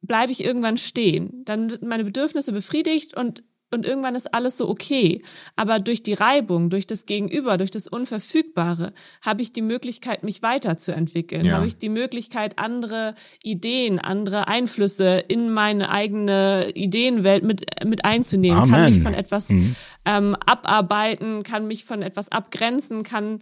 bleibe 0.00 0.32
ich 0.32 0.42
irgendwann 0.44 0.78
stehen. 0.78 1.42
Dann 1.44 1.78
meine 1.82 2.04
Bedürfnisse 2.04 2.52
befriedigt 2.52 3.16
und 3.16 3.44
und 3.74 3.84
irgendwann 3.84 4.14
ist 4.14 4.32
alles 4.32 4.56
so 4.56 4.68
okay. 4.68 5.22
Aber 5.56 5.78
durch 5.78 6.02
die 6.02 6.14
Reibung, 6.14 6.70
durch 6.70 6.86
das 6.86 7.06
Gegenüber, 7.06 7.58
durch 7.58 7.70
das 7.70 7.86
Unverfügbare 7.88 8.94
habe 9.20 9.42
ich 9.42 9.52
die 9.52 9.62
Möglichkeit, 9.62 10.22
mich 10.22 10.42
weiterzuentwickeln. 10.42 11.44
Ja. 11.44 11.56
Habe 11.56 11.66
ich 11.66 11.76
die 11.76 11.88
Möglichkeit, 11.88 12.58
andere 12.58 13.14
Ideen, 13.42 13.98
andere 13.98 14.48
Einflüsse 14.48 15.18
in 15.28 15.52
meine 15.52 15.90
eigene 15.90 16.70
Ideenwelt 16.74 17.44
mit, 17.44 17.84
mit 17.84 18.04
einzunehmen. 18.04 18.58
Amen. 18.58 18.70
Kann 18.70 18.84
mich 18.92 19.02
von 19.02 19.14
etwas 19.14 19.48
mhm. 19.50 19.76
ähm, 20.04 20.36
abarbeiten, 20.46 21.42
kann 21.42 21.66
mich 21.66 21.84
von 21.84 22.02
etwas 22.02 22.30
abgrenzen, 22.32 23.02
kann, 23.02 23.40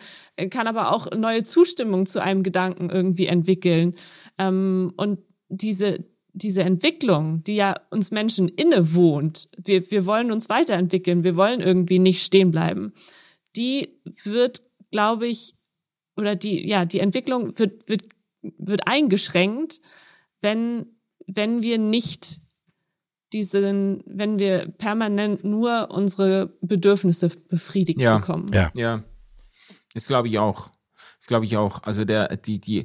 kann 0.51 0.67
aber 0.67 0.93
auch 0.93 1.11
neue 1.13 1.45
Zustimmung 1.45 2.07
zu 2.07 2.21
einem 2.21 2.43
Gedanken 2.43 2.91
irgendwie 2.91 3.27
entwickeln. 3.27 3.95
Ähm, 4.39 4.93
und 4.97 5.21
diese, 5.49 5.99
diese 6.33 6.63
Entwicklung, 6.63 7.45
die 7.45 7.57
ja 7.57 7.75
uns 7.91 8.11
Menschen 8.11 8.49
innewohnt, 8.49 9.49
wir, 9.57 9.91
wir 9.91 10.07
wollen 10.07 10.33
uns 10.33 10.49
weiterentwickeln, 10.49 11.25
wir 11.25 11.37
wollen 11.37 11.61
irgendwie 11.61 11.99
nicht 11.99 12.23
stehen 12.23 12.51
bleiben, 12.51 12.95
die 13.57 14.01
wird, 14.25 14.63
glaube 14.91 15.27
ich, 15.27 15.55
oder 16.17 16.35
die, 16.35 16.67
ja, 16.67 16.85
die 16.85 17.01
Entwicklung 17.01 17.59
wird, 17.59 17.89
wird, 17.89 18.03
wird 18.43 18.87
eingeschränkt, 18.87 19.81
wenn, 20.41 20.87
wenn 21.27 21.63
wir 21.63 21.79
nicht 21.79 22.41
diesen, 23.33 24.03
wenn 24.07 24.39
wir 24.39 24.69
permanent 24.79 25.45
nur 25.45 25.91
unsere 25.91 26.57
Bedürfnisse 26.61 27.29
befriedigt 27.29 28.01
ja, 28.01 28.19
bekommen. 28.19 28.51
Ja, 28.53 28.71
ja. 28.75 29.03
Das 29.95 30.07
glaube 30.07 30.29
ich 30.29 30.39
auch. 30.39 30.71
Das 31.19 31.29
glaube 31.29 31.45
ich 31.45 31.57
auch. 31.57 31.83
Also 31.85 32.05
der, 32.05 32.37
die, 32.37 32.61
die, 32.61 32.85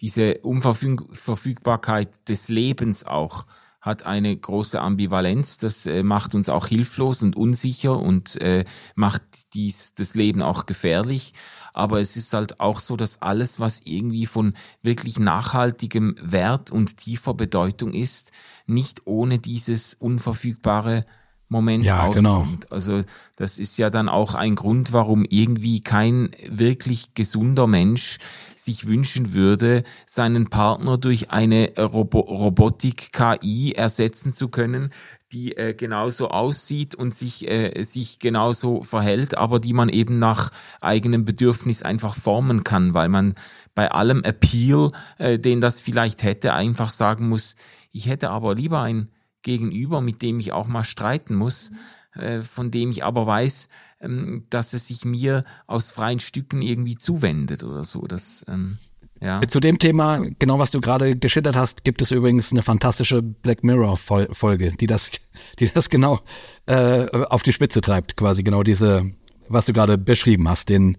diese 0.00 0.38
Unverfügbarkeit 0.38 2.08
des 2.28 2.48
Lebens 2.48 3.04
auch 3.04 3.46
hat 3.80 4.04
eine 4.04 4.36
große 4.36 4.80
Ambivalenz. 4.80 5.58
Das 5.58 5.86
äh, 5.86 6.02
macht 6.02 6.34
uns 6.34 6.48
auch 6.48 6.66
hilflos 6.66 7.22
und 7.22 7.36
unsicher 7.36 7.98
und 7.98 8.40
äh, 8.40 8.64
macht 8.94 9.22
dies 9.54 9.94
das 9.94 10.14
Leben 10.14 10.42
auch 10.42 10.66
gefährlich. 10.66 11.32
Aber 11.72 12.00
es 12.00 12.16
ist 12.16 12.32
halt 12.32 12.60
auch 12.60 12.80
so, 12.80 12.96
dass 12.96 13.22
alles, 13.22 13.60
was 13.60 13.80
irgendwie 13.84 14.26
von 14.26 14.54
wirklich 14.82 15.18
nachhaltigem 15.18 16.16
Wert 16.20 16.70
und 16.70 16.96
tiefer 16.96 17.34
Bedeutung 17.34 17.94
ist, 17.94 18.32
nicht 18.66 19.06
ohne 19.06 19.38
dieses 19.38 19.94
unverfügbare 19.94 21.02
Moment 21.48 21.84
ja, 21.84 22.04
auskommt. 22.04 22.16
Genau. 22.16 22.74
Also 22.74 23.04
das 23.36 23.58
ist 23.58 23.78
ja 23.78 23.88
dann 23.88 24.08
auch 24.08 24.34
ein 24.34 24.54
Grund, 24.54 24.92
warum 24.92 25.24
irgendwie 25.28 25.80
kein 25.80 26.30
wirklich 26.48 27.14
gesunder 27.14 27.66
Mensch 27.66 28.18
sich 28.56 28.86
wünschen 28.86 29.32
würde, 29.32 29.84
seinen 30.06 30.50
Partner 30.50 30.98
durch 30.98 31.30
eine 31.30 31.72
Robo 31.78 32.20
Robotik-KI 32.20 33.72
ersetzen 33.72 34.32
zu 34.32 34.48
können, 34.48 34.90
die 35.32 35.56
äh, 35.56 35.74
genauso 35.74 36.28
aussieht 36.28 36.94
und 36.94 37.14
sich, 37.14 37.48
äh, 37.50 37.82
sich 37.82 38.18
genauso 38.18 38.82
verhält, 38.82 39.36
aber 39.36 39.60
die 39.60 39.72
man 39.72 39.88
eben 39.88 40.18
nach 40.18 40.50
eigenem 40.80 41.24
Bedürfnis 41.24 41.82
einfach 41.82 42.14
formen 42.14 42.64
kann, 42.64 42.94
weil 42.94 43.08
man 43.08 43.34
bei 43.74 43.90
allem 43.90 44.22
Appeal, 44.24 44.92
äh, 45.18 45.38
den 45.38 45.60
das 45.60 45.80
vielleicht 45.80 46.22
hätte, 46.22 46.54
einfach 46.54 46.92
sagen 46.92 47.28
muss, 47.28 47.56
ich 47.92 48.06
hätte 48.06 48.30
aber 48.30 48.54
lieber 48.54 48.82
ein 48.82 49.08
Gegenüber, 49.42 50.00
mit 50.00 50.22
dem 50.22 50.40
ich 50.40 50.52
auch 50.52 50.66
mal 50.66 50.84
streiten 50.84 51.34
muss, 51.34 51.70
äh, 52.14 52.40
von 52.40 52.70
dem 52.70 52.90
ich 52.90 53.04
aber 53.04 53.26
weiß, 53.26 53.68
ähm, 54.00 54.46
dass 54.50 54.72
es 54.72 54.88
sich 54.88 55.04
mir 55.04 55.44
aus 55.66 55.90
freien 55.90 56.20
Stücken 56.20 56.62
irgendwie 56.62 56.96
zuwendet 56.96 57.62
oder 57.64 57.84
so. 57.84 58.06
Das, 58.06 58.44
ähm, 58.48 58.78
ja. 59.20 59.40
Zu 59.46 59.60
dem 59.60 59.78
Thema, 59.78 60.20
genau 60.38 60.58
was 60.58 60.70
du 60.70 60.80
gerade 60.80 61.16
geschildert 61.16 61.56
hast, 61.56 61.84
gibt 61.84 62.02
es 62.02 62.10
übrigens 62.10 62.52
eine 62.52 62.62
fantastische 62.62 63.22
Black 63.22 63.64
Mirror 63.64 63.96
Folge, 63.96 64.72
die 64.76 64.86
das, 64.86 65.10
die 65.58 65.68
das 65.68 65.88
genau 65.90 66.20
äh, 66.66 67.06
auf 67.10 67.42
die 67.42 67.52
Spitze 67.52 67.80
treibt, 67.80 68.16
quasi 68.16 68.42
genau 68.42 68.62
diese, 68.62 69.10
was 69.48 69.66
du 69.66 69.72
gerade 69.72 69.98
beschrieben 69.98 70.48
hast, 70.48 70.68
den, 70.68 70.96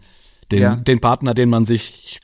den, 0.52 0.62
ja. 0.62 0.76
den 0.76 1.00
Partner, 1.00 1.34
den 1.34 1.50
man 1.50 1.66
sich 1.66 2.20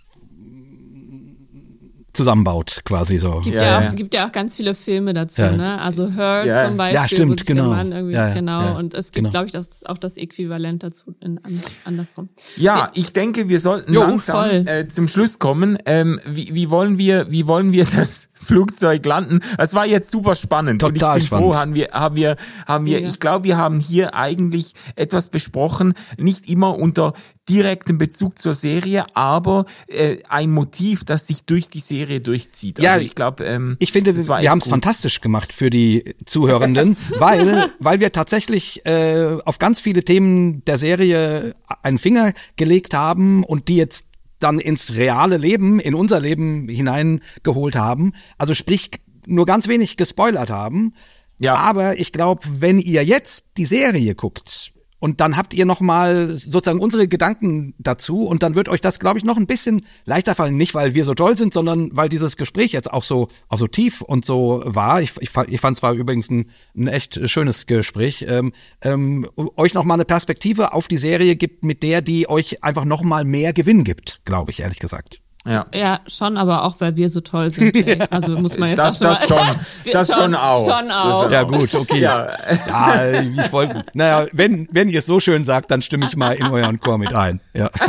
zusammenbaut, 2.15 2.81
quasi 2.85 3.17
so. 3.17 3.41
Gibt 3.41 3.55
ja, 3.55 3.63
ja, 3.63 3.77
auch, 3.77 3.83
ja. 3.83 3.91
gibt 3.91 4.13
ja 4.13 4.27
auch 4.27 4.31
ganz 4.31 4.55
viele 4.55 4.73
Filme 4.73 5.13
dazu, 5.13 5.41
ja. 5.41 5.51
ne? 5.51 5.81
Also 5.81 6.09
Her 6.11 6.43
ja. 6.45 6.67
zum 6.67 6.77
Beispiel, 6.77 6.95
ja, 6.95 7.07
stimmt, 7.07 7.31
wo 7.31 7.35
sich 7.35 7.45
genau. 7.45 7.63
der 7.63 7.75
Mann 7.75 7.91
irgendwie, 7.91 8.33
genau. 8.33 8.77
Und 8.77 8.93
es 8.93 9.11
gibt, 9.11 9.15
genau. 9.15 9.29
glaube 9.29 9.45
ich, 9.47 9.51
das, 9.51 9.85
auch 9.85 9.97
das 9.97 10.17
Äquivalent 10.17 10.83
dazu 10.83 11.15
in, 11.21 11.39
andersrum. 11.83 12.29
Ja, 12.57 12.91
ich 12.93 13.13
denke, 13.13 13.49
wir 13.49 13.59
sollten 13.59 13.93
jo, 13.93 14.01
langsam 14.01 14.67
äh, 14.67 14.87
zum 14.87 15.07
Schluss 15.07 15.39
kommen. 15.39 15.77
Ähm, 15.85 16.19
wie, 16.25 16.53
wie 16.53 16.69
wollen 16.69 16.97
wir, 16.97 17.29
wie 17.31 17.47
wollen 17.47 17.71
wir 17.71 17.85
das 17.95 18.29
Flugzeug 18.33 19.05
landen? 19.05 19.39
Es 19.57 19.73
war 19.73 19.85
jetzt 19.85 20.11
super 20.11 20.35
spannend. 20.35 20.81
Total 20.81 21.17
und 21.17 21.17
ich 21.17 21.23
bin 21.23 21.27
spannend. 21.27 21.45
froh, 21.45 21.55
haben 21.55 21.75
wir, 21.75 21.89
haben 21.91 22.15
wir, 22.15 22.35
haben 22.65 22.85
wir, 22.85 23.01
ich 23.01 23.19
glaube, 23.19 23.45
wir 23.45 23.57
haben 23.57 23.79
hier 23.79 24.15
eigentlich 24.15 24.73
etwas 24.95 25.29
besprochen, 25.29 25.93
nicht 26.17 26.49
immer 26.49 26.77
unter 26.77 27.13
direkten 27.49 27.97
Bezug 27.97 28.39
zur 28.39 28.53
Serie, 28.53 29.05
aber 29.13 29.65
äh, 29.87 30.17
ein 30.29 30.51
Motiv, 30.51 31.03
das 31.03 31.27
sich 31.27 31.43
durch 31.43 31.67
die 31.67 31.79
Serie 31.79 32.21
durchzieht. 32.21 32.79
Ja, 32.79 32.93
also 32.93 33.05
ich 33.05 33.15
glaube, 33.15 33.43
ähm, 33.45 33.77
ich 33.79 33.91
finde, 33.91 34.15
wir 34.15 34.49
haben 34.49 34.59
es 34.59 34.67
fantastisch 34.67 35.21
gemacht 35.21 35.53
für 35.53 35.69
die 35.69 36.15
Zuhörenden, 36.25 36.97
weil 37.19 37.71
weil 37.79 37.99
wir 37.99 38.11
tatsächlich 38.11 38.85
äh, 38.85 39.37
auf 39.45 39.59
ganz 39.59 39.79
viele 39.79 40.03
Themen 40.03 40.63
der 40.65 40.77
Serie 40.77 41.55
einen 41.83 41.99
Finger 41.99 42.33
gelegt 42.55 42.93
haben 42.93 43.43
und 43.43 43.67
die 43.67 43.77
jetzt 43.77 44.07
dann 44.39 44.59
ins 44.59 44.95
reale 44.95 45.37
Leben, 45.37 45.79
in 45.79 45.95
unser 45.95 46.19
Leben 46.19 46.67
hineingeholt 46.67 47.75
haben. 47.75 48.13
Also 48.37 48.53
sprich, 48.53 48.91
nur 49.25 49.45
ganz 49.45 49.67
wenig 49.67 49.97
gespoilert 49.97 50.49
haben. 50.49 50.93
Ja. 51.37 51.55
Aber 51.55 51.99
ich 51.99 52.11
glaube, 52.11 52.41
wenn 52.59 52.79
ihr 52.79 53.03
jetzt 53.03 53.45
die 53.57 53.65
Serie 53.65 54.15
guckt, 54.15 54.71
und 55.05 55.21
dann 55.21 55.37
habt 55.37 55.53
ihr 55.53 55.65
noch 55.65 55.81
mal 55.81 56.35
sozusagen 56.35 56.79
unsere 56.79 57.07
Gedanken 57.07 57.75
dazu 57.77 58.25
und 58.25 58.41
dann 58.41 58.55
wird 58.55 58.69
euch 58.69 58.81
das, 58.81 58.99
glaube 58.99 59.19
ich, 59.19 59.23
noch 59.23 59.37
ein 59.37 59.45
bisschen 59.45 59.85
leichter 60.05 60.33
fallen. 60.33 60.57
Nicht, 60.57 60.73
weil 60.73 60.95
wir 60.95 61.05
so 61.05 61.13
toll 61.13 61.37
sind, 61.37 61.53
sondern 61.53 61.95
weil 61.95 62.09
dieses 62.09 62.37
Gespräch 62.37 62.71
jetzt 62.71 62.91
auch 62.91 63.03
so, 63.03 63.27
auch 63.47 63.59
so 63.59 63.67
tief 63.67 64.01
und 64.01 64.25
so 64.25 64.63
war. 64.65 65.03
Ich, 65.03 65.11
ich, 65.19 65.29
ich 65.47 65.61
fand 65.61 65.77
es 65.77 65.83
war 65.83 65.93
übrigens 65.93 66.31
ein, 66.31 66.49
ein 66.75 66.87
echt 66.87 67.29
schönes 67.29 67.67
Gespräch. 67.67 68.25
Ähm, 68.27 68.51
ähm, 68.81 69.29
euch 69.57 69.75
noch 69.75 69.83
mal 69.83 69.93
eine 69.93 70.05
Perspektive 70.05 70.73
auf 70.73 70.87
die 70.87 70.97
Serie 70.97 71.35
gibt, 71.35 71.63
mit 71.63 71.83
der 71.83 72.01
die 72.01 72.27
euch 72.27 72.63
einfach 72.63 72.85
noch 72.85 73.03
mal 73.03 73.25
mehr 73.25 73.53
Gewinn 73.53 73.83
gibt, 73.83 74.21
glaube 74.25 74.49
ich, 74.49 74.61
ehrlich 74.61 74.79
gesagt. 74.79 75.21
Ja. 75.47 75.65
Ja, 75.75 75.99
schon, 76.07 76.37
aber 76.37 76.63
auch, 76.63 76.75
weil 76.79 76.95
wir 76.95 77.07
so 77.09 77.21
toll 77.21 77.51
sind. 77.51 77.75
Jay. 77.75 77.99
Also 78.09 78.33
muss 78.37 78.57
man 78.57 78.69
jetzt 78.69 78.77
Das, 78.79 79.01
auch 79.03 79.09
das 79.19 79.19
schon, 79.19 79.27
schon, 79.27 79.37
mal- 79.47 79.55
Wir 79.83 79.93
das 79.93 80.13
schon 80.13 80.35
auch. 80.35 80.65
Schon 80.79 80.91
auch. 80.91 81.23
Das 81.23 81.31
Ja 81.31 81.43
gut, 81.43 81.75
okay. 81.75 81.99
Ja. 81.99 82.29
Ja, 82.67 83.11
ich 83.21 83.51
wollte, 83.53 83.85
naja, 83.93 84.25
wenn, 84.31 84.67
wenn 84.71 84.89
ihr 84.89 84.99
es 84.99 85.05
so 85.05 85.19
schön 85.19 85.43
sagt, 85.45 85.69
dann 85.71 85.81
stimme 85.81 86.05
ich 86.07 86.15
mal 86.15 86.33
in 86.33 86.47
euren 86.47 86.79
Chor 86.79 86.97
mit 86.97 87.13
ein. 87.13 87.39
Ja. 87.53 87.69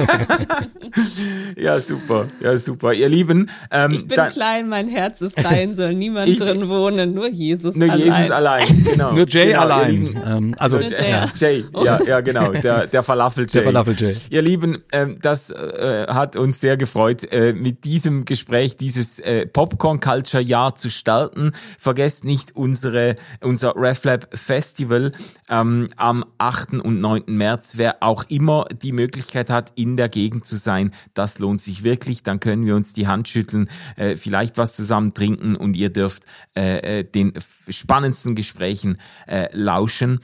Ja, 1.56 1.78
super. 1.78 2.28
Ja, 2.40 2.56
super. 2.56 2.92
Ihr 2.92 3.08
Lieben, 3.08 3.50
ähm, 3.70 3.92
Ich 3.92 4.06
bin 4.06 4.16
dann, 4.16 4.30
klein, 4.30 4.68
mein 4.68 4.88
Herz 4.88 5.20
ist 5.20 5.42
rein, 5.44 5.74
soll 5.74 5.94
niemand 5.94 6.28
Ich- 6.28 6.38
drin 6.38 6.68
wohnen, 6.68 7.14
nur 7.14 7.28
Jesus 7.28 7.74
nur 7.76 7.90
allein. 7.90 8.04
Jesus 8.04 8.30
allein. 8.30 8.84
Genau. 8.84 9.12
Nur 9.12 9.26
Jay 9.28 9.48
genau, 9.48 9.60
allein. 9.60 10.22
Ähm, 10.26 10.54
also, 10.58 10.78
Nur 10.78 10.86
Jay. 10.88 11.10
ja. 11.10 11.26
Jay, 11.34 11.64
ja, 11.84 12.00
ja, 12.06 12.20
genau, 12.20 12.50
der, 12.52 12.86
der 12.86 13.02
Falafel 13.02 13.44
Jay. 13.46 13.52
Der 13.54 13.62
Falafel 13.64 13.94
Jay. 13.98 14.14
Ihr 14.30 14.42
Lieben, 14.42 14.78
ähm, 14.92 15.16
das 15.20 15.50
äh, 15.50 16.06
hat 16.08 16.36
uns 16.36 16.60
sehr 16.60 16.76
gefreut, 16.76 17.30
äh, 17.32 17.45
mit 17.52 17.84
diesem 17.84 18.24
Gespräch 18.24 18.76
dieses 18.76 19.18
äh, 19.18 19.46
Popcorn 19.46 20.00
Culture 20.00 20.42
Jahr 20.42 20.74
zu 20.74 20.90
starten. 20.90 21.52
Vergesst 21.78 22.24
nicht 22.24 22.56
unsere, 22.56 23.16
unser 23.40 23.74
RefLab 23.76 24.28
Festival 24.36 25.12
ähm, 25.48 25.88
am 25.96 26.24
8. 26.38 26.74
und 26.74 27.00
9. 27.00 27.24
März. 27.26 27.74
Wer 27.76 28.02
auch 28.02 28.24
immer 28.28 28.66
die 28.82 28.92
Möglichkeit 28.92 29.50
hat, 29.50 29.72
in 29.76 29.96
der 29.96 30.08
Gegend 30.08 30.46
zu 30.46 30.56
sein, 30.56 30.92
das 31.14 31.38
lohnt 31.38 31.60
sich 31.60 31.82
wirklich. 31.82 32.22
Dann 32.22 32.40
können 32.40 32.66
wir 32.66 32.76
uns 32.76 32.92
die 32.92 33.06
Hand 33.06 33.28
schütteln, 33.28 33.68
äh, 33.96 34.16
vielleicht 34.16 34.58
was 34.58 34.74
zusammen 34.74 35.14
trinken 35.14 35.56
und 35.56 35.76
ihr 35.76 35.90
dürft 35.90 36.24
äh, 36.56 37.00
äh, 37.00 37.04
den 37.04 37.32
spannendsten 37.68 38.34
Gesprächen 38.34 38.98
äh, 39.26 39.48
lauschen. 39.52 40.20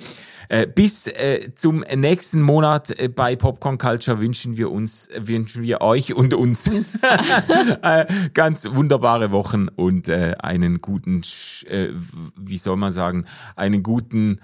Äh, 0.53 0.66
bis 0.66 1.07
äh, 1.07 1.55
zum 1.55 1.83
nächsten 1.97 2.43
Monat 2.43 2.91
äh, 3.01 3.09
bei 3.09 3.37
Popcorn 3.37 3.79
Culture 3.79 4.20
wünschen 4.20 4.59
wir 4.59 4.70
uns, 4.70 5.09
wünschen 5.16 5.62
wir 5.62 5.81
euch 5.81 6.12
und 6.12 6.35
uns 6.35 6.70
äh, 7.83 8.05
ganz 8.35 8.69
wunderbare 8.74 9.31
Wochen 9.31 9.69
und 9.69 10.11
äh, 10.11 10.35
einen 10.43 10.83
guten, 10.83 11.23
äh, 11.66 11.89
wie 12.37 12.59
soll 12.59 12.77
man 12.77 12.93
sagen, 12.93 13.24
einen 13.57 13.83
guten 13.83 14.41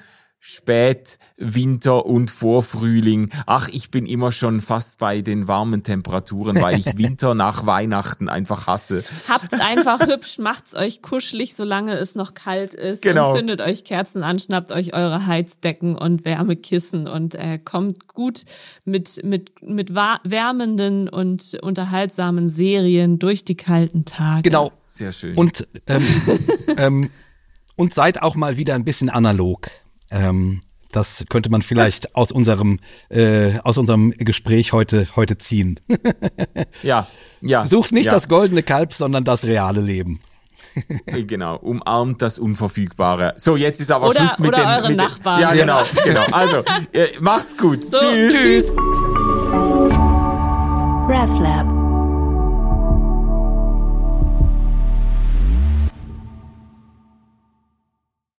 Spätwinter 0.51 2.07
und 2.07 2.31
Vorfrühling. 2.31 3.29
Ach, 3.45 3.69
ich 3.69 3.91
bin 3.91 4.07
immer 4.07 4.33
schon 4.33 4.63
fast 4.63 4.97
bei 4.97 5.21
den 5.21 5.47
warmen 5.47 5.83
Temperaturen, 5.83 6.63
weil 6.63 6.79
ich 6.79 6.87
Winter 6.97 7.35
nach 7.35 7.67
Weihnachten 7.67 8.31
einfach 8.31 8.67
hasse. 8.67 9.05
Habt's 9.29 9.61
einfach 9.61 10.01
hübsch, 10.07 10.39
macht's 10.39 10.75
euch 10.75 11.03
kuschelig, 11.03 11.55
solange 11.55 11.99
es 11.99 12.15
noch 12.15 12.33
kalt 12.33 12.73
ist. 12.73 13.03
Genau. 13.03 13.33
Und 13.33 13.37
zündet 13.37 13.61
euch 13.61 13.85
Kerzen 13.85 14.23
an, 14.23 14.39
schnappt 14.39 14.73
euch 14.73 14.95
eure 14.95 15.27
Heizdecken 15.27 15.99
und 15.99 16.25
Wärmekissen 16.25 17.09
und 17.09 17.35
äh, 17.35 17.59
kommt 17.59 18.09
gut 18.09 18.45
mit, 18.87 19.23
mit, 19.23 19.53
mit 19.61 19.95
wärmenden 19.95 21.11
und 21.11 21.59
unterhaltsamen 21.61 22.49
Serien 22.49 23.19
durch 23.19 23.45
die 23.45 23.57
kalten 23.57 24.07
Tage. 24.07 24.45
Genau. 24.45 24.73
Sehr 24.87 25.13
schön. 25.13 25.37
Und, 25.37 25.69
ähm, 25.87 26.03
ähm, 26.79 27.11
und 27.77 27.93
seid 27.93 28.23
auch 28.23 28.35
mal 28.35 28.57
wieder 28.57 28.75
ein 28.77 28.87
bisschen 28.87 29.11
analog. 29.11 29.69
Ähm, 30.11 30.61
das 30.93 31.25
könnte 31.29 31.51
man 31.51 31.63
vielleicht 31.63 32.15
aus 32.15 32.33
unserem, 32.33 32.81
äh, 33.11 33.59
aus 33.61 33.77
unserem 33.79 34.11
Gespräch 34.13 34.73
heute, 34.73 35.07
heute 35.17 35.37
ziehen. 35.39 35.81
ja, 36.83 37.07
ja. 37.41 37.67
Sucht 37.67 37.93
nicht 37.93 38.07
ja. 38.07 38.13
das 38.13 38.29
goldene 38.29 38.63
Kalb, 38.63 38.95
sondern 38.95 39.25
das 39.25 39.45
reale 39.45 39.81
Leben. 39.81 40.21
Genau, 41.07 41.57
umarmt 41.57 42.23
das 42.23 42.39
Unverfügbare. 42.39 43.35
So, 43.37 43.57
jetzt 43.57 43.81
ist 43.81 43.91
aber 43.91 44.09
Oder- 44.09 44.21
Schluss 44.21 44.39
mit 44.39 44.49
oder 44.49 44.59
dem. 44.59 44.67
eure 44.67 44.89
mit 44.89 44.97
Nachbarn. 44.97 45.41
Ja, 45.41 45.53
genau, 45.53 45.83
genau. 46.05 46.25
Also, 46.31 46.63
äh, 46.93 47.09
macht's 47.21 47.57
gut. 47.57 47.85
So, 47.85 47.99
Tschüss. 47.99 48.35
tschüss. 48.35 48.73
RefLab. 51.09 51.78